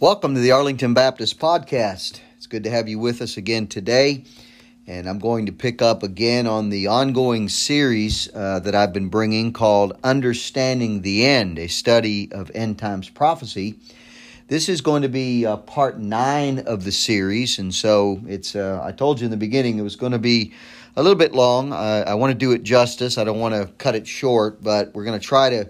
Welcome 0.00 0.36
to 0.36 0.40
the 0.40 0.52
Arlington 0.52 0.94
Baptist 0.94 1.40
Podcast. 1.40 2.20
It's 2.36 2.46
good 2.46 2.62
to 2.62 2.70
have 2.70 2.88
you 2.88 3.00
with 3.00 3.20
us 3.20 3.36
again 3.36 3.66
today. 3.66 4.22
And 4.86 5.08
I'm 5.08 5.18
going 5.18 5.46
to 5.46 5.52
pick 5.52 5.82
up 5.82 6.04
again 6.04 6.46
on 6.46 6.68
the 6.68 6.86
ongoing 6.86 7.48
series 7.48 8.32
uh, 8.32 8.60
that 8.60 8.76
I've 8.76 8.92
been 8.92 9.08
bringing 9.08 9.52
called 9.52 9.98
Understanding 10.04 11.02
the 11.02 11.26
End, 11.26 11.58
a 11.58 11.66
study 11.66 12.30
of 12.30 12.48
end 12.54 12.78
times 12.78 13.08
prophecy. 13.08 13.74
This 14.46 14.68
is 14.68 14.82
going 14.82 15.02
to 15.02 15.08
be 15.08 15.44
uh, 15.44 15.56
part 15.56 15.98
nine 15.98 16.60
of 16.60 16.84
the 16.84 16.92
series. 16.92 17.58
And 17.58 17.74
so 17.74 18.20
it's, 18.28 18.54
uh, 18.54 18.80
I 18.80 18.92
told 18.92 19.18
you 19.18 19.24
in 19.24 19.32
the 19.32 19.36
beginning, 19.36 19.80
it 19.80 19.82
was 19.82 19.96
going 19.96 20.12
to 20.12 20.20
be 20.20 20.52
a 20.94 21.02
little 21.02 21.18
bit 21.18 21.34
long. 21.34 21.72
I 21.72 22.14
want 22.14 22.30
to 22.30 22.38
do 22.38 22.52
it 22.52 22.62
justice. 22.62 23.18
I 23.18 23.24
don't 23.24 23.40
want 23.40 23.56
to 23.56 23.66
cut 23.78 23.96
it 23.96 24.06
short, 24.06 24.62
but 24.62 24.94
we're 24.94 25.04
going 25.04 25.18
to 25.18 25.26
try 25.26 25.50
to 25.50 25.68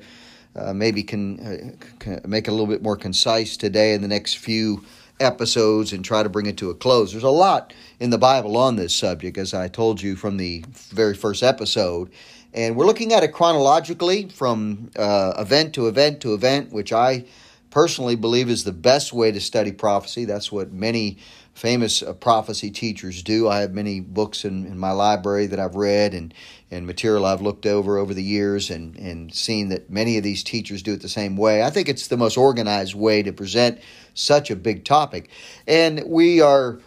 uh, 0.57 0.73
maybe 0.73 1.03
can, 1.03 1.41
uh, 1.41 1.87
can, 1.99 2.21
make 2.27 2.47
it 2.47 2.51
a 2.51 2.53
little 2.53 2.67
bit 2.67 2.83
more 2.83 2.97
concise 2.97 3.57
today 3.57 3.95
in 3.95 4.03
the 4.03 4.09
next 4.09 4.39
few 4.39 4.85
episodes 5.21 5.93
and 5.93 6.05
try 6.05 6.23
to 6.23 6.29
bring 6.29 6.47
it 6.47 6.57
to 6.59 6.71
a 6.71 6.75
close. 6.75 7.13
There's 7.13 7.25
a 7.25 7.31
lot 7.31 7.73
in 8.01 8.11
the 8.11 8.19
Bible 8.19 8.57
on 8.57 8.77
this 8.77 8.95
subject, 8.95 9.39
as 9.39 9.55
I 9.55 9.69
told 9.69 10.01
you 10.01 10.17
from 10.17 10.37
the 10.37 10.65
very 10.91 11.15
first 11.15 11.43
episode. 11.43 12.11
And 12.55 12.77
we're 12.77 12.87
looking 12.87 13.13
at 13.13 13.23
it 13.23 13.33
chronologically 13.33 14.29
from 14.29 14.91
uh, 14.97 15.35
event 15.39 15.75
to 15.75 15.87
event 15.87 16.21
to 16.23 16.35
event, 16.35 16.73
which 16.73 16.93
I 16.93 17.25
personally 17.71 18.17
believe 18.17 18.49
is 18.49 18.65
the 18.65 18.73
best 18.73 19.13
way 19.13 19.31
to 19.31 19.41
study 19.41 19.73
prophecy. 19.73 20.25
That's 20.25 20.51
what 20.51 20.73
many 20.73 21.19
famous 21.59 22.03
uh, 22.03 22.13
prophecy 22.13 22.71
teachers 22.71 23.23
do. 23.23 23.49
I 23.49 23.61
have 23.61 23.73
many 23.73 23.99
books 23.99 24.45
in, 24.45 24.65
in 24.65 24.79
my 24.79 24.93
library 24.93 25.47
that 25.49 25.59
I've 25.59 25.75
read 25.75 26.15
and, 26.15 26.33
and 26.71 26.87
material 26.87 27.27
I've 27.27 27.43
looked 27.43 27.67
over 27.67 27.99
over 27.99 28.15
the 28.15 28.23
years 28.23 28.71
and, 28.71 28.97
and 28.97 29.35
seen 29.35 29.69
that 29.71 29.91
many 29.91 30.17
of 30.17 30.23
these 30.23 30.45
teachers 30.45 30.83
do 30.83 30.93
it 30.93 31.03
the 31.03 31.09
same 31.09 31.37
way. 31.37 31.65
I 31.65 31.71
think 31.71 31.89
it's 31.89 32.07
the 32.07 32.17
most 32.17 32.39
organized 32.39 32.95
way 32.95 33.25
to 33.25 33.33
present 33.33 33.81
such 34.15 34.53
a 34.53 34.57
big 34.57 34.85
topic. 34.85 35.31
And 35.67 36.05
we 36.07 36.41
are 36.41 36.79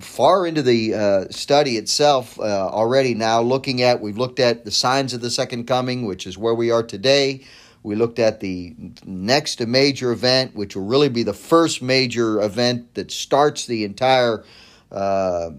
far 0.00 0.46
into 0.46 0.62
the 0.62 0.94
uh, 0.94 1.24
study 1.28 1.76
itself 1.76 2.40
uh, 2.40 2.42
already 2.42 3.14
now, 3.14 3.42
looking 3.42 3.82
at, 3.82 4.00
we've 4.00 4.18
looked 4.18 4.40
at 4.40 4.64
the 4.64 4.70
signs 4.70 5.12
of 5.12 5.20
the 5.20 5.30
second 5.30 5.66
coming, 5.66 6.06
which 6.06 6.26
is 6.26 6.38
where 6.38 6.54
we 6.54 6.70
are 6.70 6.82
today. 6.82 7.44
We 7.82 7.94
looked 7.94 8.18
at 8.18 8.40
the 8.40 8.74
next 9.04 9.64
major 9.66 10.12
event, 10.12 10.54
which 10.54 10.76
will 10.76 10.86
really 10.86 11.08
be 11.08 11.22
the 11.22 11.32
first 11.32 11.80
major 11.80 12.40
event 12.40 12.94
that 12.94 13.10
starts 13.10 13.66
the 13.66 13.84
entire, 13.84 14.44
uh, 14.90 15.50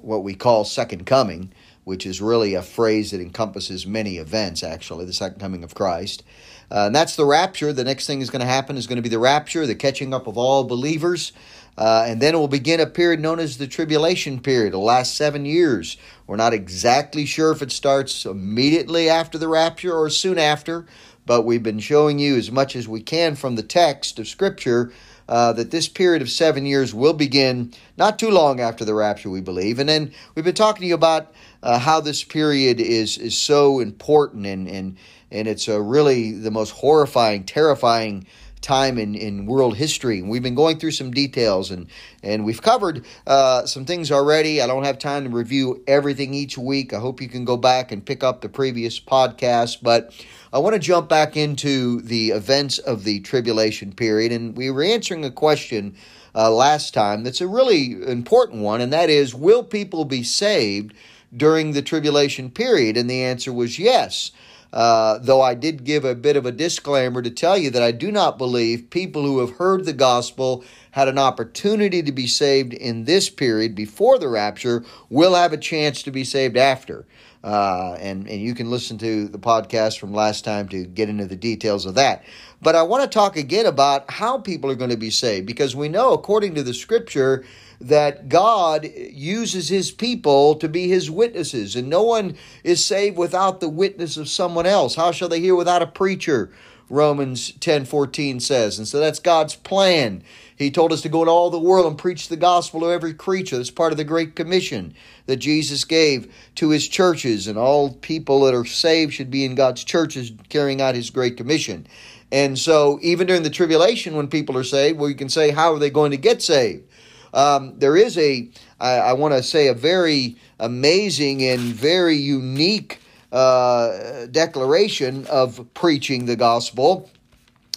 what 0.00 0.24
we 0.24 0.34
call 0.34 0.64
second 0.64 1.06
coming, 1.06 1.52
which 1.84 2.06
is 2.06 2.20
really 2.20 2.54
a 2.54 2.62
phrase 2.62 3.10
that 3.10 3.20
encompasses 3.20 3.86
many 3.86 4.16
events, 4.16 4.62
actually, 4.62 5.04
the 5.04 5.12
second 5.12 5.38
coming 5.38 5.64
of 5.64 5.74
Christ. 5.74 6.22
Uh, 6.70 6.86
and 6.86 6.94
that's 6.94 7.16
the 7.16 7.26
rapture. 7.26 7.72
The 7.72 7.84
next 7.84 8.06
thing 8.06 8.20
is 8.20 8.30
going 8.30 8.40
to 8.40 8.46
happen 8.46 8.76
is 8.76 8.86
going 8.86 8.96
to 8.96 9.02
be 9.02 9.08
the 9.08 9.18
rapture, 9.18 9.66
the 9.66 9.74
catching 9.74 10.14
up 10.14 10.26
of 10.26 10.38
all 10.38 10.64
believers. 10.64 11.32
Uh, 11.76 12.04
and 12.06 12.20
then 12.20 12.34
it 12.34 12.38
will 12.38 12.48
begin 12.48 12.78
a 12.78 12.86
period 12.86 13.20
known 13.20 13.38
as 13.38 13.58
the 13.58 13.66
tribulation 13.66 14.38
period, 14.40 14.72
the 14.72 14.78
last 14.78 15.14
seven 15.14 15.44
years. 15.46 15.96
We're 16.26 16.36
not 16.36 16.52
exactly 16.52 17.24
sure 17.24 17.52
if 17.52 17.62
it 17.62 17.72
starts 17.72 18.24
immediately 18.24 19.08
after 19.08 19.38
the 19.38 19.48
rapture 19.48 19.92
or 19.92 20.10
soon 20.10 20.38
after, 20.38 20.86
but 21.26 21.42
we've 21.42 21.62
been 21.62 21.80
showing 21.80 22.18
you 22.18 22.36
as 22.36 22.50
much 22.50 22.74
as 22.74 22.88
we 22.88 23.02
can 23.02 23.34
from 23.34 23.56
the 23.56 23.62
text 23.62 24.18
of 24.18 24.28
Scripture 24.28 24.92
uh, 25.28 25.52
that 25.52 25.70
this 25.70 25.88
period 25.88 26.20
of 26.22 26.28
seven 26.28 26.66
years 26.66 26.92
will 26.92 27.12
begin 27.12 27.72
not 27.96 28.18
too 28.18 28.30
long 28.30 28.58
after 28.58 28.84
the 28.84 28.94
rapture, 28.94 29.30
we 29.30 29.40
believe. 29.40 29.78
And 29.78 29.88
then 29.88 30.12
we've 30.34 30.44
been 30.44 30.54
talking 30.54 30.82
to 30.82 30.88
you 30.88 30.94
about 30.94 31.32
uh, 31.62 31.78
how 31.78 32.00
this 32.00 32.24
period 32.24 32.80
is 32.80 33.16
is 33.16 33.38
so 33.38 33.78
important 33.78 34.44
and 34.46 34.66
and 34.68 34.96
and 35.30 35.46
it's 35.46 35.68
a 35.68 35.80
really 35.80 36.32
the 36.32 36.50
most 36.50 36.70
horrifying, 36.70 37.44
terrifying 37.44 38.26
time 38.60 38.98
in, 38.98 39.14
in 39.14 39.46
world 39.46 39.76
history. 39.76 40.22
We've 40.22 40.42
been 40.42 40.54
going 40.54 40.78
through 40.78 40.90
some 40.92 41.10
details 41.10 41.70
and, 41.70 41.86
and 42.22 42.44
we've 42.44 42.60
covered 42.60 43.04
uh, 43.26 43.66
some 43.66 43.84
things 43.84 44.12
already. 44.12 44.60
I 44.60 44.66
don't 44.66 44.84
have 44.84 44.98
time 44.98 45.24
to 45.24 45.30
review 45.30 45.82
everything 45.86 46.34
each 46.34 46.58
week. 46.58 46.92
I 46.92 47.00
hope 47.00 47.20
you 47.20 47.28
can 47.28 47.44
go 47.44 47.56
back 47.56 47.90
and 47.92 48.04
pick 48.04 48.22
up 48.22 48.40
the 48.40 48.48
previous 48.48 49.00
podcast. 49.00 49.78
But 49.82 50.12
I 50.52 50.58
want 50.58 50.74
to 50.74 50.80
jump 50.80 51.08
back 51.08 51.36
into 51.36 52.00
the 52.02 52.30
events 52.30 52.78
of 52.78 53.04
the 53.04 53.20
tribulation 53.20 53.92
period. 53.92 54.32
And 54.32 54.56
we 54.56 54.70
were 54.70 54.82
answering 54.82 55.24
a 55.24 55.30
question 55.30 55.96
uh, 56.34 56.50
last 56.50 56.94
time 56.94 57.24
that's 57.24 57.40
a 57.40 57.46
really 57.46 57.92
important 57.92 58.62
one, 58.62 58.80
and 58.80 58.92
that 58.92 59.10
is 59.10 59.34
Will 59.34 59.64
people 59.64 60.04
be 60.04 60.22
saved 60.22 60.94
during 61.36 61.72
the 61.72 61.82
tribulation 61.82 62.50
period? 62.50 62.96
And 62.96 63.08
the 63.08 63.22
answer 63.22 63.52
was 63.52 63.78
yes. 63.78 64.32
Uh, 64.72 65.18
though 65.18 65.42
I 65.42 65.54
did 65.54 65.84
give 65.84 66.04
a 66.04 66.14
bit 66.14 66.36
of 66.36 66.46
a 66.46 66.52
disclaimer 66.52 67.22
to 67.22 67.30
tell 67.30 67.58
you 67.58 67.70
that 67.70 67.82
I 67.82 67.90
do 67.90 68.12
not 68.12 68.38
believe 68.38 68.90
people 68.90 69.22
who 69.22 69.40
have 69.40 69.56
heard 69.56 69.84
the 69.84 69.92
gospel 69.92 70.64
had 70.92 71.08
an 71.08 71.18
opportunity 71.18 72.02
to 72.02 72.12
be 72.12 72.26
saved 72.26 72.72
in 72.72 73.04
this 73.04 73.28
period 73.28 73.74
before 73.74 74.18
the 74.18 74.28
rapture 74.28 74.84
will 75.08 75.34
have 75.34 75.52
a 75.52 75.58
chance 75.58 76.02
to 76.04 76.10
be 76.10 76.24
saved 76.24 76.56
after. 76.56 77.04
Uh, 77.42 77.96
and, 77.98 78.28
and 78.28 78.40
you 78.42 78.54
can 78.54 78.70
listen 78.70 78.98
to 78.98 79.26
the 79.26 79.38
podcast 79.38 79.98
from 79.98 80.12
last 80.12 80.44
time 80.44 80.68
to 80.68 80.84
get 80.84 81.08
into 81.08 81.24
the 81.24 81.36
details 81.36 81.86
of 81.86 81.94
that. 81.94 82.22
But 82.60 82.74
I 82.74 82.82
want 82.82 83.02
to 83.02 83.08
talk 83.08 83.36
again 83.36 83.64
about 83.64 84.10
how 84.10 84.38
people 84.38 84.70
are 84.70 84.74
going 84.74 84.90
to 84.90 84.98
be 84.98 85.10
saved 85.10 85.46
because 85.46 85.74
we 85.74 85.88
know, 85.88 86.12
according 86.12 86.54
to 86.56 86.62
the 86.62 86.74
scripture, 86.74 87.44
that 87.80 88.28
God 88.28 88.86
uses 88.94 89.70
his 89.70 89.90
people 89.90 90.54
to 90.56 90.68
be 90.68 90.88
his 90.88 91.10
witnesses, 91.10 91.76
and 91.76 91.88
no 91.88 92.02
one 92.02 92.36
is 92.62 92.84
saved 92.84 93.16
without 93.16 93.60
the 93.60 93.70
witness 93.70 94.18
of 94.18 94.28
someone 94.28 94.66
else. 94.66 94.94
How 94.94 95.12
shall 95.12 95.30
they 95.30 95.40
hear 95.40 95.54
without 95.54 95.80
a 95.80 95.86
preacher? 95.86 96.52
Romans 96.90 97.52
10 97.52 97.84
14 97.84 98.40
says. 98.40 98.76
And 98.76 98.86
so 98.86 98.98
that's 98.98 99.20
God's 99.20 99.54
plan. 99.54 100.22
He 100.60 100.70
told 100.70 100.92
us 100.92 101.00
to 101.00 101.08
go 101.08 101.22
into 101.22 101.32
all 101.32 101.48
the 101.48 101.58
world 101.58 101.86
and 101.86 101.96
preach 101.96 102.28
the 102.28 102.36
gospel 102.36 102.80
to 102.80 102.90
every 102.90 103.14
creature. 103.14 103.56
That's 103.56 103.70
part 103.70 103.92
of 103.92 103.96
the 103.96 104.04
Great 104.04 104.36
Commission 104.36 104.92
that 105.24 105.36
Jesus 105.36 105.84
gave 105.86 106.30
to 106.56 106.68
his 106.68 106.86
churches, 106.86 107.46
and 107.46 107.56
all 107.56 107.94
people 107.94 108.42
that 108.42 108.52
are 108.52 108.66
saved 108.66 109.14
should 109.14 109.30
be 109.30 109.46
in 109.46 109.54
God's 109.54 109.82
churches 109.82 110.32
carrying 110.50 110.82
out 110.82 110.94
his 110.94 111.08
Great 111.08 111.38
Commission. 111.38 111.86
And 112.30 112.58
so, 112.58 112.98
even 113.00 113.26
during 113.26 113.42
the 113.42 113.48
tribulation, 113.48 114.16
when 114.16 114.28
people 114.28 114.54
are 114.58 114.62
saved, 114.62 114.98
well, 114.98 115.08
you 115.08 115.16
can 115.16 115.30
say, 115.30 115.50
How 115.50 115.72
are 115.72 115.78
they 115.78 115.88
going 115.88 116.10
to 116.10 116.18
get 116.18 116.42
saved? 116.42 116.84
Um, 117.32 117.78
there 117.78 117.96
is 117.96 118.18
a, 118.18 118.50
I, 118.78 118.96
I 118.96 119.12
want 119.14 119.32
to 119.32 119.42
say, 119.42 119.68
a 119.68 119.74
very 119.74 120.36
amazing 120.58 121.42
and 121.42 121.60
very 121.60 122.16
unique 122.16 122.98
uh, 123.32 124.26
declaration 124.26 125.26
of 125.28 125.72
preaching 125.72 126.26
the 126.26 126.36
gospel 126.36 127.10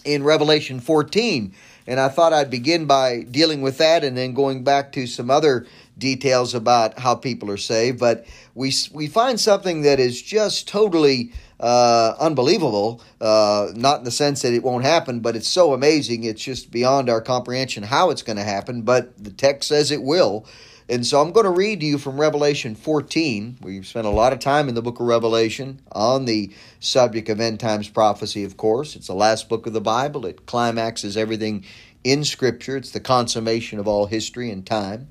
in 0.03 0.21
Revelation 0.25 0.81
14. 0.81 1.53
And 1.85 1.99
I 1.99 2.09
thought 2.09 2.33
I'd 2.33 2.49
begin 2.49 2.85
by 2.85 3.23
dealing 3.23 3.61
with 3.61 3.77
that 3.77 4.03
and 4.03 4.17
then 4.17 4.33
going 4.33 4.63
back 4.63 4.91
to 4.93 5.05
some 5.07 5.29
other 5.29 5.65
details 5.97 6.55
about 6.55 6.99
how 6.99 7.15
people 7.15 7.51
are 7.51 7.57
saved. 7.57 7.99
But 7.99 8.25
we, 8.55 8.73
we 8.93 9.07
find 9.07 9.39
something 9.39 9.81
that 9.81 9.99
is 9.99 10.21
just 10.21 10.67
totally 10.67 11.33
uh, 11.59 12.15
unbelievable. 12.19 13.01
Uh, 13.21 13.71
not 13.75 13.99
in 13.99 14.03
the 14.05 14.11
sense 14.11 14.41
that 14.41 14.53
it 14.53 14.63
won't 14.63 14.83
happen, 14.83 15.19
but 15.19 15.35
it's 15.35 15.47
so 15.47 15.73
amazing. 15.73 16.23
It's 16.23 16.43
just 16.43 16.71
beyond 16.71 17.09
our 17.09 17.21
comprehension 17.21 17.83
how 17.83 18.09
it's 18.09 18.21
going 18.21 18.37
to 18.37 18.43
happen. 18.43 18.81
But 18.81 19.21
the 19.23 19.31
text 19.31 19.69
says 19.69 19.91
it 19.91 20.03
will. 20.03 20.45
And 20.89 21.05
so 21.05 21.21
I'm 21.21 21.31
going 21.31 21.45
to 21.45 21.49
read 21.49 21.79
to 21.79 21.85
you 21.85 21.97
from 21.97 22.19
Revelation 22.19 22.75
14. 22.75 23.59
We've 23.61 23.87
spent 23.87 24.05
a 24.05 24.09
lot 24.11 24.33
of 24.33 24.39
time 24.39 24.67
in 24.67 24.75
the 24.75 24.81
book 24.81 24.99
of 24.99 25.07
Revelation 25.07 25.81
on 25.93 26.25
the 26.25 26.51
subject 26.79 27.29
of 27.29 27.39
end 27.39 27.61
times 27.61 27.87
prophecy, 27.87 28.43
of 28.43 28.57
course. 28.57 28.95
It's 28.95 29.07
the 29.07 29.13
last 29.13 29.47
book 29.47 29.65
of 29.65 29.71
the 29.73 29.81
Bible, 29.81 30.25
it 30.25 30.45
climaxes 30.45 31.15
everything 31.15 31.63
in 32.03 32.25
Scripture, 32.25 32.75
it's 32.75 32.91
the 32.91 32.99
consummation 32.99 33.79
of 33.79 33.87
all 33.87 34.07
history 34.07 34.51
and 34.51 34.65
time. 34.65 35.07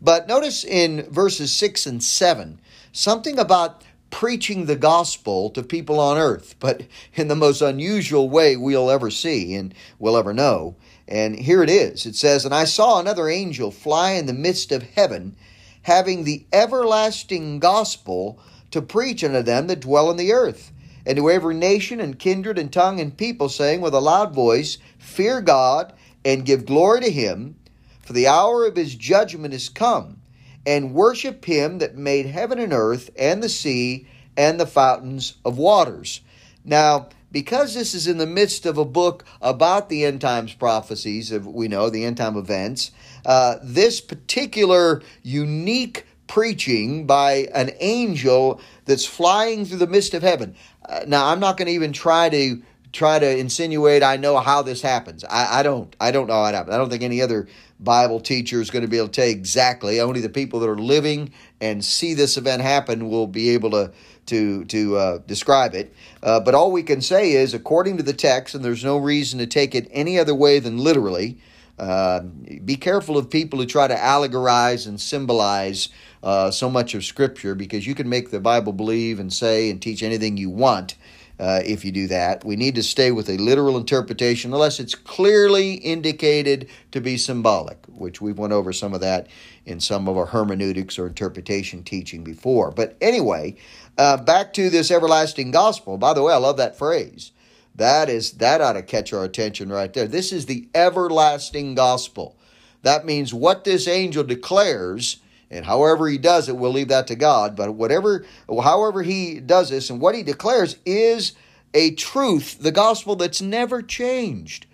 But 0.00 0.28
notice 0.28 0.64
in 0.64 1.02
verses 1.10 1.52
6 1.52 1.86
and 1.86 2.02
7 2.02 2.60
something 2.92 3.38
about 3.38 3.82
preaching 4.10 4.66
the 4.66 4.76
gospel 4.76 5.50
to 5.50 5.62
people 5.62 5.98
on 5.98 6.18
earth, 6.18 6.54
but 6.60 6.82
in 7.14 7.28
the 7.28 7.36
most 7.36 7.62
unusual 7.62 8.28
way 8.28 8.56
we'll 8.56 8.90
ever 8.90 9.10
see 9.10 9.54
and 9.54 9.74
we'll 9.98 10.16
ever 10.16 10.32
know. 10.32 10.76
And 11.10 11.36
here 11.36 11.62
it 11.62 11.70
is. 11.70 12.06
It 12.06 12.14
says, 12.14 12.44
And 12.44 12.54
I 12.54 12.64
saw 12.64 13.00
another 13.00 13.28
angel 13.28 13.70
fly 13.72 14.12
in 14.12 14.26
the 14.26 14.32
midst 14.32 14.70
of 14.70 14.82
heaven, 14.82 15.34
having 15.82 16.22
the 16.22 16.46
everlasting 16.52 17.58
gospel 17.58 18.38
to 18.70 18.80
preach 18.80 19.24
unto 19.24 19.42
them 19.42 19.66
that 19.66 19.80
dwell 19.80 20.10
in 20.10 20.16
the 20.16 20.32
earth, 20.32 20.70
and 21.04 21.16
to 21.16 21.30
every 21.30 21.54
nation 21.54 22.00
and 22.00 22.18
kindred 22.18 22.58
and 22.58 22.72
tongue 22.72 23.00
and 23.00 23.16
people, 23.16 23.48
saying 23.48 23.80
with 23.80 23.94
a 23.94 24.00
loud 24.00 24.32
voice, 24.32 24.78
Fear 24.98 25.40
God 25.40 25.92
and 26.24 26.46
give 26.46 26.66
glory 26.66 27.00
to 27.00 27.10
him, 27.10 27.56
for 28.02 28.12
the 28.12 28.28
hour 28.28 28.64
of 28.66 28.76
his 28.76 28.94
judgment 28.94 29.52
is 29.52 29.68
come 29.68 30.20
and 30.66 30.94
worship 30.94 31.44
him 31.44 31.78
that 31.78 31.96
made 31.96 32.26
heaven 32.26 32.58
and 32.58 32.72
earth 32.72 33.10
and 33.18 33.42
the 33.42 33.48
sea 33.48 34.06
and 34.36 34.60
the 34.60 34.66
fountains 34.66 35.34
of 35.44 35.58
waters. 35.58 36.20
Now, 36.64 37.08
because 37.32 37.74
this 37.74 37.94
is 37.94 38.06
in 38.06 38.18
the 38.18 38.26
midst 38.26 38.66
of 38.66 38.78
a 38.78 38.84
book 38.84 39.24
about 39.40 39.88
the 39.88 40.04
end 40.04 40.20
times 40.20 40.54
prophecies, 40.54 41.30
of, 41.32 41.46
we 41.46 41.68
know 41.68 41.90
the 41.90 42.04
end 42.04 42.16
time 42.16 42.36
events, 42.36 42.90
uh, 43.24 43.56
this 43.62 44.00
particular 44.00 45.02
unique 45.22 46.06
preaching 46.26 47.06
by 47.06 47.48
an 47.54 47.70
angel 47.80 48.60
that's 48.84 49.04
flying 49.04 49.64
through 49.64 49.78
the 49.78 49.86
midst 49.86 50.14
of 50.14 50.22
heaven. 50.22 50.54
Uh, 50.88 51.00
now, 51.06 51.26
I'm 51.26 51.40
not 51.40 51.56
going 51.56 51.66
to 51.66 51.72
even 51.72 51.92
try 51.92 52.28
to 52.28 52.62
try 52.92 53.18
to 53.18 53.38
insinuate 53.38 54.02
I 54.02 54.16
know 54.16 54.38
how 54.38 54.62
this 54.62 54.82
happens. 54.82 55.24
I, 55.24 55.60
I 55.60 55.62
don't. 55.62 55.94
I 56.00 56.10
don't 56.10 56.26
know 56.26 56.34
how 56.34 56.46
it 56.46 56.54
happens. 56.54 56.74
I 56.74 56.78
don't 56.78 56.90
think 56.90 57.02
any 57.02 57.22
other 57.22 57.46
Bible 57.78 58.20
teacher 58.20 58.60
is 58.60 58.70
going 58.70 58.82
to 58.82 58.88
be 58.88 58.98
able 58.98 59.08
to 59.08 59.12
tell 59.12 59.26
you 59.26 59.32
exactly. 59.32 60.00
Only 60.00 60.20
the 60.20 60.28
people 60.28 60.60
that 60.60 60.68
are 60.68 60.78
living 60.78 61.32
and 61.60 61.84
see 61.84 62.14
this 62.14 62.36
event 62.36 62.62
happen 62.62 63.08
will 63.08 63.26
be 63.26 63.50
able 63.50 63.70
to 63.70 63.92
to 64.26 64.64
to 64.66 64.96
uh, 64.96 65.18
describe 65.26 65.74
it. 65.74 65.94
Uh, 66.22 66.40
but 66.40 66.54
all 66.54 66.72
we 66.72 66.82
can 66.82 67.00
say 67.00 67.32
is, 67.32 67.54
according 67.54 67.96
to 67.96 68.02
the 68.02 68.12
text, 68.12 68.54
and 68.54 68.64
there's 68.64 68.84
no 68.84 68.96
reason 68.98 69.38
to 69.38 69.46
take 69.46 69.74
it 69.74 69.88
any 69.92 70.18
other 70.18 70.34
way 70.34 70.58
than 70.58 70.78
literally. 70.78 71.38
Uh, 71.78 72.20
be 72.62 72.76
careful 72.76 73.16
of 73.16 73.30
people 73.30 73.58
who 73.58 73.64
try 73.64 73.88
to 73.88 73.94
allegorize 73.94 74.86
and 74.86 75.00
symbolize 75.00 75.88
uh, 76.22 76.50
so 76.50 76.68
much 76.68 76.94
of 76.94 77.02
Scripture 77.02 77.54
because 77.54 77.86
you 77.86 77.94
can 77.94 78.06
make 78.06 78.30
the 78.30 78.38
Bible 78.38 78.74
believe 78.74 79.18
and 79.18 79.32
say 79.32 79.70
and 79.70 79.80
teach 79.80 80.02
anything 80.02 80.36
you 80.36 80.50
want 80.50 80.96
uh, 81.40 81.62
if 81.64 81.84
you 81.84 81.90
do 81.90 82.06
that. 82.06 82.44
We 82.44 82.54
need 82.54 82.74
to 82.74 82.82
stay 82.82 83.10
with 83.10 83.30
a 83.30 83.38
literal 83.38 83.78
interpretation 83.78 84.52
unless 84.52 84.78
it's 84.78 84.94
clearly 84.94 85.74
indicated 85.74 86.68
to 86.92 87.00
be 87.00 87.16
symbolic, 87.16 87.78
which 87.88 88.20
we've 88.20 88.38
went 88.38 88.52
over 88.52 88.72
some 88.74 88.92
of 88.92 89.00
that 89.00 89.26
in 89.64 89.80
some 89.80 90.06
of 90.06 90.18
our 90.18 90.26
hermeneutics 90.26 90.98
or 90.98 91.06
interpretation 91.06 91.82
teaching 91.82 92.22
before. 92.22 92.70
But 92.70 92.96
anyway, 93.00 93.56
uh, 93.96 94.18
back 94.18 94.52
to 94.54 94.68
this 94.68 94.90
everlasting 94.90 95.50
gospel. 95.50 95.96
By 95.96 96.12
the 96.12 96.22
way, 96.22 96.34
I 96.34 96.36
love 96.36 96.58
that 96.58 96.76
phrase. 96.76 97.32
That 97.74 98.10
is 98.10 98.32
that 98.32 98.60
ought 98.60 98.74
to 98.74 98.82
catch 98.82 99.12
our 99.12 99.24
attention 99.24 99.70
right 99.70 99.92
there. 99.92 100.06
This 100.06 100.32
is 100.32 100.44
the 100.44 100.68
everlasting 100.74 101.74
gospel. 101.74 102.36
That 102.82 103.06
means 103.06 103.32
what 103.32 103.64
this 103.64 103.88
angel 103.88 104.24
declares 104.24 105.18
and 105.50 105.64
however 105.64 106.08
he 106.08 106.18
does 106.18 106.48
it, 106.48 106.56
we'll 106.56 106.72
leave 106.72 106.88
that 106.88 107.06
to 107.08 107.16
God. 107.16 107.56
But 107.56 107.74
whatever, 107.74 108.24
however 108.48 109.02
he 109.02 109.40
does 109.40 109.70
this 109.70 109.90
and 109.90 110.00
what 110.00 110.14
he 110.14 110.22
declares 110.22 110.76
is 110.86 111.32
a 111.74 111.92
truth, 111.92 112.58
the 112.60 112.72
gospel 112.72 113.16
that's 113.16 113.42
never 113.42 113.82
changed. 113.82 114.66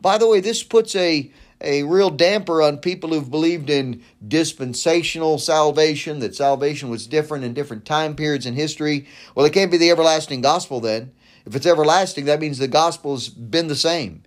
By 0.00 0.18
the 0.18 0.28
way, 0.28 0.40
this 0.40 0.62
puts 0.62 0.94
a 0.96 1.32
a 1.60 1.82
real 1.84 2.10
damper 2.10 2.60
on 2.60 2.78
people 2.78 3.10
who've 3.10 3.30
believed 3.30 3.70
in 3.70 4.02
dispensational 4.26 5.38
salvation, 5.38 6.18
that 6.18 6.34
salvation 6.34 6.90
was 6.90 7.06
different 7.06 7.44
in 7.44 7.54
different 7.54 7.84
time 7.84 8.14
periods 8.14 8.44
in 8.44 8.54
history. 8.54 9.06
Well, 9.34 9.46
it 9.46 9.52
can't 9.52 9.70
be 9.70 9.78
the 9.78 9.90
everlasting 9.90 10.42
gospel 10.42 10.80
then. 10.80 11.12
If 11.46 11.54
it's 11.56 11.66
everlasting, 11.66 12.26
that 12.26 12.40
means 12.40 12.58
the 12.58 12.68
gospel's 12.68 13.28
been 13.28 13.68
the 13.68 13.76
same. 13.76 14.22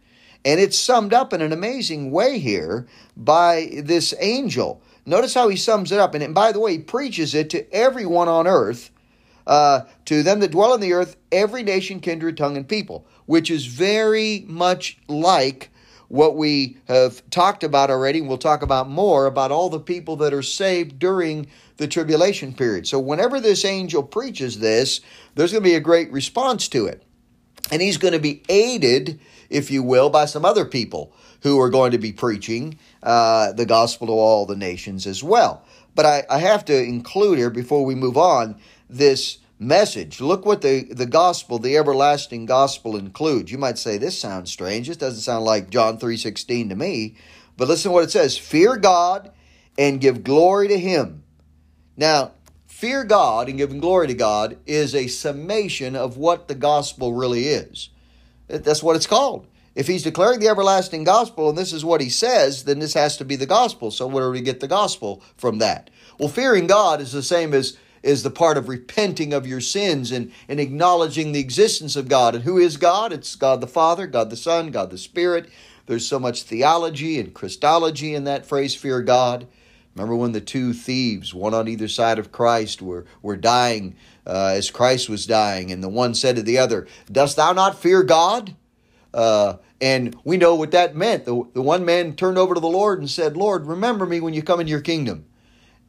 And 0.45 0.59
it's 0.59 0.77
summed 0.77 1.13
up 1.13 1.33
in 1.33 1.41
an 1.41 1.51
amazing 1.51 2.11
way 2.11 2.39
here 2.39 2.87
by 3.15 3.69
this 3.83 4.13
angel. 4.19 4.81
Notice 5.07 5.33
how 5.33 5.47
he 5.47 5.55
sums 5.55 5.93
it 5.93 5.99
up. 5.99 6.13
And, 6.13 6.35
by 6.35 6.51
the 6.51 6.59
way, 6.59 6.73
he 6.73 6.79
preaches 6.79 7.33
it 7.33 7.49
to 7.51 7.73
everyone 7.73 8.27
on 8.27 8.45
earth, 8.45 8.91
uh, 9.47 9.81
to 10.03 10.21
them 10.21 10.41
that 10.41 10.51
dwell 10.51 10.73
on 10.73 10.81
the 10.81 10.91
earth, 10.91 11.15
every 11.31 11.63
nation, 11.63 12.01
kindred, 12.01 12.35
tongue, 12.35 12.57
and 12.57 12.67
people, 12.67 13.07
which 13.25 13.49
is 13.49 13.65
very 13.65 14.43
much 14.49 14.97
like 15.07 15.71
what 16.09 16.35
we 16.35 16.77
have 16.89 17.27
talked 17.29 17.63
about 17.63 17.89
already. 17.89 18.19
And 18.19 18.27
we'll 18.27 18.37
talk 18.37 18.61
about 18.61 18.89
more 18.89 19.25
about 19.27 19.49
all 19.49 19.69
the 19.69 19.79
people 19.79 20.17
that 20.17 20.33
are 20.33 20.43
saved 20.43 20.99
during 20.99 21.47
the 21.77 21.87
tribulation 21.87 22.53
period. 22.53 22.85
So, 22.85 22.99
whenever 22.99 23.39
this 23.39 23.63
angel 23.63 24.03
preaches 24.03 24.59
this, 24.59 24.99
there's 25.35 25.53
going 25.53 25.63
to 25.63 25.69
be 25.69 25.75
a 25.75 25.79
great 25.79 26.11
response 26.11 26.67
to 26.69 26.85
it. 26.85 27.01
And 27.71 27.81
he's 27.81 27.97
going 27.97 28.13
to 28.13 28.19
be 28.19 28.43
aided, 28.49 29.21
if 29.49 29.71
you 29.71 29.83
will, 29.83 30.09
by 30.09 30.25
some 30.25 30.45
other 30.45 30.65
people 30.65 31.13
who 31.41 31.59
are 31.59 31.69
going 31.69 31.91
to 31.91 31.97
be 31.97 32.11
preaching 32.11 32.77
uh, 33.03 33.51
the 33.53 33.65
gospel 33.65 34.07
to 34.07 34.13
all 34.13 34.45
the 34.45 34.55
nations 34.55 35.05
as 35.05 35.23
well. 35.23 35.63
But 35.95 36.05
I, 36.05 36.25
I 36.29 36.39
have 36.39 36.65
to 36.65 36.77
include 36.77 37.37
here 37.37 37.49
before 37.49 37.85
we 37.85 37.95
move 37.95 38.17
on 38.17 38.59
this 38.89 39.39
message. 39.59 40.21
Look 40.21 40.45
what 40.45 40.61
the, 40.61 40.83
the 40.83 41.05
gospel, 41.05 41.59
the 41.59 41.77
everlasting 41.77 42.45
gospel 42.45 42.95
includes. 42.95 43.51
You 43.51 43.57
might 43.57 43.77
say 43.77 43.97
this 43.97 44.19
sounds 44.19 44.51
strange. 44.51 44.87
This 44.87 44.97
doesn't 44.97 45.21
sound 45.21 45.45
like 45.45 45.69
John 45.69 45.97
3:16 45.97 46.69
to 46.69 46.75
me. 46.75 47.15
But 47.55 47.67
listen 47.67 47.89
to 47.89 47.93
what 47.93 48.03
it 48.03 48.11
says. 48.11 48.37
Fear 48.37 48.77
God 48.77 49.31
and 49.77 50.01
give 50.01 50.23
glory 50.23 50.67
to 50.67 50.77
him. 50.77 51.23
Now, 51.95 52.33
fear 52.67 53.03
God 53.03 53.49
and 53.49 53.57
giving 53.57 53.79
glory 53.79 54.07
to 54.07 54.13
God 54.13 54.57
is 54.67 54.93
a 54.93 55.07
summation 55.07 55.95
of 55.95 56.17
what 56.17 56.47
the 56.47 56.55
gospel 56.55 57.13
really 57.13 57.47
is. 57.47 57.89
That's 58.47 58.83
what 58.83 58.95
it's 58.95 59.07
called. 59.07 59.47
If 59.75 59.87
he's 59.87 60.03
declaring 60.03 60.39
the 60.39 60.47
everlasting 60.47 61.03
gospel 61.03 61.49
and 61.49 61.57
this 61.57 61.71
is 61.71 61.85
what 61.85 62.01
he 62.01 62.09
says, 62.09 62.63
then 62.63 62.79
this 62.79 62.95
has 62.95 63.15
to 63.17 63.25
be 63.25 63.35
the 63.35 63.45
gospel. 63.45 63.91
So 63.91 64.07
where 64.07 64.25
do 64.25 64.31
we 64.31 64.41
get 64.41 64.59
the 64.59 64.67
gospel 64.67 65.21
from 65.35 65.59
that? 65.59 65.91
Well, 66.17 66.29
fearing 66.29 66.65
God 66.65 66.99
is 66.99 67.11
the 67.11 67.21
same 67.21 67.53
as 67.53 67.77
is 68.03 68.23
the 68.23 68.31
part 68.31 68.57
of 68.57 68.69
repenting 68.69 69.33
of 69.33 69.45
your 69.45 69.59
sins 69.59 70.11
and, 70.11 70.31
and 70.47 70.59
acknowledging 70.59 71.31
the 71.31 71.39
existence 71.39 71.95
of 71.95 72.07
God. 72.07 72.35
And 72.35 72.43
who 72.43 72.57
is 72.57 72.77
God? 72.77 73.11
It's 73.11 73.35
God 73.35 73.59
the 73.59 73.67
Father, 73.67 74.07
God 74.07 74.29
the 74.29 74.37
Son, 74.37 74.71
God 74.71 74.91
the 74.91 74.97
Spirit. 74.97 75.49
There's 75.87 76.07
so 76.07 76.19
much 76.19 76.43
theology 76.43 77.19
and 77.19 77.33
Christology 77.33 78.13
in 78.13 78.23
that 78.25 78.45
phrase, 78.45 78.75
fear 78.75 79.01
God. 79.01 79.47
Remember 79.95 80.15
when 80.15 80.31
the 80.31 80.41
two 80.41 80.73
thieves, 80.73 81.33
one 81.33 81.53
on 81.53 81.67
either 81.67 81.87
side 81.87 82.19
of 82.19 82.31
Christ, 82.31 82.81
were, 82.81 83.05
were 83.21 83.35
dying 83.35 83.95
uh, 84.27 84.53
as 84.55 84.69
Christ 84.69 85.09
was 85.09 85.25
dying, 85.25 85.71
and 85.71 85.83
the 85.83 85.89
one 85.89 86.13
said 86.13 86.35
to 86.35 86.43
the 86.43 86.57
other, 86.57 86.87
Dost 87.11 87.37
thou 87.37 87.53
not 87.53 87.79
fear 87.79 88.03
God? 88.03 88.55
Uh, 89.13 89.57
and 89.79 90.15
we 90.23 90.37
know 90.37 90.55
what 90.55 90.71
that 90.71 90.95
meant. 90.95 91.25
The, 91.25 91.43
the 91.53 91.61
one 91.61 91.85
man 91.85 92.15
turned 92.15 92.37
over 92.37 92.53
to 92.53 92.59
the 92.59 92.67
Lord 92.67 92.99
and 92.99 93.09
said, 93.09 93.37
Lord, 93.37 93.65
remember 93.65 94.05
me 94.05 94.19
when 94.19 94.33
you 94.33 94.43
come 94.43 94.59
into 94.59 94.71
your 94.71 94.81
kingdom. 94.81 95.25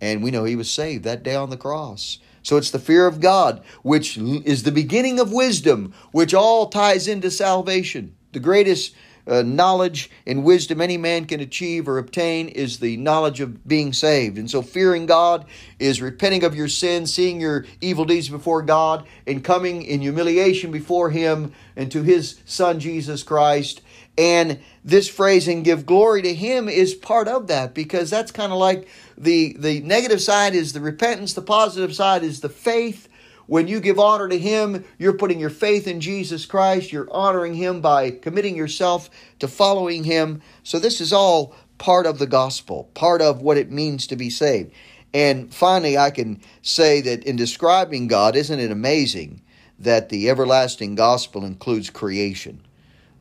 And 0.00 0.22
we 0.22 0.30
know 0.30 0.44
he 0.44 0.56
was 0.56 0.70
saved 0.70 1.04
that 1.04 1.22
day 1.22 1.34
on 1.34 1.50
the 1.50 1.56
cross. 1.56 2.18
So 2.42 2.56
it's 2.56 2.70
the 2.70 2.78
fear 2.78 3.06
of 3.06 3.20
God, 3.20 3.62
which 3.82 4.16
is 4.16 4.62
the 4.62 4.72
beginning 4.72 5.18
of 5.18 5.32
wisdom, 5.32 5.92
which 6.12 6.32
all 6.32 6.68
ties 6.68 7.08
into 7.08 7.30
salvation. 7.30 8.14
The 8.32 8.40
greatest 8.40 8.94
uh, 9.28 9.42
knowledge 9.42 10.10
and 10.26 10.42
wisdom 10.42 10.80
any 10.80 10.96
man 10.96 11.26
can 11.26 11.40
achieve 11.40 11.88
or 11.88 11.98
obtain 11.98 12.48
is 12.48 12.78
the 12.78 12.96
knowledge 12.96 13.40
of 13.40 13.66
being 13.68 13.92
saved. 13.92 14.38
And 14.38 14.50
so, 14.50 14.62
fearing 14.62 15.06
God 15.06 15.44
is 15.78 16.00
repenting 16.00 16.44
of 16.44 16.54
your 16.54 16.68
sins, 16.68 17.12
seeing 17.12 17.40
your 17.40 17.66
evil 17.80 18.04
deeds 18.04 18.28
before 18.28 18.62
God, 18.62 19.06
and 19.26 19.44
coming 19.44 19.82
in 19.82 20.00
humiliation 20.00 20.70
before 20.70 21.10
Him 21.10 21.52
and 21.76 21.92
to 21.92 22.02
His 22.02 22.40
Son, 22.44 22.80
Jesus 22.80 23.22
Christ. 23.22 23.82
And 24.16 24.58
this 24.84 25.08
phrase, 25.08 25.46
and 25.46 25.64
give 25.64 25.86
glory 25.86 26.22
to 26.22 26.34
Him, 26.34 26.68
is 26.68 26.94
part 26.94 27.28
of 27.28 27.46
that 27.48 27.74
because 27.74 28.10
that's 28.10 28.32
kind 28.32 28.50
of 28.50 28.58
like 28.58 28.88
the, 29.16 29.54
the 29.58 29.80
negative 29.80 30.20
side 30.20 30.54
is 30.54 30.72
the 30.72 30.80
repentance, 30.80 31.34
the 31.34 31.42
positive 31.42 31.94
side 31.94 32.24
is 32.24 32.40
the 32.40 32.48
faith 32.48 33.07
when 33.48 33.66
you 33.66 33.80
give 33.80 33.98
honor 33.98 34.28
to 34.28 34.38
Him, 34.38 34.84
you're 34.98 35.14
putting 35.14 35.40
your 35.40 35.50
faith 35.50 35.88
in 35.88 36.00
Jesus 36.00 36.44
Christ. 36.44 36.92
You're 36.92 37.10
honoring 37.10 37.54
Him 37.54 37.80
by 37.80 38.10
committing 38.10 38.54
yourself 38.54 39.08
to 39.38 39.48
following 39.48 40.04
Him. 40.04 40.42
So, 40.62 40.78
this 40.78 41.00
is 41.00 41.14
all 41.14 41.56
part 41.78 42.04
of 42.04 42.18
the 42.18 42.26
gospel, 42.26 42.90
part 42.92 43.22
of 43.22 43.40
what 43.40 43.56
it 43.56 43.70
means 43.70 44.06
to 44.08 44.16
be 44.16 44.28
saved. 44.28 44.72
And 45.14 45.52
finally, 45.52 45.96
I 45.96 46.10
can 46.10 46.42
say 46.60 47.00
that 47.00 47.24
in 47.24 47.36
describing 47.36 48.06
God, 48.06 48.36
isn't 48.36 48.60
it 48.60 48.70
amazing 48.70 49.40
that 49.78 50.10
the 50.10 50.28
everlasting 50.28 50.94
gospel 50.94 51.44
includes 51.44 51.88
creation? 51.88 52.60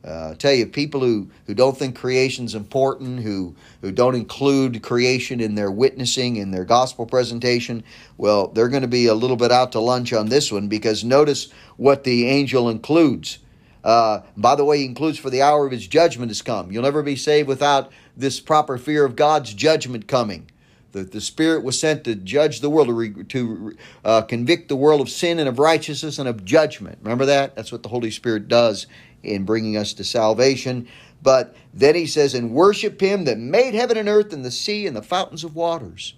Uh, 0.04 0.30
I 0.30 0.34
tell 0.34 0.52
you, 0.52 0.66
people 0.66 1.00
who, 1.00 1.28
who 1.46 1.54
don't 1.54 1.76
think 1.76 1.96
creation's 1.96 2.54
important, 2.54 3.20
who, 3.20 3.56
who 3.80 3.90
don't 3.90 4.14
include 4.14 4.82
creation 4.82 5.40
in 5.40 5.56
their 5.56 5.70
witnessing, 5.70 6.36
in 6.36 6.52
their 6.52 6.64
gospel 6.64 7.04
presentation, 7.04 7.82
well, 8.16 8.46
they're 8.48 8.68
going 8.68 8.82
to 8.82 8.88
be 8.88 9.06
a 9.06 9.14
little 9.14 9.36
bit 9.36 9.50
out 9.50 9.72
to 9.72 9.80
lunch 9.80 10.12
on 10.12 10.28
this 10.28 10.52
one 10.52 10.68
because 10.68 11.02
notice 11.02 11.52
what 11.76 12.04
the 12.04 12.28
angel 12.28 12.68
includes. 12.68 13.38
Uh, 13.82 14.20
by 14.36 14.54
the 14.54 14.64
way, 14.64 14.78
he 14.78 14.84
includes 14.84 15.18
for 15.18 15.30
the 15.30 15.42
hour 15.42 15.66
of 15.66 15.72
his 15.72 15.86
judgment 15.86 16.30
has 16.30 16.42
come. 16.42 16.70
You'll 16.70 16.82
never 16.84 17.02
be 17.02 17.16
saved 17.16 17.48
without 17.48 17.90
this 18.16 18.38
proper 18.38 18.78
fear 18.78 19.04
of 19.04 19.16
God's 19.16 19.52
judgment 19.52 20.06
coming. 20.06 20.48
The, 20.92 21.02
the 21.04 21.20
Spirit 21.20 21.64
was 21.64 21.78
sent 21.78 22.04
to 22.04 22.14
judge 22.14 22.60
the 22.60 22.70
world, 22.70 22.88
to, 22.88 22.94
re, 22.94 23.24
to 23.24 23.76
uh, 24.04 24.22
convict 24.22 24.68
the 24.68 24.76
world 24.76 25.00
of 25.00 25.10
sin 25.10 25.38
and 25.38 25.48
of 25.48 25.58
righteousness 25.58 26.18
and 26.18 26.28
of 26.28 26.44
judgment. 26.44 26.98
Remember 27.02 27.26
that? 27.26 27.56
That's 27.56 27.70
what 27.70 27.82
the 27.82 27.90
Holy 27.90 28.10
Spirit 28.10 28.48
does 28.48 28.86
in 29.22 29.44
bringing 29.44 29.76
us 29.76 29.92
to 29.94 30.04
salvation. 30.04 30.88
But 31.22 31.56
then 31.74 31.94
he 31.94 32.06
says, 32.06 32.34
and 32.34 32.52
worship 32.52 33.00
him 33.00 33.24
that 33.24 33.38
made 33.38 33.74
heaven 33.74 33.96
and 33.96 34.08
earth 34.08 34.32
and 34.32 34.44
the 34.44 34.50
sea 34.50 34.86
and 34.86 34.96
the 34.96 35.02
fountains 35.02 35.44
of 35.44 35.56
waters. 35.56 36.14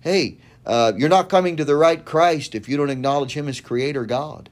Hey, 0.00 0.38
uh, 0.64 0.92
you're 0.96 1.08
not 1.08 1.28
coming 1.28 1.56
to 1.56 1.64
the 1.64 1.76
right 1.76 2.04
Christ 2.04 2.54
if 2.54 2.68
you 2.68 2.76
don't 2.76 2.90
acknowledge 2.90 3.34
him 3.34 3.48
as 3.48 3.60
creator 3.60 4.04
God. 4.04 4.48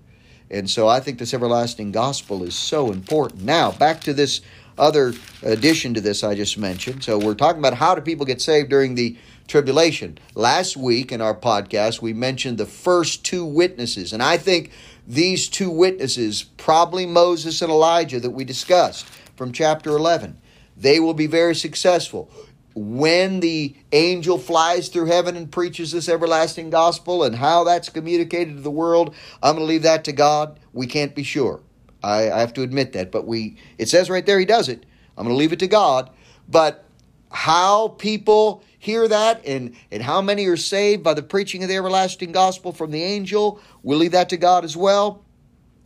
And 0.50 0.68
so 0.68 0.86
I 0.86 1.00
think 1.00 1.18
this 1.18 1.34
everlasting 1.34 1.92
gospel 1.92 2.42
is 2.42 2.54
so 2.54 2.92
important. 2.92 3.42
Now, 3.42 3.72
back 3.72 4.00
to 4.02 4.12
this 4.12 4.40
other 4.76 5.14
addition 5.42 5.94
to 5.94 6.00
this 6.00 6.24
I 6.24 6.34
just 6.34 6.58
mentioned. 6.58 7.04
So 7.04 7.18
we're 7.18 7.34
talking 7.34 7.60
about 7.60 7.74
how 7.74 7.94
do 7.94 8.00
people 8.00 8.26
get 8.26 8.40
saved 8.40 8.70
during 8.70 8.94
the 8.94 9.16
tribulation. 9.46 10.18
Last 10.34 10.76
week 10.76 11.12
in 11.12 11.20
our 11.20 11.34
podcast, 11.34 12.02
we 12.02 12.12
mentioned 12.12 12.58
the 12.58 12.66
first 12.66 13.24
two 13.24 13.44
witnesses. 13.44 14.12
And 14.12 14.22
I 14.22 14.36
think 14.36 14.70
these 15.06 15.48
two 15.48 15.70
witnesses, 15.70 16.42
probably 16.42 17.06
Moses 17.06 17.60
and 17.62 17.70
Elijah 17.70 18.20
that 18.20 18.30
we 18.30 18.44
discussed 18.44 19.06
from 19.36 19.52
chapter 19.52 19.90
11, 19.90 20.38
they 20.76 21.00
will 21.00 21.14
be 21.14 21.26
very 21.26 21.54
successful. 21.54 22.30
When 22.74 23.40
the 23.40 23.76
angel 23.92 24.38
flies 24.38 24.88
through 24.88 25.06
heaven 25.06 25.36
and 25.36 25.50
preaches 25.50 25.92
this 25.92 26.08
everlasting 26.08 26.70
gospel 26.70 27.22
and 27.22 27.36
how 27.36 27.64
that's 27.64 27.88
communicated 27.88 28.56
to 28.56 28.62
the 28.62 28.70
world, 28.70 29.14
I'm 29.42 29.54
going 29.54 29.66
to 29.66 29.72
leave 29.72 29.82
that 29.82 30.04
to 30.04 30.12
God. 30.12 30.58
We 30.72 30.86
can't 30.86 31.14
be 31.14 31.22
sure. 31.22 31.60
I, 32.02 32.30
I 32.30 32.40
have 32.40 32.52
to 32.54 32.62
admit 32.62 32.92
that. 32.94 33.12
But 33.12 33.26
we 33.26 33.56
it 33.78 33.88
says 33.88 34.10
right 34.10 34.26
there 34.26 34.38
he 34.38 34.44
does 34.44 34.68
it. 34.68 34.84
I'm 35.16 35.24
going 35.24 35.34
to 35.34 35.38
leave 35.38 35.52
it 35.52 35.60
to 35.60 35.68
God. 35.68 36.10
But 36.48 36.84
how 37.30 37.88
people 37.88 38.64
hear 38.84 39.08
that 39.08 39.44
and, 39.46 39.74
and 39.90 40.02
how 40.02 40.20
many 40.20 40.46
are 40.46 40.56
saved 40.56 41.02
by 41.02 41.14
the 41.14 41.22
preaching 41.22 41.62
of 41.62 41.68
the 41.68 41.76
everlasting 41.76 42.32
gospel 42.32 42.72
from 42.72 42.90
the 42.90 43.02
angel, 43.02 43.60
we'll 43.82 43.98
leave 43.98 44.12
that 44.12 44.28
to 44.28 44.36
God 44.36 44.64
as 44.64 44.76
well. 44.76 45.24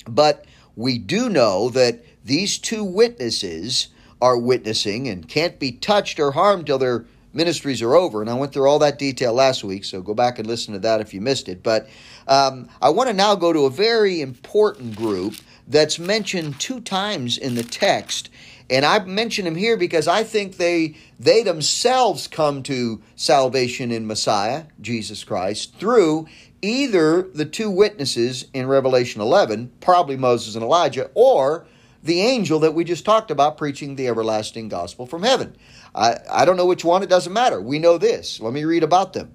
But 0.07 0.45
we 0.75 0.99
do 0.99 1.28
know 1.28 1.69
that 1.71 2.05
these 2.25 2.59
two 2.59 2.85
witnesses 2.85 3.88
are 4.21 4.37
witnessing 4.37 5.09
and 5.09 5.28
can't 5.28 5.59
be 5.59 5.73
touched 5.73 6.19
or 6.19 6.33
harmed 6.33 6.67
till 6.67 6.78
their 6.78 7.07
ministries 7.33 7.83
are 7.83 7.95
over. 7.95 8.21
And 8.21 8.28
I 8.31 8.35
went 8.35 8.52
through 8.52 8.69
all 8.69 8.81
that 8.81 8.99
detail 8.99 9.33
last 9.33 9.62
week, 9.62 9.85
so 9.85 10.02
go 10.02 10.14
back 10.14 10.38
and 10.38 10.49
listen 10.49 10.75
to 10.75 10.81
that 10.81 11.00
if 11.00 11.14
you 11.14 11.21
missed 11.21 11.49
it. 11.49 11.62
But 11.62 11.88
um, 12.26 12.69
I 12.83 12.90
want 12.90 13.09
to 13.09 13.14
now 13.14 13.35
go 13.35 13.52
to 13.52 13.67
a 13.67 13.71
very 13.71 14.21
important 14.21 14.97
group 14.97 15.35
that's 15.69 15.99
mentioned 15.99 16.59
two 16.59 16.81
times 16.81 17.38
in 17.38 17.55
the 17.55 17.62
text. 17.62 18.31
And 18.71 18.85
I 18.85 18.99
mention 19.05 19.45
them 19.45 19.55
here 19.55 19.77
because 19.77 20.07
I 20.07 20.25
think 20.25 20.57
they 20.57 20.97
they 21.19 21.43
themselves 21.43 22.29
come 22.29 22.63
to 22.65 23.03
salvation 23.17 23.91
in 23.91 24.07
Messiah, 24.07 24.65
Jesus 24.81 25.25
Christ, 25.25 25.75
through 25.77 26.27
either 26.61 27.23
the 27.23 27.47
two 27.47 27.71
witnesses 27.71 28.47
in 28.53 28.67
Revelation 28.67 29.21
11, 29.21 29.73
probably 29.81 30.17
Moses 30.17 30.55
and 30.55 30.65
Elijah, 30.65 31.11
or 31.15 31.67
the 32.03 32.21
angel 32.21 32.61
that 32.61 32.75
we 32.75 32.85
just 32.85 33.05
talked 33.05 33.31
about 33.31 33.57
preaching 33.57 33.97
the 33.97 34.09
everlasting 34.09 34.69
gospel 34.69 35.07
from 35.07 35.23
heaven. 35.23 35.57
I, 35.95 36.17
I 36.31 36.45
don't 36.45 36.57
know 36.57 36.67
which 36.67 36.85
one, 36.85 37.03
it 37.03 37.09
doesn't 37.09 37.33
matter. 37.33 37.61
We 37.61 37.79
know 37.79 37.99
this. 37.99 38.41
Let 38.41 38.53
me 38.53 38.65
read 38.65 38.83
about 38.83 39.13
them. 39.13 39.35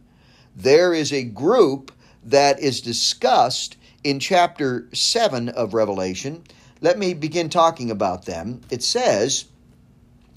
There 0.55 0.93
is 0.93 1.11
a 1.11 1.23
group 1.23 1.91
that 2.23 2.59
is 2.59 2.81
discussed 2.81 3.77
in 4.03 4.19
chapter 4.19 4.87
7 4.93 5.49
of 5.49 5.73
Revelation. 5.73 6.43
Let 6.83 6.99
me 6.99 7.13
begin 7.13 7.49
talking 7.49 7.91
about 7.91 8.25
them. 8.25 8.59
It 8.69 8.83
says, 8.83 9.45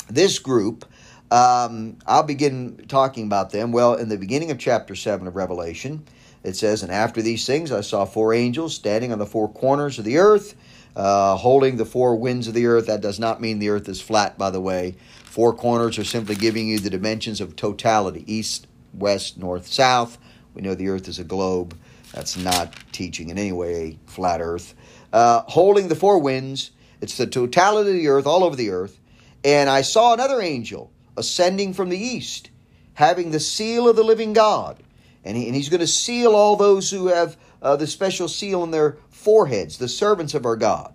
this 0.08 0.38
group, 0.38 0.84
um, 1.28 1.98
I'll 2.06 2.22
begin 2.22 2.84
talking 2.86 3.26
about 3.26 3.50
them. 3.50 3.72
Well, 3.72 3.94
in 3.94 4.08
the 4.08 4.16
beginning 4.16 4.52
of 4.52 4.58
chapter 4.58 4.94
7 4.94 5.26
of 5.26 5.34
Revelation, 5.34 6.04
it 6.44 6.54
says, 6.54 6.84
And 6.84 6.92
after 6.92 7.20
these 7.20 7.44
things 7.46 7.72
I 7.72 7.80
saw 7.80 8.04
four 8.04 8.32
angels 8.32 8.76
standing 8.76 9.12
on 9.12 9.18
the 9.18 9.26
four 9.26 9.48
corners 9.48 9.98
of 9.98 10.04
the 10.04 10.18
earth, 10.18 10.54
uh, 10.94 11.34
holding 11.34 11.78
the 11.78 11.84
four 11.84 12.14
winds 12.14 12.46
of 12.46 12.54
the 12.54 12.66
earth. 12.66 12.86
That 12.86 13.00
does 13.00 13.18
not 13.18 13.40
mean 13.40 13.58
the 13.58 13.70
earth 13.70 13.88
is 13.88 14.00
flat, 14.00 14.38
by 14.38 14.50
the 14.50 14.60
way. 14.60 14.94
Four 15.24 15.52
corners 15.52 15.98
are 15.98 16.04
simply 16.04 16.36
giving 16.36 16.68
you 16.68 16.78
the 16.78 16.90
dimensions 16.90 17.40
of 17.40 17.56
totality 17.56 18.24
east, 18.32 18.68
west, 18.94 19.36
north, 19.36 19.66
south. 19.66 20.16
We 20.54 20.62
know 20.62 20.76
the 20.76 20.88
earth 20.88 21.08
is 21.08 21.18
a 21.18 21.24
globe. 21.24 21.76
That's 22.16 22.38
not 22.38 22.74
teaching 22.92 23.28
in 23.28 23.36
any 23.36 23.52
way 23.52 23.98
flat 24.06 24.40
earth. 24.40 24.74
Uh, 25.12 25.42
holding 25.42 25.88
the 25.88 25.94
four 25.94 26.18
winds, 26.18 26.70
it's 27.02 27.18
the 27.18 27.26
totality 27.26 27.90
of 27.90 27.96
the 27.96 28.08
earth, 28.08 28.26
all 28.26 28.42
over 28.42 28.56
the 28.56 28.70
earth. 28.70 28.98
And 29.44 29.68
I 29.68 29.82
saw 29.82 30.14
another 30.14 30.40
angel 30.40 30.90
ascending 31.18 31.74
from 31.74 31.90
the 31.90 31.98
east, 31.98 32.48
having 32.94 33.32
the 33.32 33.38
seal 33.38 33.86
of 33.86 33.96
the 33.96 34.02
living 34.02 34.32
God. 34.32 34.82
And, 35.24 35.36
he, 35.36 35.46
and 35.46 35.54
he's 35.54 35.68
going 35.68 35.80
to 35.80 35.86
seal 35.86 36.34
all 36.34 36.56
those 36.56 36.90
who 36.90 37.08
have 37.08 37.36
uh, 37.60 37.76
the 37.76 37.86
special 37.86 38.28
seal 38.28 38.62
on 38.62 38.70
their 38.70 38.96
foreheads, 39.10 39.76
the 39.76 39.86
servants 39.86 40.32
of 40.32 40.46
our 40.46 40.56
God. 40.56 40.94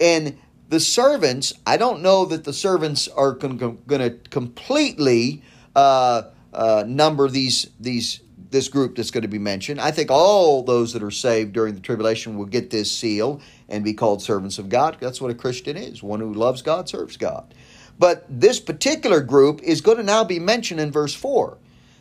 And 0.00 0.38
the 0.70 0.80
servants, 0.80 1.52
I 1.66 1.76
don't 1.76 2.00
know 2.00 2.24
that 2.24 2.44
the 2.44 2.54
servants 2.54 3.06
are 3.06 3.32
going 3.32 3.58
to 3.58 4.16
completely 4.30 5.42
uh, 5.76 6.22
uh, 6.54 6.84
number 6.86 7.28
these 7.28 7.68
these 7.78 8.22
this 8.50 8.68
group 8.68 8.96
that's 8.96 9.10
going 9.10 9.22
to 9.22 9.28
be 9.28 9.38
mentioned. 9.38 9.80
I 9.80 9.90
think 9.90 10.10
all 10.10 10.62
those 10.62 10.92
that 10.92 11.02
are 11.02 11.10
saved 11.10 11.52
during 11.52 11.74
the 11.74 11.80
tribulation 11.80 12.38
will 12.38 12.46
get 12.46 12.70
this 12.70 12.90
seal 12.90 13.40
and 13.68 13.84
be 13.84 13.92
called 13.92 14.22
servants 14.22 14.58
of 14.58 14.68
God. 14.68 14.96
That's 15.00 15.20
what 15.20 15.30
a 15.30 15.34
Christian 15.34 15.76
is 15.76 16.02
one 16.02 16.20
who 16.20 16.32
loves 16.32 16.62
God, 16.62 16.88
serves 16.88 17.16
God. 17.16 17.54
But 17.98 18.24
this 18.28 18.60
particular 18.60 19.20
group 19.20 19.60
is 19.62 19.80
going 19.80 19.98
to 19.98 20.02
now 20.02 20.24
be 20.24 20.38
mentioned 20.38 20.80
in 20.80 20.90
verse 20.90 21.14
4. 21.14 21.58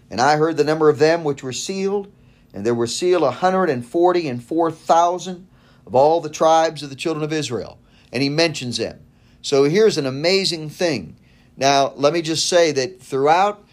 And 0.10 0.22
I 0.22 0.38
heard 0.38 0.58
the 0.58 0.64
number 0.64 0.90
of 0.90 1.00
them 1.00 1.24
which 1.24 1.44
were 1.44 1.54
sealed, 1.54 2.12
and 2.54 2.66
there 2.66 2.76
were 2.76 2.88
sealed 2.88 3.24
a 3.24 3.32
hundred 3.32 3.70
and 3.70 3.86
forty 3.86 4.28
and 4.28 4.42
four 4.42 4.72
thousand 4.72 5.48
of 5.86 5.96
all 5.96 6.22
the 6.22 6.30
tribes 6.30 6.82
of 6.82 6.90
the 6.90 6.96
children 6.96 7.24
of 7.24 7.34
Israel. 7.34 7.80
And 8.12 8.24
he 8.24 8.30
mentions 8.30 8.78
them. 8.78 9.00
So 9.42 9.66
here's 9.66 9.98
an 9.98 10.06
amazing 10.06 10.70
thing. 10.70 11.18
Now, 11.58 11.94
let 11.96 12.14
me 12.14 12.22
just 12.22 12.48
say 12.48 12.72
that 12.72 13.02
throughout 13.02 13.67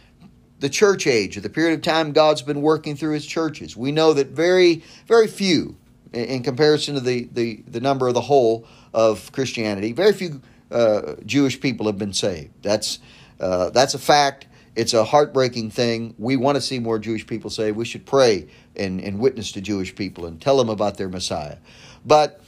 the 0.65 0.71
church 0.71 1.07
age, 1.07 1.37
or 1.37 1.43
the 1.43 1.51
period 1.51 1.75
of 1.75 1.83
time 1.83 2.13
God's 2.13 2.41
been 2.41 2.63
working 2.63 2.97
through 2.97 3.13
his 3.13 3.27
churches, 3.27 3.77
we 3.77 3.93
know 3.93 4.15
that 4.15 4.29
very, 4.29 4.83
very 5.07 5.27
few, 5.27 5.77
in 6.15 6.43
comparison 6.43 6.95
to 6.95 7.03
the, 7.03 7.29
the, 7.33 7.63
the 7.69 7.81
number 7.81 8.09
of 8.09 8.15
the 8.15 8.23
whole 8.23 8.67
of 8.95 9.31
Christianity, 9.33 9.93
very 9.93 10.15
few 10.15 10.41
uh, 10.71 11.17
Jewish 11.27 11.61
people 11.61 11.85
have 11.85 11.99
been 11.99 12.15
saved. 12.15 12.51
That's, 12.63 12.99
uh, 13.41 13.71
that's 13.71 13.93
a 13.93 13.99
fact. 13.99 14.47
It's 14.75 14.95
a 14.95 15.05
heartbreaking 15.05 15.71
thing. 15.71 16.15
We 16.17 16.37
want 16.37 16.57
to 16.57 16.63
see 16.63 16.79
more 16.79 16.99
Jewish 16.99 17.27
people 17.27 17.51
saved. 17.51 17.77
We 17.77 17.85
should 17.85 18.07
pray 18.07 18.49
and, 18.75 19.03
and 19.03 19.19
witness 19.19 19.53
to 19.53 19.61
Jewish 19.61 19.95
people 19.95 20.25
and 20.25 20.41
tell 20.41 20.57
them 20.57 20.71
about 20.71 20.97
their 20.97 21.11
Messiah. 21.11 21.59
But 22.07 22.41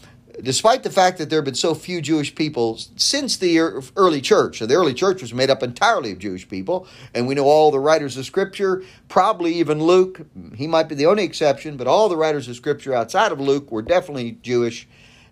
despite 0.42 0.82
the 0.82 0.90
fact 0.90 1.18
that 1.18 1.30
there 1.30 1.38
have 1.38 1.44
been 1.44 1.54
so 1.54 1.74
few 1.74 2.00
Jewish 2.00 2.34
people 2.34 2.78
since 2.96 3.36
the 3.36 3.58
early 3.96 4.20
church, 4.20 4.58
so 4.58 4.66
the 4.66 4.74
early 4.74 4.94
church 4.94 5.22
was 5.22 5.32
made 5.32 5.50
up 5.50 5.62
entirely 5.62 6.12
of 6.12 6.18
Jewish 6.18 6.48
people, 6.48 6.86
and 7.14 7.26
we 7.26 7.34
know 7.34 7.44
all 7.44 7.70
the 7.70 7.80
writers 7.80 8.16
of 8.16 8.26
Scripture, 8.26 8.82
probably 9.08 9.54
even 9.54 9.82
Luke, 9.82 10.26
he 10.54 10.66
might 10.66 10.88
be 10.88 10.94
the 10.94 11.06
only 11.06 11.24
exception, 11.24 11.76
but 11.76 11.86
all 11.86 12.08
the 12.08 12.16
writers 12.16 12.48
of 12.48 12.56
Scripture 12.56 12.94
outside 12.94 13.32
of 13.32 13.40
Luke 13.40 13.70
were 13.70 13.82
definitely 13.82 14.38
Jewish. 14.42 14.86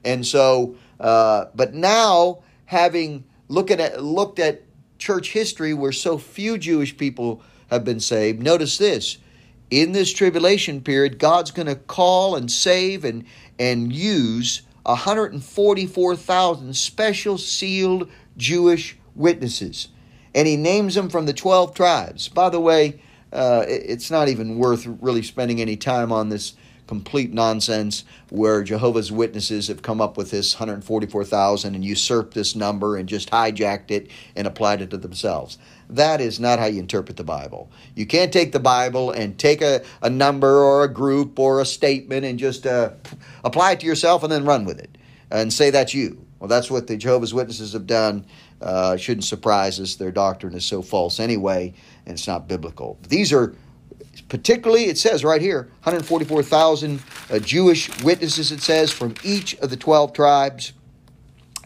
And 0.04 0.26
so, 0.26 0.76
uh, 1.00 1.46
but 1.54 1.74
now 1.74 2.42
having 2.66 3.24
look 3.48 3.70
at 3.70 4.02
looked 4.02 4.38
at 4.38 4.62
church 4.98 5.32
history 5.32 5.74
where 5.74 5.92
so 5.92 6.18
few 6.18 6.56
Jewish 6.56 6.96
people 6.96 7.42
have 7.68 7.84
been 7.84 8.00
saved, 8.00 8.42
notice 8.42 8.78
this. 8.78 9.18
In 9.70 9.92
this 9.92 10.12
tribulation 10.12 10.80
period, 10.82 11.18
God's 11.18 11.50
going 11.50 11.66
to 11.66 11.74
call 11.74 12.36
and 12.36 12.50
save 12.50 13.04
and, 13.04 13.24
and 13.58 13.92
use 13.92 14.62
144,000 14.84 16.76
special 16.76 17.38
sealed 17.38 18.10
Jewish 18.36 18.96
witnesses. 19.14 19.88
And 20.34 20.48
he 20.48 20.56
names 20.56 20.94
them 20.94 21.08
from 21.08 21.26
the 21.26 21.32
12 21.32 21.74
tribes. 21.74 22.28
By 22.28 22.50
the 22.50 22.60
way, 22.60 23.00
uh, 23.32 23.64
it's 23.66 24.10
not 24.10 24.28
even 24.28 24.58
worth 24.58 24.86
really 24.86 25.22
spending 25.22 25.60
any 25.60 25.76
time 25.76 26.12
on 26.12 26.28
this 26.28 26.54
complete 26.86 27.32
nonsense 27.32 28.04
where 28.30 28.62
Jehovah's 28.62 29.10
Witnesses 29.10 29.68
have 29.68 29.82
come 29.82 30.00
up 30.00 30.16
with 30.16 30.30
this 30.30 30.54
144,000 30.54 31.74
and 31.74 31.84
usurped 31.84 32.34
this 32.34 32.54
number 32.54 32.96
and 32.96 33.08
just 33.08 33.30
hijacked 33.30 33.90
it 33.90 34.10
and 34.36 34.46
applied 34.46 34.82
it 34.82 34.90
to 34.90 34.96
themselves. 34.96 35.58
That 35.88 36.20
is 36.20 36.40
not 36.40 36.58
how 36.58 36.66
you 36.66 36.80
interpret 36.80 37.16
the 37.16 37.24
Bible. 37.24 37.70
You 37.94 38.06
can't 38.06 38.32
take 38.32 38.52
the 38.52 38.60
Bible 38.60 39.10
and 39.10 39.38
take 39.38 39.62
a, 39.62 39.82
a 40.02 40.10
number 40.10 40.62
or 40.62 40.84
a 40.84 40.92
group 40.92 41.38
or 41.38 41.60
a 41.60 41.66
statement 41.66 42.24
and 42.24 42.38
just 42.38 42.66
uh, 42.66 42.90
apply 43.44 43.72
it 43.72 43.80
to 43.80 43.86
yourself 43.86 44.22
and 44.22 44.32
then 44.32 44.44
run 44.44 44.64
with 44.64 44.78
it 44.78 44.96
and 45.30 45.52
say 45.52 45.70
that's 45.70 45.94
you. 45.94 46.24
Well, 46.38 46.48
that's 46.48 46.70
what 46.70 46.86
the 46.86 46.96
Jehovah's 46.96 47.32
Witnesses 47.32 47.72
have 47.72 47.86
done. 47.86 48.26
Uh, 48.60 48.96
shouldn't 48.96 49.24
surprise 49.24 49.80
us. 49.80 49.96
Their 49.96 50.12
doctrine 50.12 50.54
is 50.54 50.64
so 50.64 50.82
false 50.82 51.20
anyway, 51.20 51.74
and 52.06 52.14
it's 52.14 52.26
not 52.26 52.48
biblical. 52.48 52.98
These 53.08 53.32
are 53.32 53.54
particularly, 54.22 54.84
it 54.86 54.98
says 54.98 55.24
right 55.24 55.40
here, 55.40 55.62
144,000 55.82 57.02
uh, 57.30 57.38
Jewish 57.38 58.02
witnesses, 58.02 58.52
it 58.52 58.60
says, 58.60 58.90
from 58.90 59.14
each 59.22 59.54
of 59.58 59.70
the 59.70 59.76
12 59.76 60.12
tribes. 60.12 60.72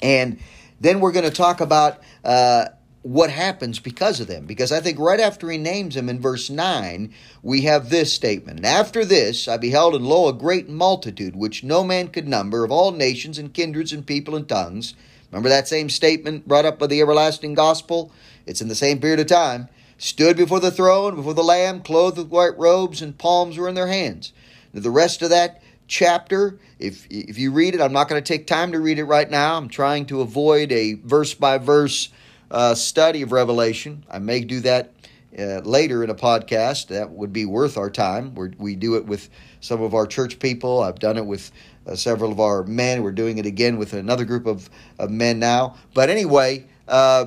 And 0.02 0.38
then 0.80 1.00
we're 1.00 1.12
going 1.12 1.24
to 1.24 1.30
talk 1.30 1.60
about 1.60 2.00
uh, 2.24 2.66
what 3.02 3.30
happens 3.30 3.78
because 3.78 4.20
of 4.20 4.26
them. 4.26 4.46
Because 4.46 4.72
I 4.72 4.80
think 4.80 4.98
right 4.98 5.20
after 5.20 5.50
he 5.50 5.58
names 5.58 5.94
them 5.94 6.08
in 6.08 6.20
verse 6.20 6.50
9, 6.50 7.12
we 7.42 7.62
have 7.62 7.90
this 7.90 8.12
statement. 8.12 8.64
After 8.64 9.04
this, 9.04 9.48
I 9.48 9.56
beheld, 9.56 9.94
and 9.94 10.06
lo, 10.06 10.28
a 10.28 10.32
great 10.32 10.68
multitude, 10.68 11.36
which 11.36 11.64
no 11.64 11.82
man 11.84 12.08
could 12.08 12.28
number, 12.28 12.64
of 12.64 12.70
all 12.70 12.92
nations 12.92 13.38
and 13.38 13.54
kindreds 13.54 13.92
and 13.92 14.06
people 14.06 14.36
and 14.36 14.48
tongues. 14.48 14.94
Remember 15.30 15.48
that 15.48 15.68
same 15.68 15.90
statement 15.90 16.48
brought 16.48 16.64
up 16.64 16.78
by 16.78 16.86
the 16.86 17.00
everlasting 17.00 17.54
gospel? 17.54 18.12
It's 18.46 18.60
in 18.60 18.68
the 18.68 18.74
same 18.74 19.00
period 19.00 19.20
of 19.20 19.26
time 19.26 19.68
stood 19.98 20.36
before 20.36 20.60
the 20.60 20.70
throne, 20.70 21.16
before 21.16 21.34
the 21.34 21.44
Lamb, 21.44 21.82
clothed 21.82 22.16
with 22.16 22.28
white 22.28 22.56
robes, 22.56 23.02
and 23.02 23.18
palms 23.18 23.58
were 23.58 23.68
in 23.68 23.74
their 23.74 23.88
hands. 23.88 24.32
Now, 24.72 24.80
the 24.80 24.90
rest 24.90 25.22
of 25.22 25.30
that 25.30 25.62
chapter, 25.86 26.58
if, 26.78 27.06
if 27.10 27.38
you 27.38 27.50
read 27.50 27.74
it, 27.74 27.80
I'm 27.80 27.92
not 27.92 28.08
going 28.08 28.22
to 28.22 28.26
take 28.26 28.46
time 28.46 28.72
to 28.72 28.80
read 28.80 28.98
it 28.98 29.04
right 29.04 29.28
now. 29.28 29.56
I'm 29.56 29.68
trying 29.68 30.06
to 30.06 30.20
avoid 30.20 30.72
a 30.72 30.94
verse 30.94 31.34
by 31.34 31.58
verse 31.58 32.08
study 32.74 33.22
of 33.22 33.32
Revelation. 33.32 34.04
I 34.10 34.18
may 34.18 34.40
do 34.40 34.60
that 34.60 34.92
uh, 35.38 35.60
later 35.60 36.02
in 36.04 36.10
a 36.10 36.14
podcast. 36.14 36.88
That 36.88 37.10
would 37.10 37.32
be 37.32 37.44
worth 37.44 37.76
our 37.76 37.90
time. 37.90 38.34
We're, 38.34 38.52
we 38.58 38.74
do 38.76 38.96
it 38.96 39.06
with 39.06 39.28
some 39.60 39.82
of 39.82 39.94
our 39.94 40.06
church 40.06 40.38
people. 40.38 40.82
I've 40.82 40.98
done 40.98 41.16
it 41.16 41.26
with 41.26 41.50
uh, 41.86 41.94
several 41.94 42.32
of 42.32 42.40
our 42.40 42.64
men. 42.64 43.02
We're 43.02 43.12
doing 43.12 43.38
it 43.38 43.46
again 43.46 43.78
with 43.78 43.92
another 43.92 44.24
group 44.24 44.46
of, 44.46 44.68
of 44.98 45.10
men 45.10 45.38
now. 45.38 45.76
But 45.94 46.10
anyway, 46.10 46.66
uh, 46.86 47.26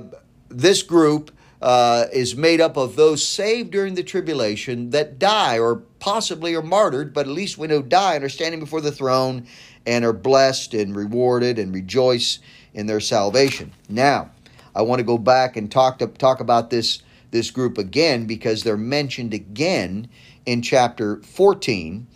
this 0.50 0.84
group 0.84 1.32
uh, 1.62 2.06
is 2.12 2.36
made 2.36 2.60
up 2.60 2.78
of 2.78 2.96
those 2.96 3.28
saved 3.28 3.72
during 3.72 3.94
the 3.96 4.04
tribulation 4.04 4.90
that 4.90 5.20
die 5.20 5.60
or 5.60 5.78
possibly 6.00 6.56
are 6.56 6.62
martyred, 6.62 7.14
but 7.14 7.28
at 7.28 7.32
least 7.32 7.58
we 7.58 7.68
know 7.68 7.82
die 7.82 8.16
and 8.16 8.24
are 8.24 8.30
standing 8.30 8.60
before 8.60 8.82
the 8.82 8.92
throne 8.92 9.46
and 9.86 10.04
are 10.04 10.14
blessed 10.14 10.74
and 10.74 10.96
rewarded 10.96 11.60
and 11.60 11.74
rejoice 11.74 12.40
in 12.74 12.88
their 12.88 13.00
salvation. 13.00 13.72
Now, 13.90 14.32
I 14.76 14.82
want 14.82 15.00
to 15.00 15.06
go 15.06 15.18
back 15.18 15.58
and 15.58 15.72
talk 15.72 16.00
to, 16.00 16.08
talk 16.08 16.40
about 16.40 16.70
this 16.70 17.04
this 17.32 17.50
group 17.50 17.78
again 17.78 18.26
because 18.26 18.64
they're 18.64 18.78
mentioned 18.78 19.34
again 19.34 20.10
in 20.46 20.62
chapter 20.62 21.22
14. 21.22 22.08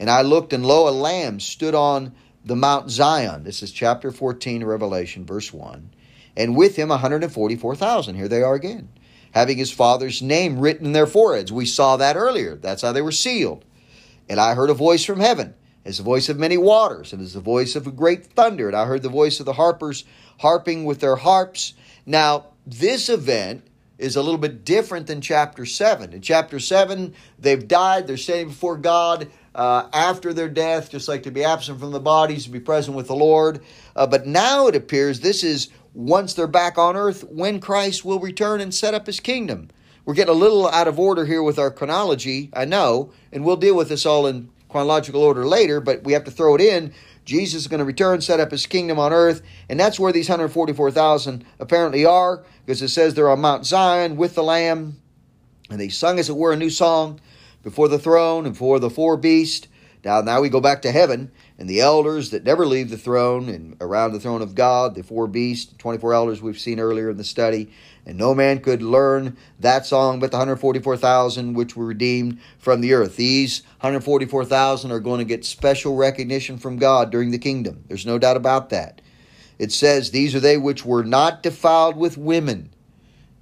And 0.00 0.10
I 0.10 0.22
looked, 0.22 0.52
and 0.52 0.66
lo, 0.66 0.88
a 0.88 0.90
lamb 0.90 1.38
stood 1.38 1.74
on 1.74 2.12
the 2.44 2.56
Mount 2.56 2.90
Zion. 2.90 3.44
This 3.44 3.62
is 3.62 3.70
chapter 3.70 4.10
14 4.10 4.64
Revelation, 4.64 5.24
verse 5.24 5.52
1. 5.52 5.90
And 6.36 6.56
with 6.56 6.76
him 6.76 6.88
144,000. 6.88 8.14
Here 8.14 8.28
they 8.28 8.42
are 8.42 8.54
again, 8.54 8.88
having 9.32 9.56
his 9.56 9.70
father's 9.70 10.20
name 10.22 10.58
written 10.58 10.86
in 10.86 10.92
their 10.92 11.06
foreheads. 11.06 11.52
We 11.52 11.66
saw 11.66 11.96
that 11.96 12.16
earlier. 12.16 12.56
That's 12.56 12.82
how 12.82 12.92
they 12.92 13.02
were 13.02 13.12
sealed. 13.12 13.64
And 14.28 14.40
I 14.40 14.54
heard 14.54 14.70
a 14.70 14.74
voice 14.74 15.04
from 15.04 15.20
heaven, 15.20 15.54
as 15.84 15.98
the 15.98 16.02
voice 16.02 16.28
of 16.28 16.38
many 16.38 16.56
waters, 16.56 17.12
and 17.12 17.22
as 17.22 17.34
the 17.34 17.40
voice 17.40 17.76
of 17.76 17.86
a 17.86 17.92
great 17.92 18.26
thunder. 18.26 18.66
And 18.66 18.76
I 18.76 18.86
heard 18.86 19.02
the 19.02 19.08
voice 19.08 19.38
of 19.38 19.46
the 19.46 19.52
harpers 19.52 20.04
harping 20.38 20.84
with 20.84 21.00
their 21.00 21.16
harps. 21.16 21.74
Now, 22.06 22.46
this 22.66 23.08
event 23.08 23.64
is 23.98 24.16
a 24.16 24.22
little 24.22 24.38
bit 24.38 24.64
different 24.64 25.06
than 25.06 25.20
chapter 25.20 25.64
7. 25.64 26.12
In 26.12 26.20
chapter 26.20 26.58
7, 26.58 27.14
they've 27.38 27.66
died, 27.66 28.06
they're 28.06 28.16
standing 28.16 28.48
before 28.48 28.76
God 28.76 29.30
uh, 29.54 29.88
after 29.92 30.32
their 30.32 30.48
death, 30.48 30.90
just 30.90 31.06
like 31.06 31.22
to 31.24 31.30
be 31.30 31.44
absent 31.44 31.78
from 31.78 31.92
the 31.92 32.00
bodies, 32.00 32.44
to 32.44 32.50
be 32.50 32.60
present 32.60 32.96
with 32.96 33.06
the 33.06 33.14
Lord. 33.14 33.60
Uh, 33.94 34.06
but 34.06 34.26
now 34.26 34.66
it 34.66 34.74
appears 34.74 35.20
this 35.20 35.44
is 35.44 35.68
once 35.94 36.34
they're 36.34 36.46
back 36.46 36.76
on 36.76 36.96
earth, 36.96 37.24
when 37.30 37.60
Christ 37.60 38.04
will 38.04 38.20
return 38.20 38.60
and 38.60 38.74
set 38.74 38.92
up 38.92 39.06
his 39.06 39.20
kingdom. 39.20 39.70
We're 40.04 40.14
getting 40.14 40.34
a 40.34 40.38
little 40.38 40.68
out 40.68 40.88
of 40.88 40.98
order 40.98 41.24
here 41.24 41.42
with 41.42 41.58
our 41.58 41.70
chronology, 41.70 42.50
I 42.52 42.66
know, 42.66 43.12
and 43.32 43.44
we'll 43.44 43.56
deal 43.56 43.74
with 43.74 43.88
this 43.88 44.04
all 44.04 44.26
in 44.26 44.50
chronological 44.68 45.22
order 45.22 45.46
later, 45.46 45.80
but 45.80 46.04
we 46.04 46.12
have 46.12 46.24
to 46.24 46.30
throw 46.30 46.54
it 46.56 46.60
in 46.60 46.92
Jesus 47.24 47.62
is 47.62 47.68
going 47.68 47.78
to 47.78 47.84
return, 47.84 48.20
set 48.20 48.40
up 48.40 48.50
his 48.50 48.66
kingdom 48.66 48.98
on 48.98 49.12
earth, 49.12 49.42
and 49.68 49.80
that's 49.80 49.98
where 49.98 50.12
these 50.12 50.28
144,000 50.28 51.44
apparently 51.58 52.04
are, 52.04 52.44
because 52.64 52.82
it 52.82 52.88
says 52.88 53.14
they're 53.14 53.30
on 53.30 53.40
Mount 53.40 53.64
Zion 53.64 54.16
with 54.16 54.34
the 54.34 54.42
Lamb, 54.42 55.00
and 55.70 55.80
they 55.80 55.88
sung, 55.88 56.18
as 56.18 56.28
it 56.28 56.36
were, 56.36 56.52
a 56.52 56.56
new 56.56 56.70
song 56.70 57.20
before 57.62 57.88
the 57.88 57.98
throne 57.98 58.44
and 58.44 58.54
before 58.54 58.78
the 58.78 58.90
four 58.90 59.16
beasts. 59.16 59.68
Now, 60.04 60.20
now 60.20 60.42
we 60.42 60.50
go 60.50 60.60
back 60.60 60.82
to 60.82 60.92
heaven, 60.92 61.32
and 61.58 61.68
the 61.68 61.80
elders 61.80 62.30
that 62.30 62.44
never 62.44 62.66
leave 62.66 62.90
the 62.90 62.98
throne 62.98 63.48
and 63.48 63.76
around 63.80 64.12
the 64.12 64.20
throne 64.20 64.42
of 64.42 64.54
God, 64.54 64.94
the 64.94 65.02
four 65.02 65.28
beasts, 65.28 65.72
24 65.78 66.12
elders 66.12 66.42
we've 66.42 66.58
seen 66.58 66.80
earlier 66.80 67.10
in 67.10 67.16
the 67.16 67.24
study, 67.24 67.70
and 68.04 68.18
no 68.18 68.34
man 68.34 68.60
could 68.60 68.82
learn 68.82 69.36
that 69.60 69.86
song 69.86 70.18
but 70.18 70.32
the 70.32 70.36
144,000 70.36 71.54
which 71.54 71.76
were 71.76 71.86
redeemed 71.86 72.40
from 72.58 72.80
the 72.80 72.92
earth. 72.92 73.16
These 73.16 73.62
144,000 73.80 74.90
are 74.90 75.00
going 75.00 75.18
to 75.18 75.24
get 75.24 75.44
special 75.44 75.94
recognition 75.94 76.58
from 76.58 76.76
God 76.76 77.10
during 77.10 77.30
the 77.30 77.38
kingdom. 77.38 77.84
There's 77.86 78.06
no 78.06 78.18
doubt 78.18 78.36
about 78.36 78.70
that. 78.70 79.00
It 79.58 79.70
says, 79.70 80.10
These 80.10 80.34
are 80.34 80.40
they 80.40 80.56
which 80.56 80.84
were 80.84 81.04
not 81.04 81.42
defiled 81.42 81.96
with 81.96 82.18
women. 82.18 82.70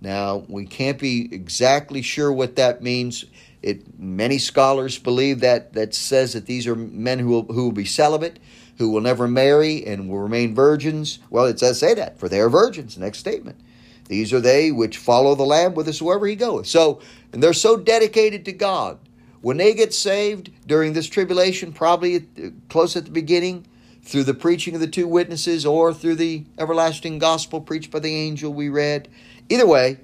Now, 0.03 0.45
we 0.49 0.67
can't 0.67 0.99
be 0.99 1.33
exactly 1.33 2.03
sure 2.03 2.33
what 2.33 2.57
that 2.57 2.83
means. 2.83 3.25
It, 3.63 3.99
many 3.99 4.39
scholars 4.39 4.99
believe 4.99 5.41
that 5.41 5.73
that 5.75 5.95
says 5.95 6.33
that 6.33 6.47
these 6.47 6.67
are 6.67 6.75
men 6.75 7.19
who 7.19 7.29
will, 7.29 7.45
who 7.45 7.65
will 7.65 7.73
be 7.73 7.85
celibate, 7.85 8.39
who 8.79 8.91
will 8.91 9.01
never 9.01 9.29
marry 9.29 9.87
and 9.87 10.09
will 10.09 10.19
remain 10.19 10.55
virgins. 10.55 11.21
Well, 11.31 11.47
it 11.47 11.61
says 11.61 11.79
say 11.79 11.95
that, 11.95 12.19
for 12.19 12.29
they 12.29 12.41
are 12.41 12.49
virgins. 12.49 12.99
Next 12.99 13.19
statement. 13.19 13.61
These 14.09 14.33
are 14.33 14.41
they 14.41 14.73
which 14.73 14.99
follow 14.99 15.35
the 15.35 15.45
Lamb 15.45 15.73
whithersoever 15.73 16.27
he 16.27 16.37
goeth. 16.37 16.67
So, 16.67 17.01
and 17.33 17.43
they're 17.43 17.53
so 17.53 17.77
dedicated 17.77 18.45
to 18.45 18.53
God. 18.53 18.99
When 19.41 19.57
they 19.57 19.75
get 19.75 19.95
saved 19.95 20.51
during 20.67 20.93
this 20.93 21.09
tribulation, 21.09 21.73
probably 21.73 22.17
at, 22.17 22.23
uh, 22.39 22.51
close 22.69 22.97
at 22.97 23.05
the 23.05 23.11
beginning, 23.11 23.67
through 24.03 24.25
the 24.25 24.35
preaching 24.35 24.75
of 24.75 24.81
the 24.81 24.87
two 24.87 25.07
witnesses 25.07 25.65
or 25.65 25.95
through 25.95 26.17
the 26.17 26.45
everlasting 26.59 27.19
gospel 27.19 27.61
preached 27.61 27.91
by 27.91 28.01
the 28.01 28.15
angel 28.15 28.53
we 28.53 28.69
read, 28.69 29.09
either 29.49 29.67
way, 29.67 29.99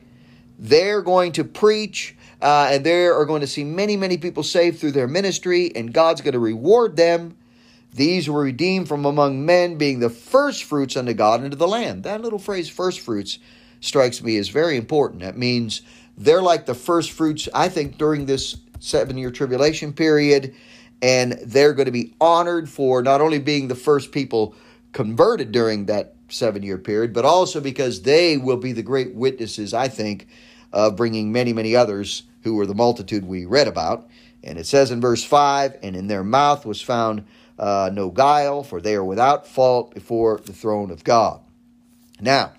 they're 0.58 1.02
going 1.02 1.32
to 1.32 1.44
preach 1.44 2.16
uh, 2.40 2.68
and 2.70 2.84
they 2.84 3.06
are 3.06 3.24
going 3.24 3.40
to 3.40 3.46
see 3.46 3.64
many, 3.64 3.96
many 3.96 4.16
people 4.16 4.42
saved 4.42 4.78
through 4.78 4.92
their 4.92 5.08
ministry, 5.08 5.72
and 5.74 5.92
God's 5.92 6.20
going 6.20 6.34
to 6.34 6.38
reward 6.38 6.96
them. 6.96 7.36
These 7.92 8.28
were 8.28 8.42
redeemed 8.42 8.86
from 8.86 9.04
among 9.04 9.44
men, 9.44 9.76
being 9.76 10.00
the 10.00 10.10
first 10.10 10.64
fruits 10.64 10.96
unto 10.96 11.14
God 11.14 11.40
and 11.40 11.50
to 11.50 11.56
the 11.56 11.66
land. 11.66 12.04
That 12.04 12.20
little 12.20 12.38
phrase, 12.38 12.68
first 12.68 13.00
fruits, 13.00 13.38
strikes 13.80 14.22
me 14.22 14.36
as 14.36 14.48
very 14.48 14.76
important. 14.76 15.22
That 15.22 15.36
means 15.36 15.82
they're 16.16 16.42
like 16.42 16.66
the 16.66 16.74
first 16.74 17.12
fruits, 17.12 17.48
I 17.54 17.68
think, 17.68 17.98
during 17.98 18.26
this 18.26 18.56
seven 18.80 19.16
year 19.16 19.30
tribulation 19.30 19.92
period, 19.92 20.54
and 21.02 21.32
they're 21.44 21.74
going 21.74 21.86
to 21.86 21.92
be 21.92 22.14
honored 22.20 22.68
for 22.68 23.02
not 23.02 23.20
only 23.20 23.38
being 23.38 23.68
the 23.68 23.74
first 23.74 24.12
people 24.12 24.54
converted 24.92 25.52
during 25.52 25.86
that 25.86 26.14
seven 26.28 26.62
year 26.62 26.78
period, 26.78 27.12
but 27.12 27.24
also 27.24 27.60
because 27.60 28.02
they 28.02 28.36
will 28.36 28.56
be 28.56 28.72
the 28.72 28.82
great 28.82 29.14
witnesses, 29.14 29.72
I 29.72 29.88
think, 29.88 30.28
of 30.72 30.96
bringing 30.96 31.32
many, 31.32 31.52
many 31.52 31.74
others 31.74 32.24
who 32.42 32.54
were 32.54 32.66
the 32.66 32.74
multitude 32.74 33.24
we 33.24 33.44
read 33.44 33.68
about. 33.68 34.08
And 34.42 34.58
it 34.58 34.66
says 34.66 34.90
in 34.90 35.00
verse 35.00 35.24
5 35.24 35.78
And 35.82 35.96
in 35.96 36.06
their 36.06 36.24
mouth 36.24 36.64
was 36.64 36.80
found 36.80 37.26
uh, 37.58 37.90
no 37.92 38.10
guile, 38.10 38.62
for 38.62 38.80
they 38.80 38.94
are 38.94 39.04
without 39.04 39.46
fault 39.46 39.94
before 39.94 40.40
the 40.44 40.52
throne 40.52 40.90
of 40.90 41.04
God. 41.04 41.40
Now, 42.20 42.52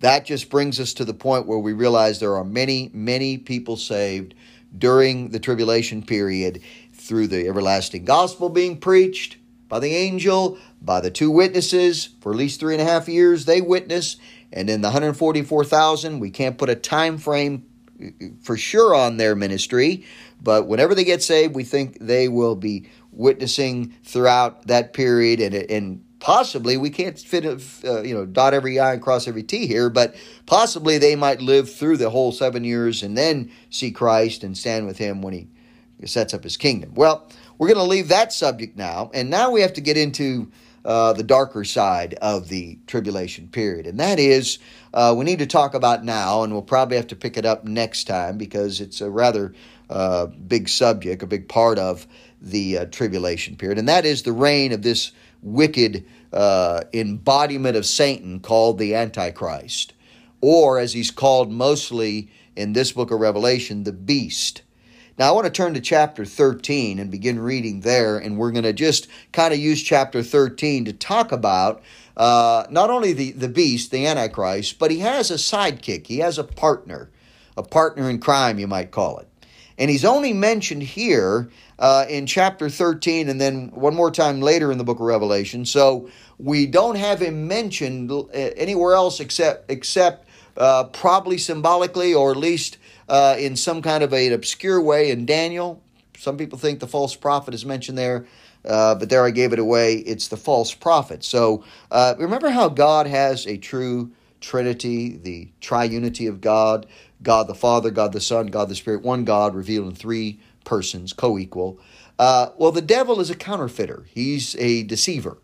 that 0.00 0.24
just 0.24 0.50
brings 0.50 0.80
us 0.80 0.94
to 0.94 1.04
the 1.04 1.14
point 1.14 1.46
where 1.46 1.58
we 1.58 1.72
realize 1.72 2.18
there 2.18 2.36
are 2.36 2.44
many, 2.44 2.90
many 2.92 3.38
people 3.38 3.76
saved 3.76 4.34
during 4.76 5.28
the 5.28 5.38
tribulation 5.38 6.02
period 6.02 6.60
through 6.92 7.28
the 7.28 7.46
everlasting 7.46 8.04
gospel 8.04 8.48
being 8.48 8.78
preached 8.78 9.36
by 9.68 9.78
the 9.78 9.94
angel, 9.94 10.58
by 10.80 11.00
the 11.00 11.10
two 11.10 11.30
witnesses. 11.30 12.10
For 12.20 12.32
at 12.32 12.38
least 12.38 12.58
three 12.58 12.74
and 12.74 12.82
a 12.82 12.84
half 12.84 13.08
years, 13.08 13.44
they 13.44 13.60
witness. 13.60 14.16
And 14.52 14.68
in 14.68 14.82
the 14.82 14.88
144,000, 14.88 16.20
we 16.20 16.30
can't 16.30 16.58
put 16.58 16.68
a 16.68 16.74
time 16.74 17.18
frame 17.18 17.66
for 18.42 18.56
sure 18.56 18.94
on 18.94 19.16
their 19.16 19.34
ministry, 19.34 20.04
but 20.42 20.66
whenever 20.66 20.94
they 20.94 21.04
get 21.04 21.22
saved, 21.22 21.54
we 21.54 21.64
think 21.64 21.98
they 22.00 22.28
will 22.28 22.56
be 22.56 22.88
witnessing 23.12 23.94
throughout 24.02 24.66
that 24.66 24.92
period. 24.92 25.40
And, 25.40 25.54
and 25.54 26.04
possibly 26.22 26.76
we 26.76 26.88
can't 26.88 27.18
fit 27.18 27.44
uh, 27.44 28.02
you 28.02 28.14
know 28.14 28.24
dot 28.24 28.54
every 28.54 28.78
i 28.78 28.92
and 28.92 29.02
cross 29.02 29.26
every 29.26 29.42
t 29.42 29.66
here 29.66 29.90
but 29.90 30.14
possibly 30.46 30.96
they 30.96 31.16
might 31.16 31.42
live 31.42 31.68
through 31.68 31.96
the 31.96 32.10
whole 32.10 32.30
seven 32.30 32.62
years 32.62 33.02
and 33.02 33.18
then 33.18 33.50
see 33.70 33.90
christ 33.90 34.44
and 34.44 34.56
stand 34.56 34.86
with 34.86 34.96
him 34.96 35.20
when 35.20 35.34
he 35.34 35.48
sets 36.06 36.32
up 36.32 36.44
his 36.44 36.56
kingdom. 36.56 36.92
Well 36.94 37.28
we're 37.58 37.66
going 37.66 37.84
to 37.84 37.90
leave 37.90 38.06
that 38.08 38.32
subject 38.32 38.76
now 38.76 39.10
and 39.12 39.30
now 39.30 39.50
we 39.50 39.62
have 39.62 39.72
to 39.72 39.80
get 39.80 39.96
into 39.96 40.48
uh, 40.84 41.12
the 41.12 41.22
darker 41.22 41.64
side 41.64 42.14
of 42.22 42.48
the 42.48 42.78
tribulation 42.86 43.48
period 43.48 43.86
and 43.86 44.00
that 44.00 44.18
is 44.18 44.58
uh, 44.94 45.14
we 45.16 45.24
need 45.24 45.38
to 45.38 45.46
talk 45.46 45.74
about 45.74 46.04
now 46.04 46.42
and 46.42 46.52
we'll 46.52 46.62
probably 46.62 46.96
have 46.96 47.06
to 47.06 47.16
pick 47.16 47.36
it 47.36 47.46
up 47.46 47.64
next 47.64 48.04
time 48.04 48.36
because 48.36 48.80
it's 48.80 49.00
a 49.00 49.10
rather 49.10 49.54
uh, 49.90 50.26
big 50.26 50.68
subject 50.68 51.22
a 51.22 51.26
big 51.26 51.48
part 51.48 51.78
of 51.78 52.06
the 52.40 52.78
uh, 52.78 52.84
tribulation 52.86 53.56
period 53.56 53.78
and 53.78 53.88
that 53.88 54.04
is 54.04 54.22
the 54.22 54.32
reign 54.32 54.72
of 54.72 54.82
this 54.82 55.12
wicked 55.42 56.04
uh, 56.32 56.82
embodiment 56.92 57.76
of 57.76 57.84
Satan 57.84 58.40
called 58.40 58.78
the 58.78 58.94
Antichrist, 58.94 59.92
or 60.40 60.78
as 60.78 60.92
he's 60.92 61.10
called 61.10 61.50
mostly 61.50 62.30
in 62.56 62.72
this 62.72 62.92
book 62.92 63.10
of 63.10 63.20
Revelation, 63.20 63.84
the 63.84 63.92
beast. 63.92 64.62
Now, 65.22 65.28
I 65.28 65.32
want 65.34 65.44
to 65.44 65.52
turn 65.52 65.74
to 65.74 65.80
chapter 65.80 66.24
13 66.24 66.98
and 66.98 67.08
begin 67.08 67.38
reading 67.38 67.82
there, 67.82 68.18
and 68.18 68.36
we're 68.36 68.50
going 68.50 68.64
to 68.64 68.72
just 68.72 69.06
kind 69.30 69.54
of 69.54 69.60
use 69.60 69.80
chapter 69.80 70.20
13 70.20 70.86
to 70.86 70.92
talk 70.92 71.30
about 71.30 71.80
uh, 72.16 72.66
not 72.70 72.90
only 72.90 73.12
the, 73.12 73.30
the 73.30 73.46
beast, 73.46 73.92
the 73.92 74.04
Antichrist, 74.04 74.80
but 74.80 74.90
he 74.90 74.98
has 74.98 75.30
a 75.30 75.34
sidekick. 75.34 76.08
He 76.08 76.18
has 76.18 76.38
a 76.38 76.42
partner, 76.42 77.08
a 77.56 77.62
partner 77.62 78.10
in 78.10 78.18
crime, 78.18 78.58
you 78.58 78.66
might 78.66 78.90
call 78.90 79.18
it. 79.18 79.28
And 79.78 79.92
he's 79.92 80.04
only 80.04 80.32
mentioned 80.32 80.82
here 80.82 81.48
uh, 81.78 82.04
in 82.08 82.26
chapter 82.26 82.68
13 82.68 83.28
and 83.28 83.40
then 83.40 83.68
one 83.68 83.94
more 83.94 84.10
time 84.10 84.40
later 84.40 84.72
in 84.72 84.78
the 84.78 84.82
book 84.82 84.98
of 84.98 85.06
Revelation. 85.06 85.64
So 85.66 86.10
we 86.38 86.66
don't 86.66 86.96
have 86.96 87.22
him 87.22 87.46
mentioned 87.46 88.10
uh, 88.10 88.26
anywhere 88.32 88.94
else 88.94 89.20
except, 89.20 89.70
except 89.70 90.26
uh, 90.56 90.82
probably 90.82 91.38
symbolically 91.38 92.12
or 92.12 92.32
at 92.32 92.36
least 92.36 92.78
uh, 93.12 93.36
in 93.38 93.54
some 93.54 93.82
kind 93.82 94.02
of 94.02 94.12
an 94.12 94.32
obscure 94.32 94.80
way 94.80 95.10
in 95.10 95.26
Daniel. 95.26 95.80
Some 96.18 96.36
people 96.36 96.58
think 96.58 96.80
the 96.80 96.88
false 96.88 97.14
prophet 97.14 97.54
is 97.54 97.64
mentioned 97.64 97.98
there. 97.98 98.26
Uh, 98.64 98.94
but 98.94 99.10
there 99.10 99.24
I 99.24 99.30
gave 99.30 99.52
it 99.52 99.58
away. 99.58 99.96
It's 99.96 100.28
the 100.28 100.36
false 100.36 100.72
prophet. 100.72 101.22
So 101.24 101.64
uh, 101.90 102.14
remember 102.16 102.50
how 102.50 102.68
God 102.68 103.06
has 103.06 103.46
a 103.46 103.56
true 103.56 104.12
Trinity, 104.40 105.16
the 105.16 105.50
triunity 105.60 106.28
of 106.28 106.40
God 106.40 106.86
God 107.22 107.46
the 107.46 107.54
Father, 107.54 107.90
God 107.90 108.12
the 108.12 108.20
Son, 108.20 108.48
God 108.48 108.68
the 108.68 108.74
Spirit, 108.74 109.02
one 109.02 109.24
God 109.24 109.54
revealed 109.54 109.88
in 109.88 109.94
three 109.94 110.40
persons, 110.64 111.12
co 111.12 111.38
equal. 111.38 111.78
Uh, 112.18 112.48
well, 112.56 112.72
the 112.72 112.82
devil 112.82 113.20
is 113.20 113.30
a 113.30 113.34
counterfeiter, 113.34 114.06
he's 114.12 114.56
a 114.56 114.82
deceiver. 114.84 115.38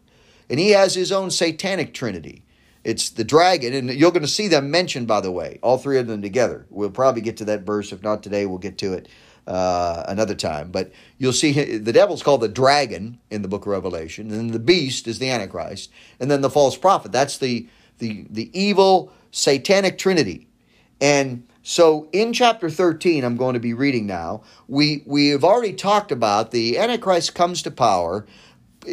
And 0.51 0.59
he 0.59 0.71
has 0.71 0.95
his 0.95 1.13
own 1.13 1.31
satanic 1.31 1.93
trinity. 1.93 2.43
It's 2.85 3.11
the 3.11 3.25
dragon, 3.25 3.75
and 3.75 3.91
you're 3.91 4.13
going 4.13 4.23
to 4.23 4.29
see 4.29 4.49
them 4.49 4.71
mentioned, 4.71 5.07
by 5.07 5.21
the 5.21 5.31
way, 5.31 5.59
all 5.63 5.79
three 5.79 5.99
of 5.99 6.07
them 6.07 6.23
together. 6.23 6.67
We'll 6.71 6.91
probably 6.91 7.23
get 7.23 7.37
to 7.39 7.45
that 7.47 7.63
verse. 7.63 7.93
If 7.93 8.03
not 8.03 8.23
today, 8.23 8.47
we'll 8.47 8.59
get 8.59 8.79
to 8.79 8.93
it 8.95 9.09
uh, 9.47 10.05
another 10.09 10.35
time. 10.35 10.71
But 10.71 10.93
you'll 11.19 11.33
see 11.33 11.79
the 11.79 11.93
devil's 11.93 12.23
called 12.23 12.43
the 12.43 12.49
dragon 12.49 13.19
in 13.31 13.43
the 13.43 13.49
book 13.49 13.63
of 13.63 13.69
Revelation, 13.69 14.31
and 14.31 14.53
the 14.53 14.59
beast 14.59 15.09
is 15.09 15.19
the 15.19 15.31
Antichrist, 15.31 15.91
and 16.21 16.31
then 16.31 16.41
the 16.41 16.51
false 16.51 16.77
prophet. 16.77 17.13
That's 17.13 17.39
the 17.39 17.69
the 17.99 18.27
the 18.31 18.51
evil 18.59 19.13
satanic 19.31 19.99
trinity. 19.99 20.47
And 21.01 21.47
so 21.63 22.09
in 22.13 22.33
chapter 22.33 22.71
13, 22.71 23.25
I'm 23.25 23.37
going 23.37 23.55
to 23.55 23.61
be 23.61 23.75
reading 23.75 24.07
now, 24.07 24.43
we, 24.69 25.03
we 25.05 25.29
have 25.29 25.45
already 25.45 25.75
talked 25.75 26.11
about 26.11 26.51
the 26.51 26.79
Antichrist 26.79 27.35
comes 27.35 27.61
to 27.63 27.71
power 27.71 28.25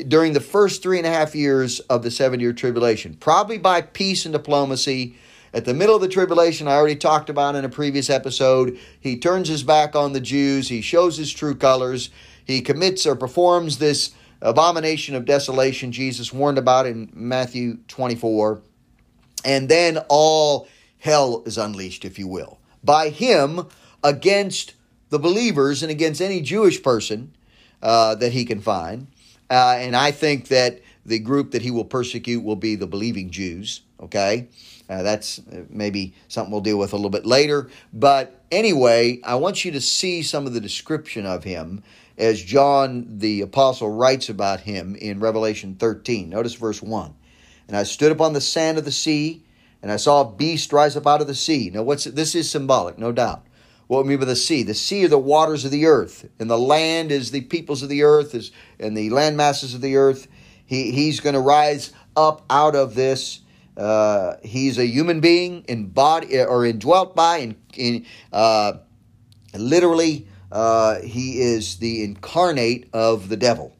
during 0.03 0.33
the 0.33 0.41
first 0.41 0.83
three 0.83 0.97
and 0.97 1.07
a 1.07 1.11
half 1.11 1.35
years 1.35 1.79
of 1.81 2.03
the 2.03 2.11
seven 2.11 2.39
year 2.39 2.53
tribulation, 2.53 3.15
probably 3.15 3.57
by 3.57 3.81
peace 3.81 4.25
and 4.25 4.33
diplomacy. 4.33 5.15
At 5.53 5.63
the 5.63 5.73
middle 5.73 5.95
of 5.95 6.01
the 6.01 6.09
tribulation, 6.09 6.67
I 6.67 6.73
already 6.73 6.97
talked 6.97 7.29
about 7.29 7.55
in 7.55 7.63
a 7.63 7.69
previous 7.69 8.09
episode, 8.09 8.77
he 8.99 9.17
turns 9.17 9.47
his 9.47 9.63
back 9.63 9.95
on 9.95 10.11
the 10.11 10.19
Jews, 10.19 10.67
he 10.67 10.81
shows 10.81 11.15
his 11.15 11.31
true 11.31 11.55
colors, 11.55 12.09
he 12.43 12.61
commits 12.61 13.05
or 13.05 13.15
performs 13.15 13.77
this 13.77 14.13
abomination 14.41 15.15
of 15.15 15.25
desolation 15.25 15.91
Jesus 15.91 16.33
warned 16.33 16.57
about 16.57 16.85
in 16.85 17.09
Matthew 17.13 17.77
24. 17.87 18.61
And 19.45 19.69
then 19.69 19.99
all 20.09 20.67
hell 20.99 21.43
is 21.45 21.57
unleashed, 21.57 22.03
if 22.03 22.19
you 22.19 22.27
will, 22.27 22.59
by 22.83 23.09
him 23.09 23.67
against 24.03 24.73
the 25.09 25.19
believers 25.19 25.81
and 25.81 25.91
against 25.91 26.21
any 26.21 26.41
Jewish 26.41 26.83
person 26.83 27.33
uh, 27.81 28.15
that 28.15 28.33
he 28.33 28.43
can 28.43 28.59
find. 28.59 29.07
Uh, 29.49 29.77
and 29.79 29.95
I 29.95 30.11
think 30.11 30.47
that 30.49 30.81
the 31.05 31.19
group 31.19 31.51
that 31.51 31.61
he 31.61 31.71
will 31.71 31.85
persecute 31.85 32.43
will 32.43 32.55
be 32.55 32.75
the 32.75 32.87
believing 32.87 33.29
Jews. 33.29 33.81
Okay. 33.99 34.47
Uh, 34.89 35.01
that's 35.01 35.39
uh, 35.39 35.63
maybe 35.69 36.13
something 36.27 36.51
we'll 36.51 36.61
deal 36.61 36.77
with 36.77 36.93
a 36.93 36.95
little 36.95 37.09
bit 37.09 37.25
later. 37.25 37.69
But 37.93 38.41
anyway, 38.51 39.19
I 39.23 39.35
want 39.35 39.65
you 39.65 39.71
to 39.71 39.81
see 39.81 40.21
some 40.21 40.45
of 40.45 40.53
the 40.53 40.61
description 40.61 41.25
of 41.25 41.43
him 41.43 41.83
as 42.17 42.41
John 42.41 43.05
the 43.19 43.41
Apostle 43.41 43.89
writes 43.89 44.29
about 44.29 44.61
him 44.61 44.95
in 44.95 45.19
Revelation 45.19 45.75
13. 45.75 46.29
Notice 46.29 46.53
verse 46.53 46.81
1. 46.81 47.13
And 47.67 47.75
I 47.75 47.83
stood 47.83 48.11
upon 48.11 48.33
the 48.33 48.41
sand 48.41 48.77
of 48.77 48.85
the 48.85 48.91
sea, 48.91 49.43
and 49.81 49.91
I 49.91 49.97
saw 49.97 50.21
a 50.21 50.31
beast 50.31 50.71
rise 50.71 50.95
up 50.95 51.07
out 51.07 51.21
of 51.21 51.27
the 51.27 51.35
sea. 51.35 51.71
Now, 51.73 51.83
what's 51.83 52.03
this 52.05 52.35
is 52.35 52.49
symbolic, 52.49 52.97
no 52.97 53.11
doubt. 53.11 53.43
What 53.87 54.03
we 54.03 54.09
mean 54.09 54.19
by 54.19 54.25
the 54.25 54.35
sea? 54.35 54.63
The 54.63 54.73
sea 54.73 55.05
are 55.05 55.09
the 55.09 55.17
waters 55.17 55.63
of 55.63 55.71
the 55.71 55.85
earth, 55.85 56.27
and 56.39 56.49
the 56.49 56.57
land 56.57 57.11
is 57.11 57.31
the 57.31 57.41
peoples 57.41 57.83
of 57.83 57.89
the 57.89 58.03
earth, 58.03 58.33
is 58.33 58.51
and 58.79 58.97
the 58.97 59.09
land 59.11 59.37
masses 59.37 59.75
of 59.75 59.81
the 59.81 59.95
earth. 59.95 60.27
He, 60.65 60.91
he's 60.91 61.19
going 61.19 61.35
to 61.35 61.39
rise 61.39 61.93
up 62.15 62.43
out 62.49 62.75
of 62.75 62.95
this. 62.95 63.41
Uh, 63.77 64.37
he's 64.41 64.79
a 64.79 64.85
human 64.85 65.19
being, 65.19 65.63
in 65.67 65.87
body 65.87 66.41
or 66.41 66.65
indwelt 66.65 67.15
by, 67.15 67.37
in, 67.37 67.55
in 67.75 68.05
uh, 68.33 68.73
literally, 69.53 70.27
uh, 70.51 71.01
he 71.01 71.41
is 71.41 71.77
the 71.77 72.03
incarnate 72.03 72.89
of 72.93 73.29
the 73.29 73.37
devil. 73.37 73.75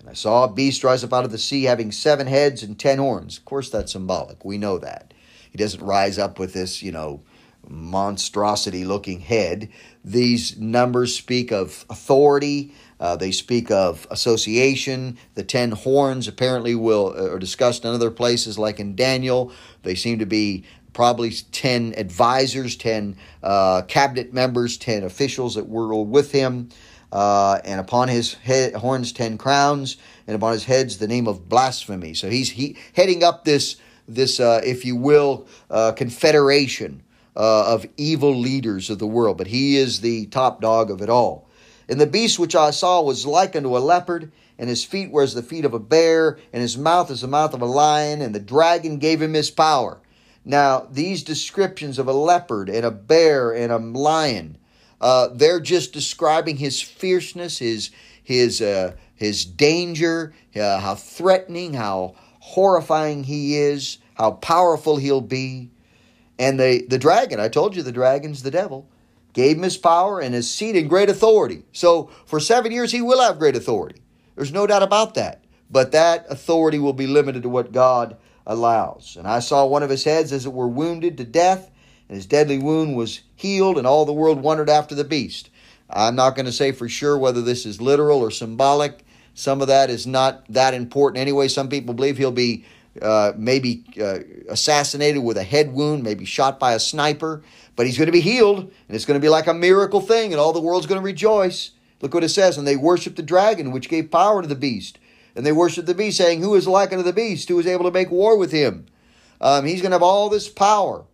And 0.00 0.08
I 0.08 0.14
saw 0.14 0.44
a 0.44 0.52
beast 0.52 0.84
rise 0.84 1.04
up 1.04 1.12
out 1.12 1.24
of 1.24 1.32
the 1.32 1.38
sea, 1.38 1.64
having 1.64 1.92
seven 1.92 2.26
heads 2.26 2.62
and 2.62 2.78
ten 2.78 2.98
horns. 2.98 3.36
Of 3.36 3.44
course, 3.44 3.68
that's 3.68 3.92
symbolic. 3.92 4.44
We 4.44 4.56
know 4.56 4.78
that. 4.78 5.12
He 5.50 5.58
doesn't 5.58 5.82
rise 5.82 6.18
up 6.18 6.38
with 6.38 6.52
this, 6.52 6.82
you 6.82 6.92
know, 6.92 7.22
monstrosity 7.68 8.84
looking 8.84 9.20
head. 9.20 9.68
These 10.04 10.58
numbers 10.58 11.16
speak 11.16 11.52
of 11.52 11.84
authority. 11.90 12.72
Uh, 12.98 13.16
they 13.16 13.30
speak 13.30 13.70
of 13.70 14.06
association. 14.10 15.18
The 15.34 15.44
ten 15.44 15.72
horns 15.72 16.28
apparently 16.28 16.74
will 16.74 17.14
uh, 17.16 17.32
are 17.32 17.38
discussed 17.38 17.84
in 17.84 17.90
other 17.92 18.10
places, 18.10 18.58
like 18.58 18.80
in 18.80 18.96
Daniel. 18.96 19.52
They 19.82 19.94
seem 19.94 20.18
to 20.20 20.26
be 20.26 20.64
probably 20.96 21.30
10 21.30 21.92
advisors, 21.98 22.74
10 22.74 23.18
uh, 23.42 23.82
cabinet 23.82 24.32
members, 24.32 24.78
10 24.78 25.04
officials 25.04 25.54
that 25.54 25.68
were 25.68 25.94
with 26.02 26.32
him. 26.32 26.70
Uh, 27.12 27.60
and 27.64 27.78
upon 27.78 28.08
his 28.08 28.32
head, 28.34 28.74
horns, 28.74 29.12
10 29.12 29.36
crowns, 29.36 29.98
and 30.26 30.34
upon 30.34 30.54
his 30.54 30.64
heads, 30.64 30.96
the 30.96 31.06
name 31.06 31.28
of 31.28 31.50
blasphemy. 31.50 32.14
So 32.14 32.30
he's 32.30 32.50
he, 32.50 32.78
heading 32.94 33.22
up 33.22 33.44
this, 33.44 33.76
this 34.08 34.40
uh, 34.40 34.62
if 34.64 34.86
you 34.86 34.96
will, 34.96 35.46
uh, 35.70 35.92
confederation 35.92 37.02
uh, 37.36 37.74
of 37.74 37.86
evil 37.96 38.34
leaders 38.34 38.90
of 38.90 38.98
the 38.98 39.06
world. 39.06 39.38
But 39.38 39.48
he 39.48 39.76
is 39.76 40.00
the 40.00 40.26
top 40.26 40.60
dog 40.60 40.90
of 40.90 41.02
it 41.02 41.10
all. 41.10 41.48
And 41.88 42.00
the 42.00 42.06
beast 42.06 42.38
which 42.38 42.56
I 42.56 42.70
saw 42.70 43.02
was 43.02 43.26
like 43.26 43.54
unto 43.54 43.76
a 43.76 43.78
leopard, 43.78 44.32
and 44.58 44.68
his 44.68 44.84
feet 44.84 45.10
were 45.10 45.22
as 45.22 45.34
the 45.34 45.42
feet 45.42 45.64
of 45.64 45.74
a 45.74 45.78
bear, 45.78 46.38
and 46.52 46.62
his 46.62 46.76
mouth 46.76 47.10
as 47.10 47.20
the 47.20 47.28
mouth 47.28 47.54
of 47.54 47.62
a 47.62 47.66
lion, 47.66 48.22
and 48.22 48.34
the 48.34 48.40
dragon 48.40 48.98
gave 48.98 49.22
him 49.22 49.34
his 49.34 49.50
power 49.50 50.00
now, 50.48 50.86
these 50.88 51.24
descriptions 51.24 51.98
of 51.98 52.06
a 52.06 52.12
leopard 52.12 52.68
and 52.68 52.86
a 52.86 52.90
bear 52.92 53.50
and 53.50 53.72
a 53.72 53.78
lion, 53.78 54.56
uh, 55.00 55.28
they're 55.32 55.60
just 55.60 55.92
describing 55.92 56.56
his 56.56 56.80
fierceness, 56.80 57.58
his 57.58 57.90
his 58.22 58.62
uh, 58.62 58.92
his 59.16 59.44
danger, 59.44 60.34
uh, 60.54 60.78
how 60.78 60.94
threatening, 60.94 61.74
how 61.74 62.14
horrifying 62.38 63.24
he 63.24 63.56
is, 63.56 63.98
how 64.14 64.30
powerful 64.30 64.98
he'll 64.98 65.20
be. 65.20 65.70
And 66.38 66.60
the, 66.60 66.84
the 66.88 66.98
dragon, 66.98 67.40
I 67.40 67.48
told 67.48 67.76
you 67.76 67.82
the 67.82 67.92
dragon's 67.92 68.42
the 68.42 68.50
devil, 68.50 68.88
gave 69.32 69.56
him 69.56 69.62
his 69.62 69.76
power 69.76 70.20
and 70.20 70.34
his 70.34 70.50
seat 70.50 70.76
and 70.76 70.88
great 70.88 71.08
authority. 71.08 71.64
So 71.72 72.10
for 72.26 72.40
seven 72.40 72.72
years, 72.72 72.92
he 72.92 73.02
will 73.02 73.20
have 73.20 73.38
great 73.38 73.56
authority. 73.56 74.02
There's 74.34 74.52
no 74.52 74.66
doubt 74.66 74.82
about 74.82 75.14
that. 75.14 75.44
But 75.70 75.92
that 75.92 76.26
authority 76.28 76.78
will 76.78 76.92
be 76.92 77.06
limited 77.06 77.42
to 77.42 77.48
what 77.48 77.72
God 77.72 78.16
allows. 78.46 79.16
And 79.18 79.26
I 79.26 79.40
saw 79.40 79.66
one 79.66 79.82
of 79.82 79.90
his 79.90 80.04
heads 80.04 80.32
as 80.32 80.46
it 80.46 80.52
were 80.52 80.68
wounded 80.68 81.18
to 81.18 81.24
death, 81.24 81.70
and 82.08 82.16
his 82.16 82.26
deadly 82.26 82.58
wound 82.58 82.96
was 82.96 83.22
healed, 83.34 83.76
and 83.76 83.86
all 83.86 84.04
the 84.04 84.12
world 84.12 84.40
wondered 84.40 84.70
after 84.70 84.94
the 84.94 85.04
beast. 85.04 85.50
I'm 85.90 86.14
not 86.14 86.36
going 86.36 86.46
to 86.46 86.52
say 86.52 86.72
for 86.72 86.88
sure 86.88 87.18
whether 87.18 87.42
this 87.42 87.66
is 87.66 87.80
literal 87.80 88.20
or 88.20 88.30
symbolic. 88.30 89.04
Some 89.34 89.60
of 89.60 89.68
that 89.68 89.90
is 89.90 90.06
not 90.06 90.46
that 90.48 90.74
important 90.74 91.20
anyway. 91.20 91.48
Some 91.48 91.68
people 91.68 91.94
believe 91.94 92.16
he'll 92.16 92.30
be 92.30 92.64
uh, 93.02 93.32
maybe 93.36 93.84
uh, 94.00 94.18
assassinated 94.48 95.22
with 95.22 95.36
a 95.36 95.42
head 95.42 95.72
wound, 95.72 96.02
maybe 96.02 96.24
shot 96.24 96.58
by 96.58 96.72
a 96.72 96.80
sniper, 96.80 97.42
but 97.74 97.86
he's 97.86 97.98
going 97.98 98.06
to 98.06 98.12
be 98.12 98.20
healed, 98.20 98.58
and 98.60 98.96
it's 98.96 99.04
going 99.04 99.20
to 99.20 99.24
be 99.24 99.28
like 99.28 99.46
a 99.46 99.54
miracle 99.54 100.00
thing, 100.00 100.32
and 100.32 100.40
all 100.40 100.52
the 100.52 100.60
world's 100.60 100.86
going 100.86 101.00
to 101.00 101.04
rejoice. 101.04 101.70
Look 102.00 102.14
what 102.14 102.24
it 102.24 102.28
says. 102.28 102.58
And 102.58 102.66
they 102.66 102.76
worshiped 102.76 103.16
the 103.16 103.22
dragon, 103.22 103.70
which 103.70 103.88
gave 103.88 104.10
power 104.10 104.42
to 104.42 104.48
the 104.48 104.54
beast 104.54 104.98
and 105.36 105.44
they 105.44 105.52
worship 105.52 105.84
the 105.84 105.94
beast, 105.94 106.16
saying, 106.16 106.40
Who 106.40 106.54
is 106.54 106.66
like 106.66 106.92
unto 106.92 107.04
the 107.04 107.12
beast? 107.12 107.48
Who 107.48 107.58
is 107.58 107.66
able 107.66 107.84
to 107.84 107.90
make 107.90 108.10
war 108.10 108.36
with 108.38 108.50
him? 108.50 108.86
Um, 109.40 109.66
he's 109.66 109.82
going 109.82 109.90
to 109.90 109.96
have 109.96 110.02
all 110.02 110.30
this 110.30 110.48
power. 110.48 111.04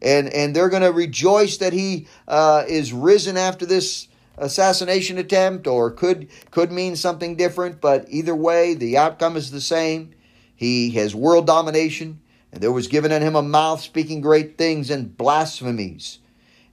And, 0.00 0.28
and 0.28 0.54
they're 0.54 0.68
going 0.68 0.82
to 0.82 0.92
rejoice 0.92 1.58
that 1.58 1.72
he 1.72 2.06
uh, 2.28 2.64
is 2.68 2.92
risen 2.92 3.36
after 3.36 3.66
this 3.66 4.06
assassination 4.38 5.18
attempt, 5.18 5.66
or 5.66 5.90
could, 5.90 6.28
could 6.50 6.72
mean 6.72 6.96
something 6.96 7.36
different. 7.36 7.80
But 7.80 8.06
either 8.08 8.34
way, 8.34 8.74
the 8.74 8.96
outcome 8.96 9.36
is 9.36 9.50
the 9.50 9.60
same. 9.60 10.14
He 10.62 10.90
has 10.92 11.12
world 11.12 11.44
domination, 11.44 12.20
and 12.52 12.62
there 12.62 12.70
was 12.70 12.86
given 12.86 13.10
unto 13.10 13.26
him 13.26 13.34
a 13.34 13.42
mouth 13.42 13.80
speaking 13.80 14.20
great 14.20 14.56
things 14.56 14.90
and 14.90 15.16
blasphemies. 15.16 16.20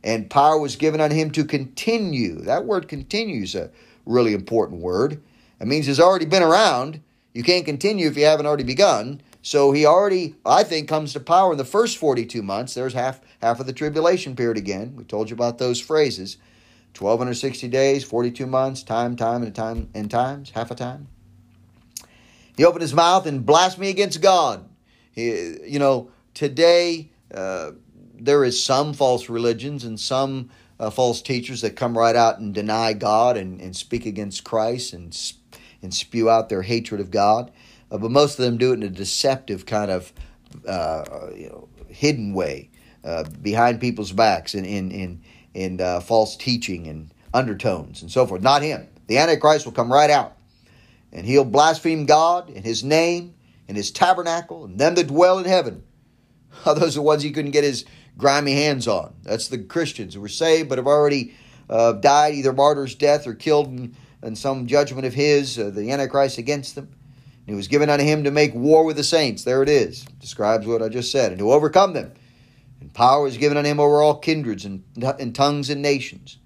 And 0.04 0.30
power 0.30 0.60
was 0.60 0.76
given 0.76 1.02
unto 1.02 1.16
him 1.16 1.32
to 1.32 1.44
continue. 1.44 2.36
That 2.42 2.66
word 2.66 2.88
continue 2.88 3.42
is 3.42 3.56
a 3.56 3.72
really 4.06 4.36
important 4.36 4.82
word. 4.82 5.20
It 5.60 5.66
means 5.66 5.88
he's 5.88 6.00
already 6.00 6.28
been 6.28 6.44
around. 6.44 7.02
You 7.34 7.42
can't 7.42 7.66
continue 7.66 8.08
if 8.08 8.16
you 8.16 8.26
haven't 8.26 8.46
already 8.46 8.64
begun. 8.64 9.22
So 9.42 9.72
he 9.72 9.88
already, 9.88 10.36
I 10.46 10.64
think, 10.64 10.88
comes 10.88 11.14
to 11.14 11.20
power 11.20 11.54
in 11.54 11.58
the 11.58 11.66
first 11.66 11.98
42 11.98 12.44
months. 12.44 12.76
There's 12.76 12.94
half 12.94 13.22
half 13.42 13.60
of 13.60 13.66
the 13.66 13.74
tribulation 13.74 14.36
period 14.36 14.58
again. 14.58 14.94
We 14.96 15.04
told 15.04 15.32
you 15.32 15.34
about 15.34 15.58
those 15.58 15.82
phrases. 15.82 16.38
1260 16.96 17.68
days, 17.70 18.04
42 18.04 18.46
months, 18.46 18.84
time, 18.84 19.16
time, 19.16 19.42
and 19.42 19.56
time, 19.56 19.90
and 19.96 20.12
times, 20.12 20.52
half 20.52 20.70
a 20.70 20.76
time. 20.76 21.08
He 22.60 22.66
opened 22.66 22.82
his 22.82 22.94
mouth 22.94 23.26
and 23.26 23.46
blasphemed 23.46 23.88
against 23.88 24.22
God. 24.22 24.68
He, 25.14 25.56
you 25.66 25.80
know, 25.80 26.12
today 26.34 27.10
uh, 27.34 27.72
there 28.16 28.44
is 28.44 28.62
some 28.62 28.92
false 28.92 29.30
religions 29.30 29.86
and 29.86 29.98
some 29.98 30.50
uh, 30.78 30.90
false 30.90 31.22
teachers 31.22 31.62
that 31.62 31.78
come 31.78 31.98
right 31.98 32.18
out 32.18 32.40
and 32.40 32.54
deny 32.54 32.92
God 32.92 33.38
and, 33.38 33.62
and 33.62 33.74
speak 33.74 34.06
against 34.06 34.44
Christ 34.44 34.92
and 34.92 35.18
and 35.82 35.94
spew 35.94 36.30
out 36.30 36.50
their 36.50 36.64
hatred 36.64 37.00
of 37.00 37.12
God. 37.12 37.50
Uh, 37.90 37.98
but 37.98 38.12
most 38.12 38.38
of 38.38 38.44
them 38.44 38.58
do 38.58 38.72
it 38.72 38.74
in 38.74 38.84
a 38.84 38.90
deceptive 38.90 39.66
kind 39.66 39.90
of 39.90 40.12
uh, 40.68 41.30
you 41.34 41.48
know, 41.48 41.70
hidden 41.88 42.34
way, 42.34 42.70
uh, 43.06 43.24
behind 43.42 43.80
people's 43.80 44.12
backs, 44.12 44.54
in 44.54 44.66
in 44.66 44.92
in, 44.92 45.22
in 45.54 45.80
uh, 45.80 46.02
false 46.02 46.36
teaching 46.36 46.88
and 46.88 47.14
undertones 47.34 48.02
and 48.02 48.12
so 48.12 48.28
forth. 48.28 48.42
Not 48.42 48.64
him. 48.64 48.86
The 49.08 49.18
Antichrist 49.18 49.66
will 49.66 49.72
come 49.72 49.94
right 49.94 50.10
out, 50.10 50.36
and 51.12 51.26
he'll 51.26 51.46
blaspheme 51.46 52.06
God 52.06 52.50
and 52.50 52.66
His 52.66 52.84
name 52.84 53.36
and 53.68 53.78
His 53.78 53.92
tabernacle 53.92 54.66
and 54.66 54.80
them 54.80 54.96
that 54.96 55.08
dwell 55.08 55.40
in 55.40 55.46
heaven. 55.46 55.84
Those 56.66 56.96
are 56.96 57.00
the 57.00 57.02
ones 57.02 57.24
he 57.24 57.32
couldn't 57.32 57.52
get 57.52 57.64
his 57.64 57.86
grimy 58.18 58.54
hands 58.54 58.88
on. 58.88 59.14
That's 59.24 59.48
the 59.48 59.60
Christians 59.60 60.16
who 60.16 60.22
were 60.22 60.28
saved 60.28 60.68
but 60.68 60.78
have 60.78 60.88
already 60.88 61.36
uh, 61.70 61.94
died 61.94 62.34
either 62.34 62.52
martyr's 62.52 62.96
death 62.96 63.28
or 63.28 63.36
killed 63.36 63.68
in 63.68 63.96
and 64.22 64.38
some 64.38 64.68
judgment 64.68 65.06
of 65.06 65.14
his, 65.14 65.58
uh, 65.58 65.70
the 65.70 65.92
Antichrist 65.92 66.38
against 66.38 66.76
them. 66.76 66.90
And 67.48 67.54
it 67.54 67.58
was 67.58 67.68
given 67.68 67.90
unto 67.90 68.04
him 68.04 68.26
to 68.26 68.32
make 68.32 68.54
war 68.54 68.84
with 68.84 68.98
the 68.98 69.04
saints. 69.04 69.44
There 69.44 69.64
it 69.64 69.70
is. 69.70 70.04
Describes 70.20 70.68
what 70.68 70.84
I 70.84 70.90
just 70.90 71.12
said. 71.12 71.32
And 71.32 71.40
to 71.40 71.52
overcome 71.52 71.94
them. 71.94 72.12
And 72.82 72.94
power 72.94 73.28
is 73.28 73.38
given 73.38 73.58
unto 73.58 73.70
him 73.70 73.80
over 73.80 74.02
all 74.02 74.18
kindreds 74.18 74.66
and, 74.66 74.84
and 75.02 75.34
tongues 75.34 75.70
and 75.70 75.82
nations. 75.82 76.38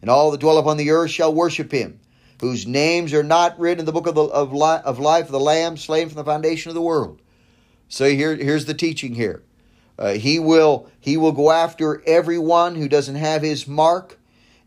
And 0.00 0.10
all 0.10 0.30
that 0.30 0.40
dwell 0.40 0.58
upon 0.58 0.76
the 0.76 0.90
earth 0.90 1.10
shall 1.10 1.34
worship 1.34 1.72
him, 1.72 2.00
whose 2.40 2.66
names 2.66 3.14
are 3.14 3.22
not 3.22 3.58
written 3.58 3.80
in 3.80 3.86
the 3.86 3.92
book 3.92 4.06
of, 4.06 4.14
the, 4.14 4.24
of, 4.24 4.52
li, 4.52 4.78
of 4.84 4.98
life 4.98 5.26
of 5.26 5.32
the 5.32 5.40
Lamb 5.40 5.76
slain 5.76 6.08
from 6.08 6.16
the 6.16 6.24
foundation 6.24 6.68
of 6.70 6.74
the 6.74 6.82
world. 6.82 7.20
So 7.88 8.08
here, 8.08 8.34
here's 8.34 8.66
the 8.66 8.74
teaching 8.74 9.14
here. 9.14 9.42
Uh, 9.98 10.12
he 10.12 10.38
will 10.38 10.90
he 11.00 11.16
will 11.16 11.32
go 11.32 11.50
after 11.50 12.02
everyone 12.06 12.74
who 12.74 12.88
doesn't 12.88 13.14
have 13.14 13.42
his 13.42 13.66
mark, 13.66 14.18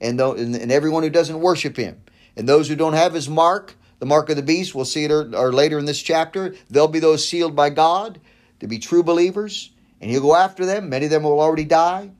and, 0.02 0.18
th- 0.18 0.38
and 0.38 0.72
everyone 0.72 1.04
who 1.04 1.10
doesn't 1.10 1.40
worship 1.40 1.78
him. 1.78 2.02
And 2.36 2.50
those 2.50 2.68
who 2.68 2.76
don't 2.76 2.94
have 2.94 3.14
his 3.14 3.30
mark, 3.30 3.76
the 4.00 4.06
mark 4.06 4.30
of 4.30 4.38
the 4.38 4.42
beast, 4.42 4.74
we'll 4.74 4.86
see 4.86 5.04
it 5.04 5.12
or, 5.12 5.30
or 5.36 5.54
later 5.54 5.78
in 5.78 5.86
this 5.86 6.02
chapter. 6.02 6.56
They'll 6.70 6.88
be 6.88 7.00
those 7.00 7.28
sealed 7.28 7.56
by 7.56 7.70
God 7.70 8.20
to 8.60 8.68
be 8.68 8.80
true 8.80 9.04
believers, 9.04 9.72
and 10.02 10.10
he'll 10.10 10.22
go 10.22 10.36
after 10.36 10.66
them. 10.66 10.90
Many 10.90 11.06
of 11.06 11.12
them 11.12 11.24
will 11.24 11.40
already 11.40 11.66
die, 11.66 12.12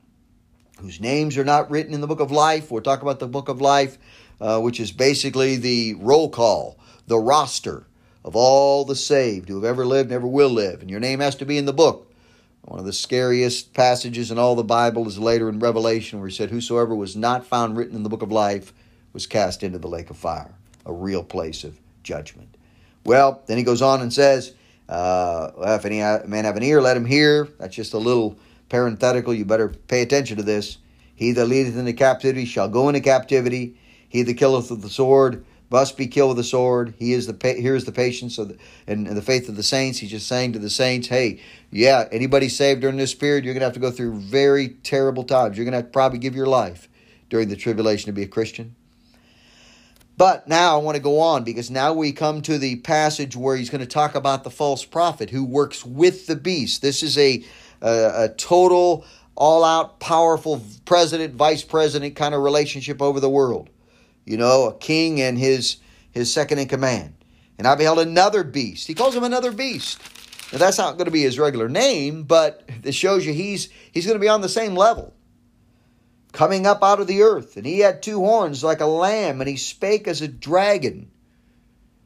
whose 0.78 1.00
names 1.00 1.36
are 1.36 1.44
not 1.44 1.70
written 1.70 1.94
in 1.94 2.00
the 2.00 2.06
book 2.06 2.20
of 2.20 2.30
life. 2.30 2.70
We'll 2.70 2.82
talk 2.82 3.02
about 3.02 3.18
the 3.18 3.26
book 3.26 3.48
of 3.48 3.60
life, 3.60 3.98
uh, 4.40 4.60
which 4.60 4.80
is 4.80 4.92
basically 4.92 5.56
the 5.56 5.94
roll 5.94 6.28
call, 6.28 6.78
the 7.06 7.18
roster 7.18 7.86
of 8.24 8.36
all 8.36 8.84
the 8.84 8.96
saved 8.96 9.48
who 9.48 9.56
have 9.56 9.64
ever 9.64 9.86
lived 9.86 10.10
and 10.10 10.16
ever 10.16 10.26
will 10.26 10.50
live. 10.50 10.80
And 10.80 10.90
your 10.90 11.00
name 11.00 11.20
has 11.20 11.34
to 11.36 11.46
be 11.46 11.58
in 11.58 11.66
the 11.66 11.72
book. 11.72 12.12
One 12.62 12.78
of 12.78 12.84
the 12.84 12.92
scariest 12.92 13.72
passages 13.72 14.30
in 14.30 14.38
all 14.38 14.54
the 14.54 14.62
Bible 14.62 15.08
is 15.08 15.18
later 15.18 15.48
in 15.48 15.58
Revelation 15.58 16.18
where 16.18 16.28
he 16.28 16.34
said, 16.34 16.50
Whosoever 16.50 16.94
was 16.94 17.16
not 17.16 17.46
found 17.46 17.76
written 17.76 17.96
in 17.96 18.02
the 18.02 18.10
book 18.10 18.22
of 18.22 18.30
life 18.30 18.72
was 19.12 19.26
cast 19.26 19.62
into 19.62 19.78
the 19.78 19.88
lake 19.88 20.10
of 20.10 20.16
fire, 20.16 20.54
a 20.84 20.92
real 20.92 21.24
place 21.24 21.64
of 21.64 21.80
judgment. 22.02 22.56
Well, 23.04 23.42
then 23.46 23.56
he 23.56 23.64
goes 23.64 23.82
on 23.82 24.02
and 24.02 24.12
says, 24.12 24.54
uh, 24.90 25.52
if 25.78 25.84
any 25.84 25.98
man 25.98 26.44
have 26.44 26.56
an 26.56 26.64
ear, 26.64 26.82
let 26.82 26.96
him 26.96 27.04
hear. 27.04 27.48
That's 27.58 27.76
just 27.76 27.94
a 27.94 27.98
little 27.98 28.36
parenthetical. 28.68 29.32
You 29.32 29.44
better 29.44 29.68
pay 29.68 30.02
attention 30.02 30.36
to 30.38 30.42
this. 30.42 30.78
He 31.14 31.30
that 31.32 31.46
leadeth 31.46 31.76
into 31.76 31.92
captivity 31.92 32.44
shall 32.44 32.68
go 32.68 32.88
into 32.88 33.00
captivity. 33.00 33.78
He 34.10 34.22
that 34.24 34.34
killeth 34.34 34.70
with 34.70 34.82
the 34.82 34.90
sword 34.90 35.46
must 35.70 35.96
be 35.96 36.08
killed 36.08 36.30
with 36.30 36.36
the 36.36 36.44
sword. 36.44 36.94
He 36.98 37.12
is 37.12 37.26
the 37.26 37.54
here 37.54 37.76
is 37.76 37.84
the 37.84 37.92
patience 37.92 38.38
of 38.38 38.48
the, 38.48 38.58
and, 38.86 39.06
and 39.06 39.16
the 39.16 39.22
faith 39.22 39.48
of 39.48 39.56
the 39.56 39.62
saints. 39.62 40.00
He's 40.00 40.10
just 40.10 40.26
saying 40.26 40.52
to 40.52 40.58
the 40.58 40.68
saints, 40.68 41.06
hey, 41.06 41.40
yeah, 41.70 42.08
anybody 42.10 42.48
saved 42.48 42.80
during 42.80 42.96
this 42.96 43.14
period, 43.14 43.44
you're 43.44 43.54
going 43.54 43.60
to 43.60 43.66
have 43.66 43.74
to 43.74 43.80
go 43.80 43.92
through 43.92 44.18
very 44.18 44.68
terrible 44.68 45.22
times. 45.22 45.56
You're 45.56 45.64
going 45.64 45.72
to 45.72 45.78
have 45.78 45.86
to 45.86 45.92
probably 45.92 46.18
give 46.18 46.34
your 46.34 46.48
life 46.48 46.88
during 47.30 47.48
the 47.48 47.56
tribulation 47.56 48.06
to 48.06 48.12
be 48.12 48.24
a 48.24 48.28
Christian. 48.28 48.74
But 50.16 50.48
now 50.48 50.78
I 50.78 50.82
want 50.82 50.96
to 50.96 51.02
go 51.02 51.20
on 51.20 51.44
because 51.44 51.70
now 51.70 51.94
we 51.94 52.12
come 52.12 52.42
to 52.42 52.58
the 52.58 52.76
passage 52.76 53.36
where 53.36 53.56
he's 53.56 53.70
going 53.70 53.80
to 53.80 53.86
talk 53.86 54.16
about 54.16 54.42
the 54.42 54.50
false 54.50 54.84
prophet 54.84 55.30
who 55.30 55.44
works 55.44 55.86
with 55.86 56.26
the 56.26 56.36
beast. 56.36 56.82
This 56.82 57.02
is 57.04 57.16
a, 57.16 57.44
a, 57.80 58.24
a 58.24 58.28
total, 58.36 59.06
all 59.36 59.64
out, 59.64 60.00
powerful 60.00 60.62
president, 60.84 61.36
vice 61.36 61.62
president 61.62 62.16
kind 62.16 62.34
of 62.34 62.42
relationship 62.42 63.00
over 63.00 63.20
the 63.20 63.30
world 63.30 63.70
you 64.24 64.36
know, 64.36 64.66
a 64.66 64.74
king 64.74 65.20
and 65.20 65.38
his 65.38 65.76
his 66.10 66.32
second 66.32 66.58
in 66.58 66.68
command. 66.68 67.14
And 67.58 67.66
I 67.66 67.74
beheld 67.74 67.98
another 67.98 68.42
beast. 68.42 68.86
He 68.86 68.94
calls 68.94 69.14
him 69.14 69.24
another 69.24 69.52
beast. 69.52 70.00
Now 70.52 70.58
that's 70.58 70.78
not 70.78 70.96
going 70.96 71.04
to 71.04 71.12
be 71.12 71.22
his 71.22 71.38
regular 71.38 71.68
name, 71.68 72.24
but 72.24 72.68
it 72.82 72.94
shows 72.94 73.24
you 73.24 73.32
he's 73.32 73.68
he's 73.92 74.06
going 74.06 74.16
to 74.16 74.20
be 74.20 74.28
on 74.28 74.40
the 74.40 74.48
same 74.48 74.74
level. 74.74 75.14
Coming 76.32 76.66
up 76.66 76.82
out 76.82 77.00
of 77.00 77.06
the 77.06 77.22
earth, 77.22 77.56
and 77.56 77.66
he 77.66 77.80
had 77.80 78.02
two 78.02 78.18
horns 78.20 78.62
like 78.62 78.80
a 78.80 78.86
lamb, 78.86 79.40
and 79.40 79.48
he 79.48 79.56
spake 79.56 80.06
as 80.06 80.22
a 80.22 80.28
dragon. 80.28 81.10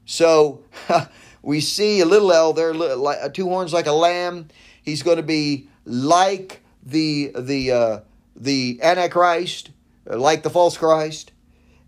So 0.07 0.65
we 1.43 1.61
see 1.61 2.01
a 2.01 2.07
little 2.07 2.33
L 2.33 2.53
there, 2.53 2.75
uh, 2.75 3.29
two 3.29 3.49
horns 3.49 3.73
like 3.73 3.87
a 3.87 3.93
lamb. 3.93 4.49
He's 4.83 5.03
going 5.03 5.19
to 5.19 5.23
be 5.23 5.69
like 5.85 6.63
the 6.83 7.33
the 7.39 7.73
uh, 7.73 8.01
the 8.37 8.81
Antichrist, 8.83 9.71
uh, 10.11 10.19
like 10.19 10.43
the 10.43 10.51
false 10.51 10.77
Christ. 10.77 11.33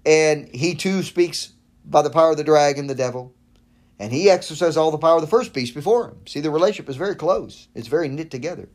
And 0.07 0.49
he 0.55 0.77
too 0.77 1.03
speaks 1.03 1.53
by 1.85 2.01
the 2.03 2.11
power 2.11 2.31
of 2.31 2.37
the 2.37 2.45
dragon, 2.45 2.87
the 2.87 2.95
devil. 2.95 3.35
And 3.99 4.13
he 4.13 4.31
exercises 4.31 4.77
all 4.77 4.93
the 4.93 4.99
power 4.99 5.17
of 5.17 5.21
the 5.21 5.27
first 5.27 5.53
beast 5.53 5.75
before 5.75 6.09
him. 6.09 6.19
See, 6.27 6.41
the 6.41 6.51
relationship 6.51 6.89
is 6.89 6.97
very 6.97 7.17
close, 7.17 7.69
it's 7.75 7.89
very 7.89 8.09
knit 8.09 8.31
together. 8.31 8.69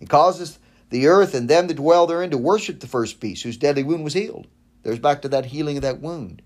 It 0.00 0.08
causes 0.08 0.58
the 0.90 1.06
earth 1.06 1.34
and 1.34 1.48
them 1.48 1.68
that 1.68 1.74
dwell 1.74 2.06
therein 2.06 2.30
to 2.30 2.38
worship 2.38 2.80
the 2.80 2.88
first 2.88 3.20
beast, 3.20 3.44
whose 3.44 3.56
deadly 3.56 3.84
wound 3.84 4.02
was 4.02 4.14
healed. 4.14 4.48
There's 4.82 4.98
back 4.98 5.22
to 5.22 5.28
that 5.28 5.46
healing 5.46 5.76
of 5.76 5.82
that 5.82 6.00
wound. 6.00 6.42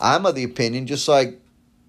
I'm 0.00 0.24
of 0.24 0.34
the 0.34 0.44
opinion, 0.44 0.86
just 0.86 1.06
like 1.06 1.40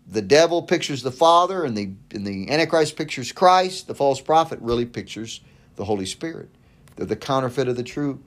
the 0.05 0.21
devil 0.21 0.63
pictures 0.63 1.03
the 1.03 1.11
Father 1.11 1.63
and 1.63 1.77
the, 1.77 1.91
and 2.11 2.27
the 2.27 2.49
Antichrist 2.49 2.97
pictures 2.97 3.31
Christ, 3.31 3.87
the 3.87 3.95
false 3.95 4.19
prophet 4.19 4.59
really 4.61 4.85
pictures 4.85 5.39
the 5.77 5.85
Holy 5.85 6.05
Spirit. 6.05 6.49
They're 6.95 7.05
the 7.05 7.15
counterfeit 7.15 7.67
of 7.67 7.77
the 7.77 7.83
true 7.83 8.21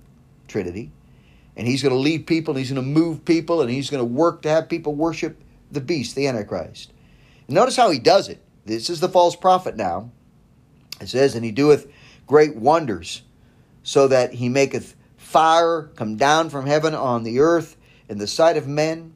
Trinity 0.48 0.92
and 1.60 1.68
he's 1.68 1.82
going 1.82 1.94
to 1.94 2.00
lead 2.00 2.26
people, 2.26 2.52
and 2.52 2.58
he's 2.58 2.72
going 2.72 2.82
to 2.82 2.90
move 2.90 3.22
people, 3.22 3.60
and 3.60 3.70
he's 3.70 3.90
going 3.90 4.00
to 4.00 4.04
work 4.06 4.40
to 4.40 4.48
have 4.48 4.70
people 4.70 4.94
worship 4.94 5.38
the 5.70 5.82
beast, 5.82 6.16
the 6.16 6.26
Antichrist. 6.26 6.90
Notice 7.48 7.76
how 7.76 7.90
he 7.90 7.98
does 7.98 8.30
it. 8.30 8.40
This 8.64 8.88
is 8.88 9.00
the 9.00 9.10
false 9.10 9.36
prophet 9.36 9.76
now. 9.76 10.10
It 11.02 11.10
says, 11.10 11.34
And 11.34 11.44
he 11.44 11.50
doeth 11.50 11.86
great 12.26 12.56
wonders, 12.56 13.20
so 13.82 14.08
that 14.08 14.32
he 14.32 14.48
maketh 14.48 14.96
fire 15.18 15.90
come 15.96 16.16
down 16.16 16.48
from 16.48 16.64
heaven 16.64 16.94
on 16.94 17.24
the 17.24 17.40
earth 17.40 17.76
in 18.08 18.16
the 18.16 18.26
sight 18.26 18.56
of 18.56 18.66
men, 18.66 19.14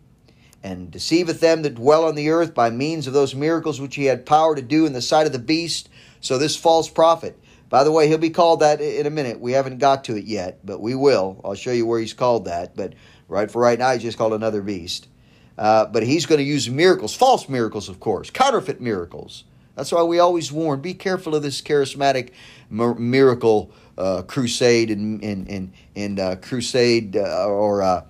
and 0.63 0.91
deceiveth 0.91 1.41
them 1.41 1.63
that 1.63 1.77
dwell 1.77 2.05
on 2.05 2.15
the 2.15 2.29
earth 2.29 2.53
by 2.53 2.69
means 2.69 3.07
of 3.07 3.15
those 3.15 3.35
miracles 3.35 3.81
which 3.81 3.95
he 3.95 4.05
had 4.05 4.27
power 4.27 4.55
to 4.55 4.61
do 4.61 4.85
in 4.85 4.93
the 4.93 5.01
sight 5.01 5.27
of 5.27 5.33
the 5.33 5.39
beast. 5.39 5.89
So 6.21 6.37
this 6.37 6.57
false 6.57 6.91
prophet 6.91 7.39
by 7.69 7.85
the 7.85 7.93
way, 7.93 8.09
he'll 8.09 8.19
be 8.19 8.31
called 8.31 8.61
that 8.61 8.81
in 8.81 9.07
a 9.07 9.11
minute. 9.11 9.41
We 9.41 9.53
haven't 9.53 9.79
got 9.79 10.05
to 10.05 10.17
it 10.17 10.25
yet, 10.25 10.65
but 10.65 10.81
we 10.81 10.95
will. 10.95 11.41
I'll 11.45 11.55
show 11.55 11.73
you 11.73 11.87
where 11.87 12.01
he's 12.01 12.13
called 12.13 12.45
that. 12.45 12.77
But 12.77 12.95
right 13.29 13.51
for 13.51 13.61
right 13.61 13.79
now, 13.79 13.93
he's 13.93 14.03
just 14.03 14.19
called 14.19 14.33
another 14.33 14.63
beast. 14.63 15.09
Uh, 15.57 15.87
but 15.87 16.03
he's 16.03 16.27
going 16.27 16.39
to 16.39 16.45
use 16.45 16.69
miracles, 16.69 17.15
false 17.15 17.49
miracles, 17.49 17.89
of 17.89 18.01
course, 18.01 18.31
counterfeit 18.31 18.81
miracles. 18.81 19.45
That's 19.77 19.93
why 19.93 20.03
we 20.03 20.19
always 20.19 20.53
warn: 20.53 20.81
be 20.81 20.95
careful 20.95 21.35
of 21.35 21.43
this 21.43 21.61
charismatic 21.61 22.31
miracle 22.71 23.73
uh, 23.99 24.23
crusade 24.23 24.91
and 24.91 25.23
and 25.23 25.49
and, 25.49 25.73
and 25.97 26.21
uh, 26.21 26.37
crusade 26.37 27.17
uh, 27.17 27.47
or 27.47 27.83
uh, 27.83 28.05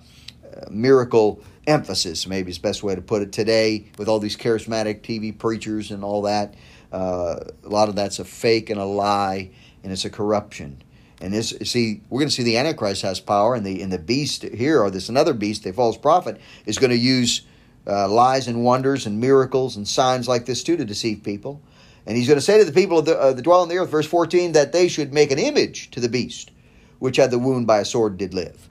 miracle 0.69 1.41
emphasis. 1.67 2.27
Maybe 2.27 2.51
is 2.51 2.57
the 2.57 2.63
best 2.63 2.83
way 2.83 2.95
to 2.95 3.01
put 3.01 3.21
it 3.21 3.31
today 3.31 3.85
with 3.97 4.07
all 4.07 4.19
these 4.19 4.37
charismatic 4.37 5.01
TV 5.01 5.37
preachers 5.37 5.91
and 5.91 6.03
all 6.03 6.23
that. 6.23 6.53
Uh, 6.91 7.39
a 7.63 7.69
lot 7.69 7.89
of 7.89 7.95
that's 7.95 8.19
a 8.19 8.25
fake 8.25 8.69
and 8.69 8.79
a 8.79 8.85
lie, 8.85 9.49
and 9.83 9.91
it's 9.91 10.05
a 10.05 10.09
corruption. 10.09 10.81
And 11.21 11.33
this, 11.33 11.49
see, 11.63 12.01
we're 12.09 12.19
going 12.19 12.29
to 12.29 12.35
see 12.35 12.43
the 12.43 12.57
Antichrist 12.57 13.01
has 13.01 13.19
power, 13.19 13.55
and 13.55 13.65
the 13.65 13.81
and 13.81 13.91
the 13.91 13.99
beast 13.99 14.43
here, 14.43 14.81
or 14.81 14.91
this 14.91 15.09
another 15.09 15.33
beast, 15.33 15.63
the 15.63 15.71
false 15.71 15.97
prophet, 15.97 16.39
is 16.65 16.77
going 16.77 16.91
to 16.91 16.97
use 16.97 17.41
uh, 17.87 18.07
lies 18.07 18.47
and 18.47 18.63
wonders 18.63 19.05
and 19.05 19.19
miracles 19.19 19.75
and 19.75 19.87
signs 19.87 20.27
like 20.27 20.45
this 20.45 20.63
too 20.63 20.77
to 20.77 20.85
deceive 20.85 21.23
people. 21.23 21.61
And 22.05 22.17
he's 22.17 22.27
going 22.27 22.37
to 22.37 22.45
say 22.45 22.59
to 22.59 22.65
the 22.65 22.71
people 22.71 22.99
of 22.99 23.05
the, 23.05 23.19
uh, 23.19 23.33
the 23.33 23.41
dwell 23.41 23.61
on 23.61 23.69
the 23.69 23.77
earth, 23.77 23.89
verse 23.89 24.05
14, 24.05 24.51
that 24.51 24.71
they 24.71 24.87
should 24.87 25.11
make 25.11 25.31
an 25.31 25.39
image 25.39 25.89
to 25.91 25.99
the 25.99 26.09
beast, 26.09 26.51
which 26.99 27.17
had 27.17 27.31
the 27.31 27.39
wound 27.39 27.65
by 27.65 27.79
a 27.79 27.85
sword 27.85 28.17
did 28.17 28.33
live. 28.33 28.69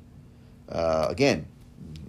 Uh, 0.69 1.07
again, 1.09 1.47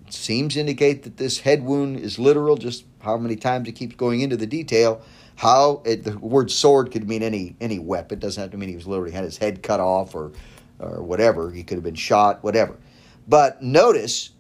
seems 0.09 0.53
to 0.53 0.59
indicate 0.59 1.03
that 1.03 1.17
this 1.17 1.39
head 1.39 1.63
wound 1.63 1.99
is 1.99 2.19
literal, 2.19 2.57
just 2.57 2.85
how 2.99 3.17
many 3.17 3.35
times 3.35 3.67
it 3.67 3.73
keeps 3.73 3.95
going 3.95 4.21
into 4.21 4.37
the 4.37 4.45
detail. 4.45 5.01
How 5.35 5.81
it, 5.85 6.03
the 6.03 6.17
word 6.17 6.49
sword 6.49 6.91
could 6.91 7.07
mean 7.07 7.21
any 7.21 7.55
any 7.59 7.79
weapon. 7.79 8.17
It 8.17 8.21
doesn't 8.21 8.41
have 8.41 8.51
to 8.51 8.57
mean 8.57 8.69
he 8.69 8.75
was 8.75 8.87
literally 8.87 9.11
had 9.11 9.23
his 9.23 9.37
head 9.37 9.61
cut 9.63 9.79
off 9.79 10.15
or 10.15 10.31
or 10.79 11.03
whatever. 11.03 11.51
He 11.51 11.63
could 11.63 11.75
have 11.75 11.83
been 11.83 11.95
shot, 11.95 12.43
whatever. 12.43 12.77
But 13.27 13.61
notice 13.61 14.31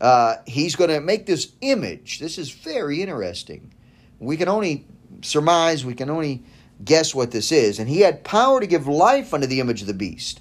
uh, 0.00 0.36
he's 0.46 0.74
going 0.74 0.90
to 0.90 1.00
make 1.00 1.26
this 1.26 1.52
image. 1.60 2.18
This 2.18 2.38
is 2.38 2.50
very 2.50 3.02
interesting. 3.02 3.72
We 4.18 4.36
can 4.36 4.48
only 4.48 4.86
surmise. 5.22 5.84
We 5.84 5.94
can 5.94 6.10
only 6.10 6.42
guess 6.84 7.14
what 7.14 7.30
this 7.30 7.52
is. 7.52 7.78
And 7.78 7.88
he 7.88 8.00
had 8.00 8.24
power 8.24 8.60
to 8.60 8.66
give 8.66 8.86
life 8.86 9.32
unto 9.32 9.46
the 9.46 9.60
image 9.60 9.80
of 9.80 9.86
the 9.86 9.94
beast. 9.94 10.40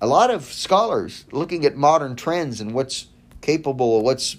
A 0.00 0.06
lot 0.06 0.30
of 0.30 0.44
scholars 0.44 1.24
looking 1.32 1.64
at 1.64 1.74
modern 1.74 2.16
trends 2.16 2.60
and 2.60 2.74
what's 2.74 3.06
capable 3.40 3.98
of 3.98 4.04
what's 4.04 4.36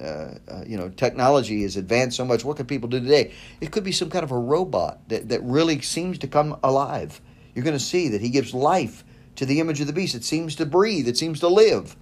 uh, 0.00 0.38
uh, 0.48 0.64
you 0.66 0.76
know, 0.76 0.88
technology 0.88 1.62
is 1.62 1.76
advanced 1.76 2.16
so 2.16 2.24
much. 2.24 2.44
What 2.44 2.56
can 2.56 2.66
people 2.66 2.88
do 2.88 3.00
today? 3.00 3.32
It 3.60 3.70
could 3.70 3.84
be 3.84 3.92
some 3.92 4.10
kind 4.10 4.24
of 4.24 4.30
a 4.30 4.38
robot 4.38 5.00
that, 5.08 5.28
that 5.28 5.42
really 5.42 5.80
seems 5.80 6.18
to 6.18 6.26
come 6.26 6.58
alive. 6.62 7.20
You're 7.54 7.64
going 7.64 7.76
to 7.76 7.84
see 7.84 8.08
that 8.08 8.20
he 8.20 8.30
gives 8.30 8.54
life 8.54 9.04
to 9.36 9.46
the 9.46 9.60
image 9.60 9.80
of 9.80 9.86
the 9.86 9.92
beast. 9.92 10.14
It 10.14 10.24
seems 10.24 10.56
to 10.56 10.66
breathe, 10.66 11.08
it 11.08 11.18
seems 11.18 11.40
to 11.40 11.48
live. 11.48 11.96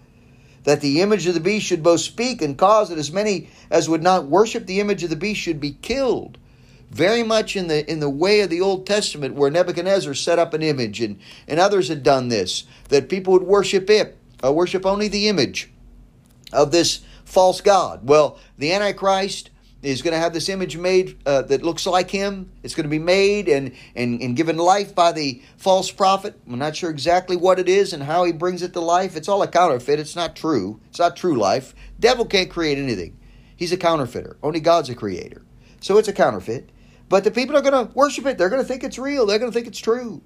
That 0.64 0.80
the 0.80 1.00
image 1.00 1.26
of 1.26 1.34
the 1.34 1.40
beast 1.40 1.66
should 1.66 1.82
both 1.82 2.00
speak 2.00 2.42
and 2.42 2.58
cause 2.58 2.88
that 2.88 2.98
as 2.98 3.12
many 3.12 3.48
as 3.70 3.88
would 3.88 4.02
not 4.02 4.26
worship 4.26 4.66
the 4.66 4.80
image 4.80 5.02
of 5.02 5.10
the 5.10 5.16
beast 5.16 5.40
should 5.40 5.60
be 5.60 5.72
killed. 5.72 6.36
Very 6.90 7.22
much 7.22 7.54
in 7.54 7.68
the 7.68 7.88
in 7.90 8.00
the 8.00 8.08
way 8.08 8.40
of 8.40 8.50
the 8.50 8.62
Old 8.62 8.86
Testament, 8.86 9.34
where 9.34 9.50
Nebuchadnezzar 9.50 10.14
set 10.14 10.38
up 10.38 10.54
an 10.54 10.62
image, 10.62 11.02
and, 11.02 11.20
and 11.46 11.60
others 11.60 11.88
had 11.88 12.02
done 12.02 12.28
this, 12.28 12.64
that 12.88 13.10
people 13.10 13.34
would 13.34 13.42
worship 13.42 13.90
it, 13.90 14.16
uh, 14.42 14.52
worship 14.52 14.86
only 14.86 15.06
the 15.06 15.28
image 15.28 15.70
of 16.52 16.70
this 16.70 17.00
false 17.28 17.60
God. 17.60 18.08
Well, 18.08 18.38
the 18.56 18.72
Antichrist 18.72 19.50
is 19.82 20.02
going 20.02 20.12
to 20.12 20.18
have 20.18 20.32
this 20.32 20.48
image 20.48 20.76
made 20.76 21.18
uh, 21.24 21.42
that 21.42 21.62
looks 21.62 21.86
like 21.86 22.10
him. 22.10 22.50
It's 22.62 22.74
going 22.74 22.84
to 22.84 22.90
be 22.90 22.98
made 22.98 23.48
and, 23.48 23.72
and, 23.94 24.20
and 24.20 24.34
given 24.34 24.56
life 24.56 24.94
by 24.94 25.12
the 25.12 25.40
false 25.56 25.90
prophet. 25.90 26.40
I'm 26.48 26.58
not 26.58 26.74
sure 26.74 26.90
exactly 26.90 27.36
what 27.36 27.60
it 27.60 27.68
is 27.68 27.92
and 27.92 28.02
how 28.02 28.24
he 28.24 28.32
brings 28.32 28.62
it 28.62 28.72
to 28.72 28.80
life. 28.80 29.14
It's 29.14 29.28
all 29.28 29.42
a 29.42 29.46
counterfeit. 29.46 30.00
It's 30.00 30.16
not 30.16 30.34
true. 30.34 30.80
It's 30.88 30.98
not 30.98 31.16
true 31.16 31.36
life. 31.36 31.74
Devil 32.00 32.24
can't 32.24 32.50
create 32.50 32.78
anything. 32.78 33.16
He's 33.56 33.72
a 33.72 33.76
counterfeiter. 33.76 34.36
Only 34.42 34.60
God's 34.60 34.88
a 34.88 34.94
creator. 34.94 35.42
So 35.80 35.98
it's 35.98 36.08
a 36.08 36.12
counterfeit. 36.12 36.70
But 37.08 37.24
the 37.24 37.30
people 37.30 37.56
are 37.56 37.62
going 37.62 37.86
to 37.86 37.92
worship 37.94 38.26
it. 38.26 38.36
They're 38.38 38.50
going 38.50 38.62
to 38.62 38.68
think 38.68 38.82
it's 38.82 38.98
real. 38.98 39.26
They're 39.26 39.38
going 39.38 39.50
to 39.50 39.54
think 39.54 39.68
it's 39.68 39.78
true. 39.78 40.22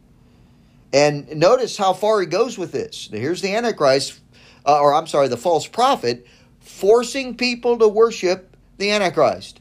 And 0.92 1.28
notice 1.36 1.76
how 1.76 1.92
far 1.92 2.20
he 2.20 2.26
goes 2.26 2.56
with 2.56 2.72
this. 2.72 3.08
Here's 3.10 3.42
the 3.42 3.54
Antichrist, 3.54 4.20
uh, 4.64 4.80
or 4.80 4.94
I'm 4.94 5.06
sorry, 5.06 5.28
the 5.28 5.36
false 5.36 5.66
prophet, 5.66 6.26
forcing 6.62 7.36
people 7.36 7.78
to 7.78 7.88
worship 7.88 8.56
the 8.78 8.90
Antichrist. 8.90 9.60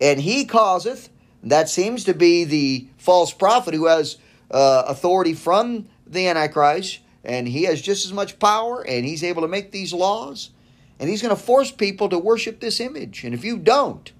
And 0.00 0.20
he 0.20 0.44
causeth, 0.44 1.10
that 1.42 1.68
seems 1.68 2.04
to 2.04 2.14
be 2.14 2.44
the 2.44 2.88
false 2.96 3.32
prophet 3.32 3.74
who 3.74 3.86
has 3.86 4.16
uh, 4.50 4.84
authority 4.86 5.34
from 5.34 5.88
the 6.06 6.26
Antichrist, 6.28 7.00
and 7.24 7.46
he 7.46 7.64
has 7.64 7.80
just 7.80 8.04
as 8.04 8.12
much 8.12 8.38
power, 8.38 8.84
and 8.86 9.04
he's 9.04 9.24
able 9.24 9.42
to 9.42 9.48
make 9.48 9.70
these 9.70 9.92
laws, 9.92 10.50
and 10.98 11.08
he's 11.08 11.22
going 11.22 11.34
to 11.34 11.40
force 11.40 11.70
people 11.70 12.08
to 12.08 12.18
worship 12.18 12.60
this 12.60 12.80
image. 12.80 13.24
And 13.24 13.34
if 13.34 13.44
you 13.44 13.58
don't, 13.58 14.12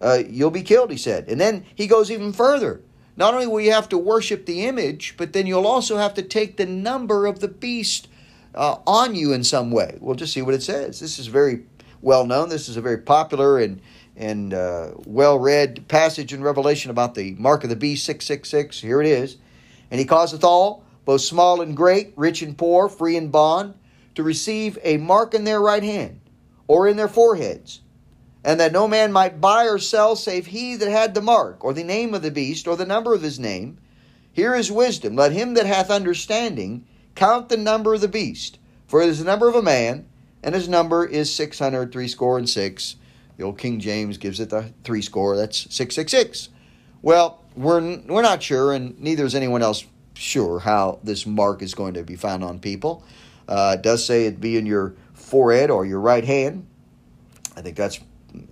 uh, 0.00 0.22
you'll 0.28 0.50
be 0.50 0.62
killed, 0.62 0.90
he 0.90 0.96
said. 0.96 1.28
And 1.28 1.40
then 1.40 1.64
he 1.74 1.86
goes 1.86 2.10
even 2.10 2.32
further. 2.32 2.82
Not 3.16 3.34
only 3.34 3.46
will 3.46 3.60
you 3.60 3.72
have 3.72 3.88
to 3.90 3.98
worship 3.98 4.46
the 4.46 4.64
image, 4.64 5.14
but 5.18 5.32
then 5.32 5.46
you'll 5.46 5.66
also 5.66 5.98
have 5.98 6.14
to 6.14 6.22
take 6.22 6.56
the 6.56 6.66
number 6.66 7.26
of 7.26 7.40
the 7.40 7.48
beast 7.48 8.08
uh, 8.54 8.76
on 8.86 9.14
you 9.14 9.32
in 9.32 9.44
some 9.44 9.70
way. 9.70 9.98
We'll 10.00 10.16
just 10.16 10.32
see 10.32 10.42
what 10.42 10.54
it 10.54 10.62
says. 10.62 11.00
This 11.00 11.18
is 11.18 11.26
very 11.26 11.64
well 12.02 12.26
known. 12.26 12.48
This 12.48 12.68
is 12.68 12.76
a 12.76 12.80
very 12.80 12.98
popular 12.98 13.58
and 13.58 13.80
and 14.16 14.52
uh, 14.52 14.90
well 15.06 15.38
read 15.38 15.88
passage 15.88 16.32
in 16.32 16.42
Revelation 16.42 16.90
about 16.90 17.14
the 17.14 17.34
mark 17.34 17.64
of 17.64 17.70
the 17.70 17.76
beast 17.76 18.04
666. 18.04 18.80
Here 18.80 19.00
it 19.00 19.06
is. 19.06 19.36
And 19.90 19.98
he 19.98 20.04
causeth 20.04 20.44
all, 20.44 20.84
both 21.04 21.22
small 21.22 21.60
and 21.60 21.76
great, 21.76 22.12
rich 22.16 22.42
and 22.42 22.56
poor, 22.56 22.88
free 22.88 23.16
and 23.16 23.32
bond, 23.32 23.74
to 24.14 24.22
receive 24.22 24.78
a 24.82 24.98
mark 24.98 25.34
in 25.34 25.44
their 25.44 25.60
right 25.60 25.82
hand 25.82 26.20
or 26.66 26.86
in 26.86 26.96
their 26.96 27.08
foreheads 27.08 27.80
and 28.44 28.58
that 28.58 28.72
no 28.72 28.88
man 28.88 29.12
might 29.12 29.40
buy 29.40 29.66
or 29.66 29.78
sell 29.78 30.16
save 30.16 30.46
he 30.46 30.76
that 30.76 30.90
had 30.90 31.14
the 31.14 31.20
mark, 31.20 31.62
or 31.62 31.72
the 31.72 31.84
name 31.84 32.14
of 32.14 32.22
the 32.22 32.30
beast, 32.30 32.66
or 32.66 32.76
the 32.76 32.86
number 32.86 33.14
of 33.14 33.22
his 33.22 33.38
name. 33.38 33.78
Here 34.32 34.54
is 34.54 34.72
wisdom. 34.72 35.14
Let 35.16 35.32
him 35.32 35.54
that 35.54 35.66
hath 35.66 35.90
understanding 35.90 36.86
count 37.14 37.48
the 37.48 37.56
number 37.56 37.94
of 37.94 38.00
the 38.00 38.08
beast, 38.08 38.58
for 38.86 39.02
it 39.02 39.08
is 39.08 39.18
the 39.18 39.24
number 39.24 39.48
of 39.48 39.54
a 39.54 39.62
man, 39.62 40.06
and 40.42 40.54
his 40.54 40.68
number 40.68 41.04
is 41.04 41.34
six 41.34 41.58
hundred 41.58 41.92
three 41.92 42.08
score 42.08 42.38
and 42.38 42.48
six. 42.48 42.96
The 43.36 43.44
old 43.44 43.58
King 43.58 43.80
James 43.80 44.18
gives 44.18 44.40
it 44.40 44.50
the 44.50 44.72
three 44.84 45.02
score. 45.02 45.36
That's 45.36 45.72
six 45.74 45.94
six 45.94 46.10
six. 46.10 46.48
Well, 47.02 47.42
we're 47.56 47.98
we're 48.06 48.22
not 48.22 48.42
sure, 48.42 48.72
and 48.72 48.98
neither 49.00 49.24
is 49.24 49.34
anyone 49.34 49.62
else 49.62 49.84
sure 50.14 50.58
how 50.58 50.98
this 51.02 51.26
mark 51.26 51.62
is 51.62 51.74
going 51.74 51.94
to 51.94 52.02
be 52.02 52.16
found 52.16 52.44
on 52.44 52.58
people. 52.58 53.04
Uh, 53.48 53.76
it 53.78 53.82
does 53.82 54.04
say 54.04 54.26
it 54.26 54.40
be 54.40 54.56
in 54.56 54.66
your 54.66 54.94
forehead 55.14 55.70
or 55.70 55.86
your 55.86 56.00
right 56.00 56.24
hand. 56.24 56.66
I 57.56 57.62
think 57.62 57.76
that's 57.76 57.98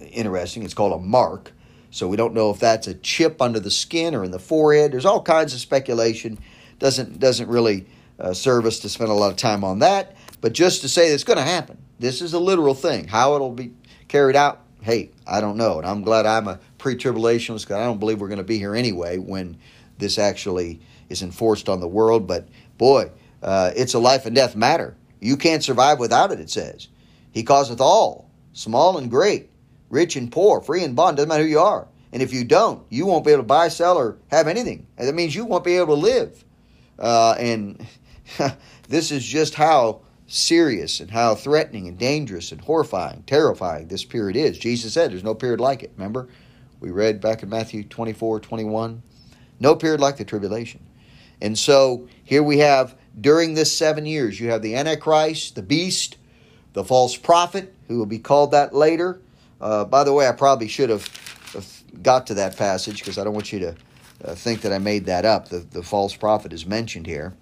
interesting. 0.01 0.63
It's 0.63 0.75
called 0.75 0.93
a 0.93 0.99
mark. 0.99 1.53
So 1.91 2.09
we 2.09 2.17
don't 2.17 2.35
know 2.35 2.51
if 2.51 2.59
that's 2.59 2.87
a 2.87 2.95
chip 2.95 3.41
under 3.41 3.61
the 3.61 3.71
skin 3.71 4.15
or 4.15 4.25
in 4.25 4.31
the 4.31 4.39
forehead. 4.39 4.93
There's 4.93 5.07
all 5.07 5.23
kinds 5.23 5.55
of 5.55 5.61
speculation. 5.61 6.39
Doesn't 6.79 7.19
doesn't 7.19 7.49
really 7.49 7.87
uh, 8.19 8.35
serve 8.35 8.67
us 8.67 8.79
to 8.81 8.89
spend 8.89 9.11
a 9.11 9.15
lot 9.15 9.31
of 9.31 9.37
time 9.37 9.65
on 9.65 9.81
that. 9.81 10.17
But 10.41 10.53
just 10.53 10.83
to 10.83 10.89
say 10.89 11.09
it's 11.09 11.25
going 11.25 11.39
to 11.39 11.45
happen. 11.45 11.79
This 11.99 12.23
is 12.23 12.33
a 12.33 12.39
literal 12.39 12.75
thing. 12.75 13.09
How 13.09 13.35
it'll 13.35 13.51
be 13.51 13.73
carried 14.07 14.37
out, 14.37 14.63
hey, 14.83 15.11
I 15.27 15.41
don't 15.41 15.57
know. 15.57 15.79
And 15.79 15.87
I'm 15.87 16.03
glad 16.03 16.27
I'm 16.27 16.47
a 16.47 16.61
pre-tribulationist 16.79 17.63
because 17.63 17.77
I 17.77 17.85
don't 17.85 17.99
believe 17.99 18.21
we're 18.21 18.29
going 18.29 18.39
to 18.39 18.45
be 18.45 18.59
here 18.59 18.75
anyway 18.75 19.19
when 19.19 19.57
this 19.99 20.19
actually 20.19 20.81
is 21.09 21.23
enforced 21.23 21.69
on 21.69 21.81
the 21.81 21.89
world. 21.89 22.27
But 22.27 22.49
boy, 22.77 23.11
uh, 23.43 23.73
it's 23.75 23.95
a 23.95 23.99
life 23.99 24.27
and 24.27 24.37
death 24.37 24.55
matter. 24.55 24.97
You 25.21 25.37
can't 25.37 25.65
survive 25.65 25.99
without 25.99 26.31
it. 26.31 26.39
It 26.39 26.51
says, 26.51 26.87
He 27.33 27.43
causeth 27.43 27.81
all, 27.81 28.31
small 28.53 28.99
and 28.99 29.11
great 29.11 29.51
rich 29.91 30.17
and 30.17 30.31
poor, 30.31 30.61
free 30.61 30.85
and 30.85 30.95
bond, 30.95 31.17
doesn't 31.17 31.29
matter 31.29 31.45
who 31.45 31.49
you 31.49 31.59
are. 31.59 31.89
And 32.13 32.23
if 32.23 32.33
you 32.33 32.45
don't, 32.45 32.85
you 32.89 33.07
won't 33.07 33.25
be 33.25 33.33
able 33.33 33.43
to 33.43 33.47
buy, 33.47 33.69
sell, 33.69 33.99
or 33.99 34.17
have 34.31 34.49
anything. 34.49 34.87
And 34.97 35.07
that 35.07 35.15
means 35.15 35.35
you 35.35 35.45
won't 35.45 35.65
be 35.65 35.77
able 35.77 35.95
to 35.95 36.01
live. 36.01 36.45
Uh, 36.99 37.35
and 37.39 37.87
this 38.89 39.11
is 39.11 39.25
just 39.25 39.55
how 39.55 40.01
serious 40.27 41.01
and 41.01 41.11
how 41.11 41.35
threatening 41.35 41.89
and 41.89 41.99
dangerous 41.99 42.53
and 42.53 42.61
horrifying, 42.61 43.23
terrifying 43.27 43.89
this 43.89 44.05
period 44.05 44.37
is. 44.37 44.59
Jesus 44.59 44.93
said 44.93 45.11
there's 45.11 45.25
no 45.25 45.35
period 45.35 45.61
like 45.61 45.83
it. 45.83 45.93
Remember? 45.97 46.29
We 46.81 46.91
read 46.91 47.21
back 47.21 47.43
in 47.43 47.49
Matthew 47.49 47.85
24, 47.85 48.41
21. 48.41 49.03
No 49.59 49.75
period 49.75 50.01
like 50.01 50.17
the 50.17 50.25
tribulation. 50.25 50.81
And 51.41 51.59
so 51.59 52.09
here 52.23 52.43
we 52.43 52.59
have 52.59 52.95
during 53.21 53.55
this 53.55 53.77
seven 53.77 54.07
years, 54.07 54.39
you 54.39 54.51
have 54.51 54.63
the 54.63 54.77
Antichrist, 54.77 55.55
the 55.55 55.63
beast, 55.63 56.17
the 56.73 56.85
false 56.85 57.17
prophet, 57.17 57.75
who 57.89 57.99
will 57.99 58.07
be 58.07 58.19
called 58.19 58.53
that 58.53 58.75
later, 58.75 59.21
uh, 59.61 59.85
by 59.85 60.05
the 60.05 60.13
way, 60.13 60.29
I 60.29 60.33
probably 60.33 60.69
should 60.69 60.91
have 60.91 61.09
got 62.03 62.27
to 62.29 62.35
that 62.35 62.57
passage 62.57 63.01
because 63.01 63.19
I 63.19 63.25
don't 63.25 63.35
want 63.35 63.53
you 63.53 63.59
to 63.61 63.77
uh, 64.25 64.35
think 64.35 64.61
that 64.63 64.73
I 64.73 64.79
made 64.79 65.07
that 65.07 65.25
up. 65.25 65.49
The, 65.49 65.59
the 65.59 65.83
false 65.83 66.15
prophet 66.15 66.53
is 66.53 66.67
mentioned 66.67 67.07
here. 67.07 67.35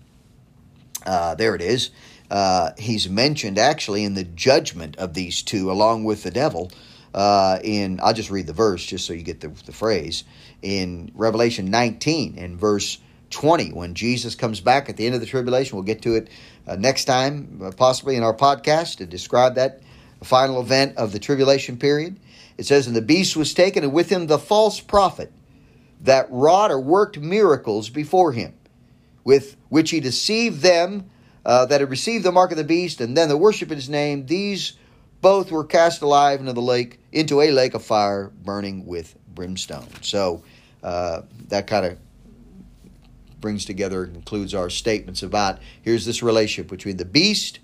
Uh, 1.06 1.34
there 1.34 1.54
it 1.54 1.62
is. 1.62 1.90
Uh, 2.30 2.72
he's 2.76 3.08
mentioned 3.08 3.58
actually 3.58 4.04
in 4.04 4.14
the 4.14 4.24
judgment 4.24 4.96
of 4.96 5.14
these 5.14 5.42
two, 5.42 5.70
along 5.70 6.04
with 6.04 6.22
the 6.22 6.30
devil. 6.30 6.70
Uh, 7.14 7.58
in 7.64 7.98
I'll 8.02 8.12
just 8.12 8.30
read 8.30 8.46
the 8.46 8.52
verse 8.52 8.84
just 8.84 9.06
so 9.06 9.14
you 9.14 9.22
get 9.22 9.40
the, 9.40 9.48
the 9.64 9.72
phrase 9.72 10.24
in 10.60 11.10
Revelation 11.14 11.70
19 11.70 12.36
in 12.36 12.58
verse 12.58 12.98
20 13.30 13.72
when 13.72 13.94
Jesus 13.94 14.34
comes 14.34 14.60
back 14.60 14.88
at 14.88 14.96
the 14.96 15.06
end 15.06 15.14
of 15.14 15.20
the 15.20 15.26
tribulation. 15.26 15.76
We'll 15.76 15.84
get 15.84 16.02
to 16.02 16.16
it 16.16 16.28
uh, 16.66 16.76
next 16.76 17.06
time, 17.06 17.72
possibly 17.76 18.16
in 18.16 18.22
our 18.22 18.34
podcast 18.34 18.98
to 18.98 19.06
describe 19.06 19.54
that 19.54 19.80
final 20.22 20.60
event 20.60 20.96
of 20.96 21.12
the 21.12 21.18
tribulation 21.18 21.76
period. 21.76 22.18
It 22.58 22.66
says, 22.66 22.86
And 22.86 22.96
the 22.96 23.02
beast 23.02 23.36
was 23.36 23.54
taken, 23.54 23.84
and 23.84 23.92
with 23.92 24.10
him 24.10 24.26
the 24.26 24.38
false 24.38 24.80
prophet 24.80 25.32
that 26.02 26.30
wrought 26.30 26.70
or 26.70 26.80
worked 26.80 27.18
miracles 27.18 27.88
before 27.88 28.32
him, 28.32 28.54
with 29.26 29.56
which 29.70 29.90
he 29.90 29.98
deceived 29.98 30.62
them 30.62 31.10
uh, 31.44 31.66
that 31.66 31.80
had 31.80 31.90
received 31.90 32.24
the 32.24 32.30
mark 32.30 32.52
of 32.52 32.56
the 32.56 32.62
beast, 32.62 33.00
and 33.00 33.16
then 33.16 33.28
the 33.28 33.36
worship 33.36 33.72
in 33.72 33.76
his 33.76 33.88
name. 33.88 34.24
These 34.26 34.74
both 35.20 35.50
were 35.50 35.64
cast 35.64 36.00
alive 36.00 36.38
into 36.38 36.52
the 36.52 36.62
lake, 36.62 37.00
into 37.10 37.40
a 37.40 37.50
lake 37.50 37.74
of 37.74 37.82
fire 37.82 38.30
burning 38.44 38.86
with 38.86 39.16
brimstone. 39.34 39.88
So 40.00 40.44
uh, 40.80 41.22
that 41.48 41.66
kind 41.66 41.84
of 41.84 41.98
brings 43.40 43.64
together 43.64 44.04
and 44.04 44.12
concludes 44.12 44.54
our 44.54 44.70
statements 44.70 45.24
about 45.24 45.58
here's 45.82 46.06
this 46.06 46.22
relationship 46.22 46.70
between 46.70 46.96
the 46.96 47.04
beast 47.04 47.58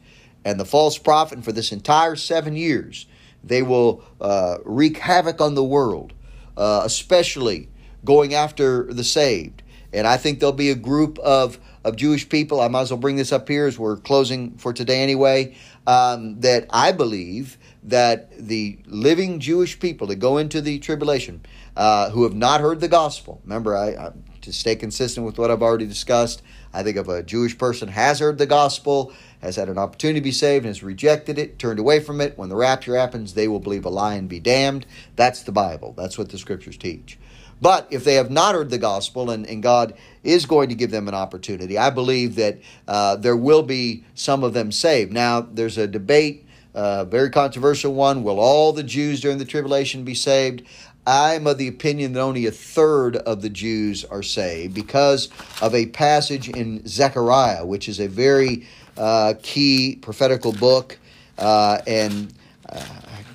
and 0.44 0.58
the 0.58 0.64
false 0.64 0.98
prophet, 0.98 1.36
and 1.36 1.44
for 1.44 1.52
this 1.52 1.70
entire 1.70 2.16
seven 2.16 2.56
years, 2.56 3.06
they 3.44 3.62
will 3.62 4.02
uh, 4.20 4.56
wreak 4.64 4.98
havoc 4.98 5.40
on 5.40 5.54
the 5.54 5.62
world, 5.62 6.12
uh, 6.56 6.82
especially 6.84 7.68
going 8.04 8.34
after 8.34 8.92
the 8.92 9.04
saved. 9.04 9.61
And 9.92 10.06
I 10.06 10.16
think 10.16 10.40
there'll 10.40 10.52
be 10.52 10.70
a 10.70 10.74
group 10.74 11.18
of, 11.18 11.58
of 11.84 11.96
Jewish 11.96 12.28
people. 12.28 12.60
I 12.60 12.68
might 12.68 12.82
as 12.82 12.90
well 12.90 13.00
bring 13.00 13.16
this 13.16 13.32
up 13.32 13.48
here 13.48 13.66
as 13.66 13.78
we're 13.78 13.96
closing 13.96 14.56
for 14.56 14.72
today 14.72 15.02
anyway. 15.02 15.56
Um, 15.86 16.40
that 16.40 16.66
I 16.70 16.92
believe 16.92 17.58
that 17.82 18.30
the 18.38 18.78
living 18.86 19.40
Jewish 19.40 19.80
people 19.80 20.06
that 20.06 20.16
go 20.16 20.38
into 20.38 20.60
the 20.60 20.78
tribulation 20.78 21.44
uh, 21.76 22.10
who 22.10 22.22
have 22.22 22.34
not 22.34 22.60
heard 22.60 22.80
the 22.80 22.88
gospel, 22.88 23.40
remember, 23.44 23.76
I, 23.76 23.88
I, 23.88 24.12
to 24.42 24.52
stay 24.52 24.76
consistent 24.76 25.26
with 25.26 25.38
what 25.38 25.50
I've 25.50 25.62
already 25.62 25.86
discussed, 25.86 26.42
I 26.72 26.82
think 26.82 26.96
if 26.96 27.08
a 27.08 27.22
Jewish 27.22 27.58
person 27.58 27.88
has 27.88 28.20
heard 28.20 28.38
the 28.38 28.46
gospel 28.46 29.12
has 29.40 29.56
had 29.56 29.68
an 29.68 29.78
opportunity 29.78 30.20
to 30.20 30.24
be 30.24 30.32
saved 30.32 30.64
and 30.64 30.70
has 30.70 30.82
rejected 30.82 31.38
it, 31.38 31.58
turned 31.58 31.80
away 31.80 31.98
from 31.98 32.20
it, 32.20 32.38
when 32.38 32.48
the 32.48 32.56
rapture 32.56 32.96
happens, 32.96 33.34
they 33.34 33.48
will 33.48 33.60
believe 33.60 33.84
a 33.84 33.90
lie 33.90 34.14
and 34.14 34.28
be 34.28 34.38
damned. 34.38 34.86
That's 35.16 35.42
the 35.42 35.52
Bible. 35.52 35.94
That's 35.96 36.16
what 36.16 36.28
the 36.30 36.38
scriptures 36.38 36.76
teach. 36.76 37.18
But 37.62 37.86
if 37.90 38.02
they 38.02 38.14
have 38.14 38.28
not 38.28 38.56
heard 38.56 38.70
the 38.70 38.78
gospel 38.78 39.30
and, 39.30 39.46
and 39.46 39.62
God 39.62 39.94
is 40.24 40.46
going 40.46 40.68
to 40.70 40.74
give 40.74 40.90
them 40.90 41.06
an 41.06 41.14
opportunity, 41.14 41.78
I 41.78 41.90
believe 41.90 42.34
that 42.34 42.58
uh, 42.88 43.14
there 43.16 43.36
will 43.36 43.62
be 43.62 44.04
some 44.14 44.42
of 44.42 44.52
them 44.52 44.72
saved. 44.72 45.12
Now, 45.12 45.40
there's 45.40 45.78
a 45.78 45.86
debate, 45.86 46.44
a 46.74 46.78
uh, 46.78 47.04
very 47.04 47.30
controversial 47.30 47.94
one. 47.94 48.24
Will 48.24 48.40
all 48.40 48.72
the 48.72 48.82
Jews 48.82 49.20
during 49.20 49.38
the 49.38 49.44
tribulation 49.44 50.02
be 50.02 50.14
saved? 50.14 50.64
I'm 51.06 51.46
of 51.46 51.56
the 51.56 51.68
opinion 51.68 52.14
that 52.14 52.20
only 52.20 52.46
a 52.46 52.50
third 52.50 53.16
of 53.16 53.42
the 53.42 53.50
Jews 53.50 54.04
are 54.04 54.24
saved 54.24 54.74
because 54.74 55.28
of 55.60 55.72
a 55.72 55.86
passage 55.86 56.48
in 56.48 56.84
Zechariah, 56.86 57.64
which 57.64 57.88
is 57.88 58.00
a 58.00 58.08
very 58.08 58.66
uh, 58.96 59.34
key 59.40 59.98
prophetical 60.02 60.52
book, 60.52 60.98
uh, 61.38 61.78
and 61.86 62.34
uh, 62.68 62.84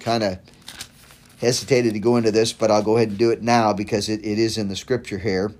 kind 0.01 0.23
of 0.23 0.39
hesitated 1.39 1.93
to 1.93 1.99
go 1.99 2.17
into 2.17 2.31
this, 2.31 2.53
but 2.53 2.71
I'll 2.71 2.83
go 2.83 2.97
ahead 2.97 3.09
and 3.09 3.17
do 3.17 3.31
it 3.31 3.41
now 3.41 3.73
because 3.73 4.09
it, 4.09 4.25
it 4.25 4.39
is 4.39 4.57
in 4.57 4.67
the 4.67 4.75
scripture 4.75 5.17
here. 5.17 5.51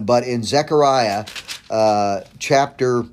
But 0.00 0.24
in 0.24 0.42
Zechariah 0.42 1.26
uh, 1.70 2.22
chapter, 2.38 3.04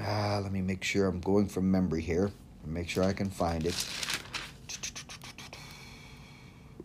uh, 0.00 0.40
let 0.42 0.52
me 0.52 0.62
make 0.62 0.84
sure 0.84 1.06
I'm 1.06 1.20
going 1.20 1.48
from 1.48 1.70
memory 1.70 2.02
here, 2.02 2.30
make 2.64 2.88
sure 2.88 3.04
I 3.04 3.12
can 3.12 3.30
find 3.30 3.66
it. 3.66 3.88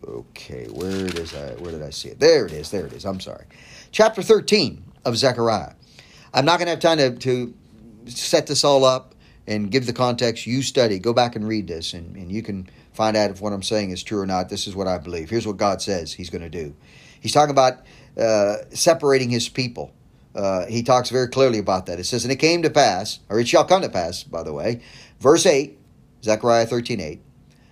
Okay, 0.05 0.67
where 0.67 1.07
does 1.07 1.35
I 1.35 1.49
where 1.55 1.71
did 1.71 1.83
I 1.83 1.89
see 1.89 2.09
it? 2.09 2.19
There 2.19 2.45
it 2.45 2.53
is. 2.53 2.71
There 2.71 2.85
it 2.85 2.93
is. 2.93 3.05
I'm 3.05 3.19
sorry. 3.19 3.45
Chapter 3.91 4.21
13 4.21 4.83
of 5.03 5.17
Zechariah. 5.17 5.73
I'm 6.33 6.45
not 6.45 6.59
going 6.59 6.67
to 6.67 6.71
have 6.71 6.79
time 6.79 6.97
to, 6.97 7.17
to 7.17 8.11
set 8.11 8.47
this 8.47 8.63
all 8.63 8.85
up 8.85 9.15
and 9.47 9.71
give 9.71 9.85
the 9.85 9.93
context. 9.93 10.45
You 10.45 10.61
study. 10.61 10.99
Go 10.99 11.13
back 11.13 11.35
and 11.35 11.47
read 11.47 11.67
this, 11.67 11.93
and, 11.93 12.15
and 12.15 12.31
you 12.31 12.43
can 12.43 12.69
find 12.93 13.15
out 13.15 13.31
if 13.31 13.41
what 13.41 13.53
I'm 13.53 13.63
saying 13.63 13.91
is 13.91 14.03
true 14.03 14.19
or 14.19 14.25
not. 14.25 14.49
This 14.49 14.67
is 14.67 14.75
what 14.75 14.87
I 14.87 14.97
believe. 14.97 15.29
Here's 15.29 15.47
what 15.47 15.57
God 15.57 15.81
says 15.81 16.13
He's 16.13 16.29
going 16.29 16.41
to 16.43 16.49
do. 16.49 16.75
He's 17.19 17.33
talking 17.33 17.51
about 17.51 17.79
uh, 18.17 18.57
separating 18.71 19.29
His 19.29 19.49
people. 19.49 19.93
Uh, 20.35 20.67
he 20.67 20.83
talks 20.83 21.09
very 21.09 21.27
clearly 21.27 21.57
about 21.57 21.87
that. 21.87 21.99
It 21.99 22.03
says, 22.03 22.23
And 22.23 22.31
it 22.31 22.35
came 22.35 22.61
to 22.61 22.69
pass, 22.69 23.19
or 23.27 23.39
it 23.39 23.47
shall 23.47 23.65
come 23.65 23.81
to 23.81 23.89
pass, 23.89 24.23
by 24.23 24.43
the 24.43 24.53
way, 24.53 24.81
verse 25.19 25.47
8, 25.47 25.79
Zechariah 26.23 26.67
13 26.67 26.99
8, 26.99 27.21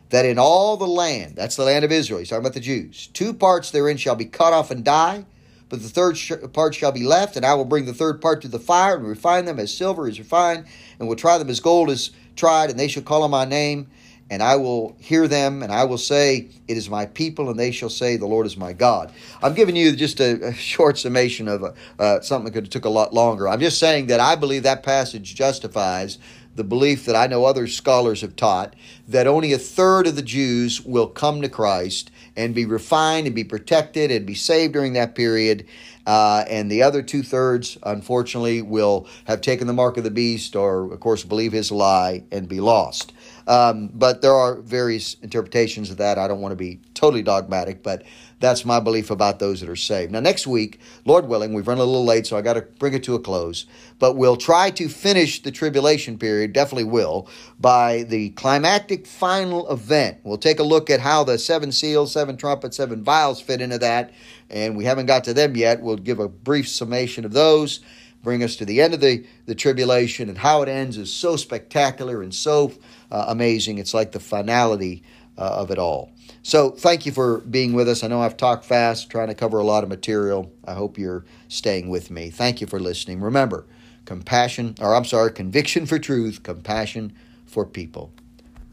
that 0.09 0.25
in 0.25 0.39
all 0.39 0.75
the 0.75 0.87
land, 0.87 1.35
that's 1.35 1.55
the 1.55 1.63
land 1.63 1.85
of 1.85 1.91
Israel, 1.91 2.19
he's 2.19 2.29
talking 2.29 2.43
about 2.43 2.53
the 2.53 2.59
Jews, 2.59 3.07
two 3.07 3.33
parts 3.33 3.69
therein 3.69 3.97
shall 3.97 4.15
be 4.15 4.25
cut 4.25 4.51
off 4.51 4.71
and 4.71 4.83
die, 4.83 5.25
but 5.69 5.81
the 5.81 5.89
third 5.89 6.17
sh- 6.17 6.31
part 6.53 6.75
shall 6.75 6.91
be 6.91 7.03
left, 7.03 7.35
and 7.35 7.45
I 7.45 7.53
will 7.55 7.65
bring 7.65 7.85
the 7.85 7.93
third 7.93 8.21
part 8.21 8.41
to 8.41 8.47
the 8.47 8.59
fire 8.59 8.95
and 8.97 9.07
refine 9.07 9.45
them 9.45 9.59
as 9.59 9.73
silver 9.73 10.07
is 10.07 10.19
refined, 10.19 10.65
and 10.99 11.07
will 11.07 11.15
try 11.15 11.37
them 11.37 11.49
as 11.49 11.59
gold 11.59 11.89
is 11.89 12.11
tried, 12.35 12.69
and 12.69 12.79
they 12.79 12.87
shall 12.87 13.03
call 13.03 13.23
on 13.23 13.31
my 13.31 13.45
name, 13.45 13.87
and 14.29 14.41
I 14.41 14.55
will 14.55 14.95
hear 14.99 15.27
them, 15.27 15.61
and 15.61 15.71
I 15.71 15.83
will 15.83 15.97
say, 15.97 16.49
It 16.67 16.77
is 16.77 16.89
my 16.89 17.05
people, 17.05 17.49
and 17.49 17.59
they 17.59 17.71
shall 17.71 17.89
say, 17.89 18.17
The 18.17 18.25
Lord 18.25 18.45
is 18.45 18.57
my 18.57 18.73
God. 18.73 19.11
I'm 19.41 19.53
giving 19.53 19.75
you 19.75 19.95
just 19.95 20.19
a, 20.19 20.47
a 20.47 20.53
short 20.53 20.97
summation 20.97 21.47
of 21.47 21.63
a, 21.63 21.73
uh, 21.99 22.21
something 22.21 22.45
that 22.45 22.51
could 22.51 22.63
have 22.65 22.71
took 22.71 22.85
a 22.85 22.89
lot 22.89 23.13
longer. 23.13 23.47
I'm 23.47 23.59
just 23.59 23.79
saying 23.79 24.07
that 24.07 24.19
I 24.19 24.35
believe 24.35 24.63
that 24.63 24.83
passage 24.83 25.35
justifies 25.35 26.17
the 26.55 26.63
belief 26.63 27.05
that 27.05 27.15
I 27.15 27.27
know 27.27 27.45
other 27.45 27.67
scholars 27.67 28.21
have 28.21 28.35
taught 28.35 28.75
that 29.07 29.27
only 29.27 29.51
a 29.51 29.57
third 29.57 30.07
of 30.07 30.15
the 30.15 30.21
Jews 30.21 30.81
will 30.81 31.07
come 31.07 31.41
to 31.41 31.49
Christ 31.49 32.11
and 32.35 32.53
be 32.53 32.65
refined 32.65 33.27
and 33.27 33.35
be 33.35 33.43
protected 33.43 34.11
and 34.11 34.25
be 34.25 34.35
saved 34.35 34.73
during 34.73 34.93
that 34.93 35.15
period. 35.15 35.65
Uh, 36.05 36.45
and 36.47 36.69
the 36.69 36.83
other 36.83 37.01
two 37.01 37.23
thirds, 37.23 37.77
unfortunately, 37.83 38.61
will 38.61 39.07
have 39.25 39.41
taken 39.41 39.67
the 39.67 39.73
mark 39.73 39.97
of 39.97 40.03
the 40.03 40.11
beast 40.11 40.55
or, 40.55 40.91
of 40.93 40.99
course, 40.99 41.23
believe 41.23 41.51
his 41.51 41.71
lie 41.71 42.23
and 42.31 42.47
be 42.47 42.59
lost. 42.59 43.13
Um, 43.47 43.89
but 43.93 44.21
there 44.21 44.33
are 44.33 44.55
various 44.55 45.15
interpretations 45.15 45.91
of 45.91 45.97
that. 45.97 46.17
I 46.17 46.27
don't 46.27 46.41
want 46.41 46.51
to 46.51 46.57
be 46.57 46.79
totally 46.93 47.21
dogmatic, 47.21 47.83
but 47.83 48.03
that's 48.39 48.65
my 48.65 48.79
belief 48.79 49.11
about 49.11 49.39
those 49.39 49.61
that 49.61 49.69
are 49.69 49.75
saved. 49.75 50.11
Now, 50.11 50.19
next 50.19 50.47
week, 50.47 50.79
Lord 51.05 51.27
willing, 51.27 51.53
we've 51.53 51.67
run 51.67 51.77
a 51.77 51.83
little 51.83 52.05
late, 52.05 52.27
so 52.27 52.37
I 52.37 52.41
got 52.41 52.53
to 52.53 52.61
bring 52.61 52.93
it 52.93 53.03
to 53.03 53.15
a 53.15 53.19
close. 53.19 53.65
But 53.99 54.17
we'll 54.17 54.35
try 54.35 54.71
to 54.71 54.89
finish 54.89 55.41
the 55.41 55.51
tribulation 55.51 56.17
period, 56.17 56.53
definitely 56.53 56.85
will, 56.85 57.29
by 57.59 58.03
the 58.03 58.31
climactic 58.31 59.07
final 59.07 59.71
event. 59.71 60.19
We'll 60.23 60.37
take 60.37 60.59
a 60.59 60.63
look 60.63 60.89
at 60.89 60.99
how 60.99 61.23
the 61.23 61.37
seven 61.37 61.71
seals, 61.71 62.11
seven 62.11 62.37
trumpets, 62.37 62.77
seven 62.77 63.03
vials 63.03 63.41
fit 63.41 63.61
into 63.61 63.77
that, 63.79 64.11
and 64.49 64.75
we 64.75 64.85
haven't 64.85 65.05
got 65.05 65.23
to 65.25 65.33
them 65.33 65.55
yet. 65.55 65.81
We'll 65.81 65.97
give 65.97 66.19
a 66.19 66.27
brief 66.27 66.67
summation 66.67 67.25
of 67.25 67.31
those 67.31 67.79
bring 68.25 68.43
us 68.43 68.55
to 68.55 68.65
the 68.65 68.81
end 68.81 68.93
of 68.93 68.99
the, 68.99 69.23
the 69.45 69.53
tribulation, 69.55 70.27
and 70.27 70.39
how 70.39 70.63
it 70.63 70.67
ends 70.67 70.97
is 70.97 71.13
so 71.13 71.37
spectacular 71.37 72.23
and 72.23 72.33
so 72.33 72.73
uh, 73.11 73.25
amazing. 73.27 73.77
It's 73.77 73.93
like 73.93 74.11
the 74.11 74.19
finality 74.19 75.03
uh, 75.37 75.41
of 75.41 75.71
it 75.71 75.77
all. 75.77 76.11
So, 76.43 76.71
thank 76.71 77.05
you 77.05 77.11
for 77.11 77.39
being 77.39 77.73
with 77.73 77.89
us. 77.89 78.03
I 78.03 78.07
know 78.07 78.21
I've 78.21 78.37
talked 78.37 78.65
fast, 78.65 79.09
trying 79.09 79.27
to 79.29 79.35
cover 79.35 79.57
a 79.57 79.63
lot 79.63 79.83
of 79.83 79.89
material. 79.89 80.51
I 80.63 80.73
hope 80.73 80.97
you're 80.97 81.25
staying 81.47 81.89
with 81.89 82.11
me. 82.11 82.29
Thank 82.29 82.61
you 82.61 82.67
for 82.67 82.79
listening. 82.79 83.19
Remember, 83.19 83.65
compassion, 84.05 84.75
or 84.79 84.93
I'm 84.95 85.05
sorry, 85.05 85.31
conviction 85.31 85.85
for 85.85 85.97
truth, 85.97 86.43
compassion 86.43 87.13
for 87.45 87.65
people. 87.65 88.11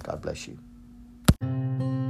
God 0.03 0.21
bless 0.21 0.49
you. 0.49 2.02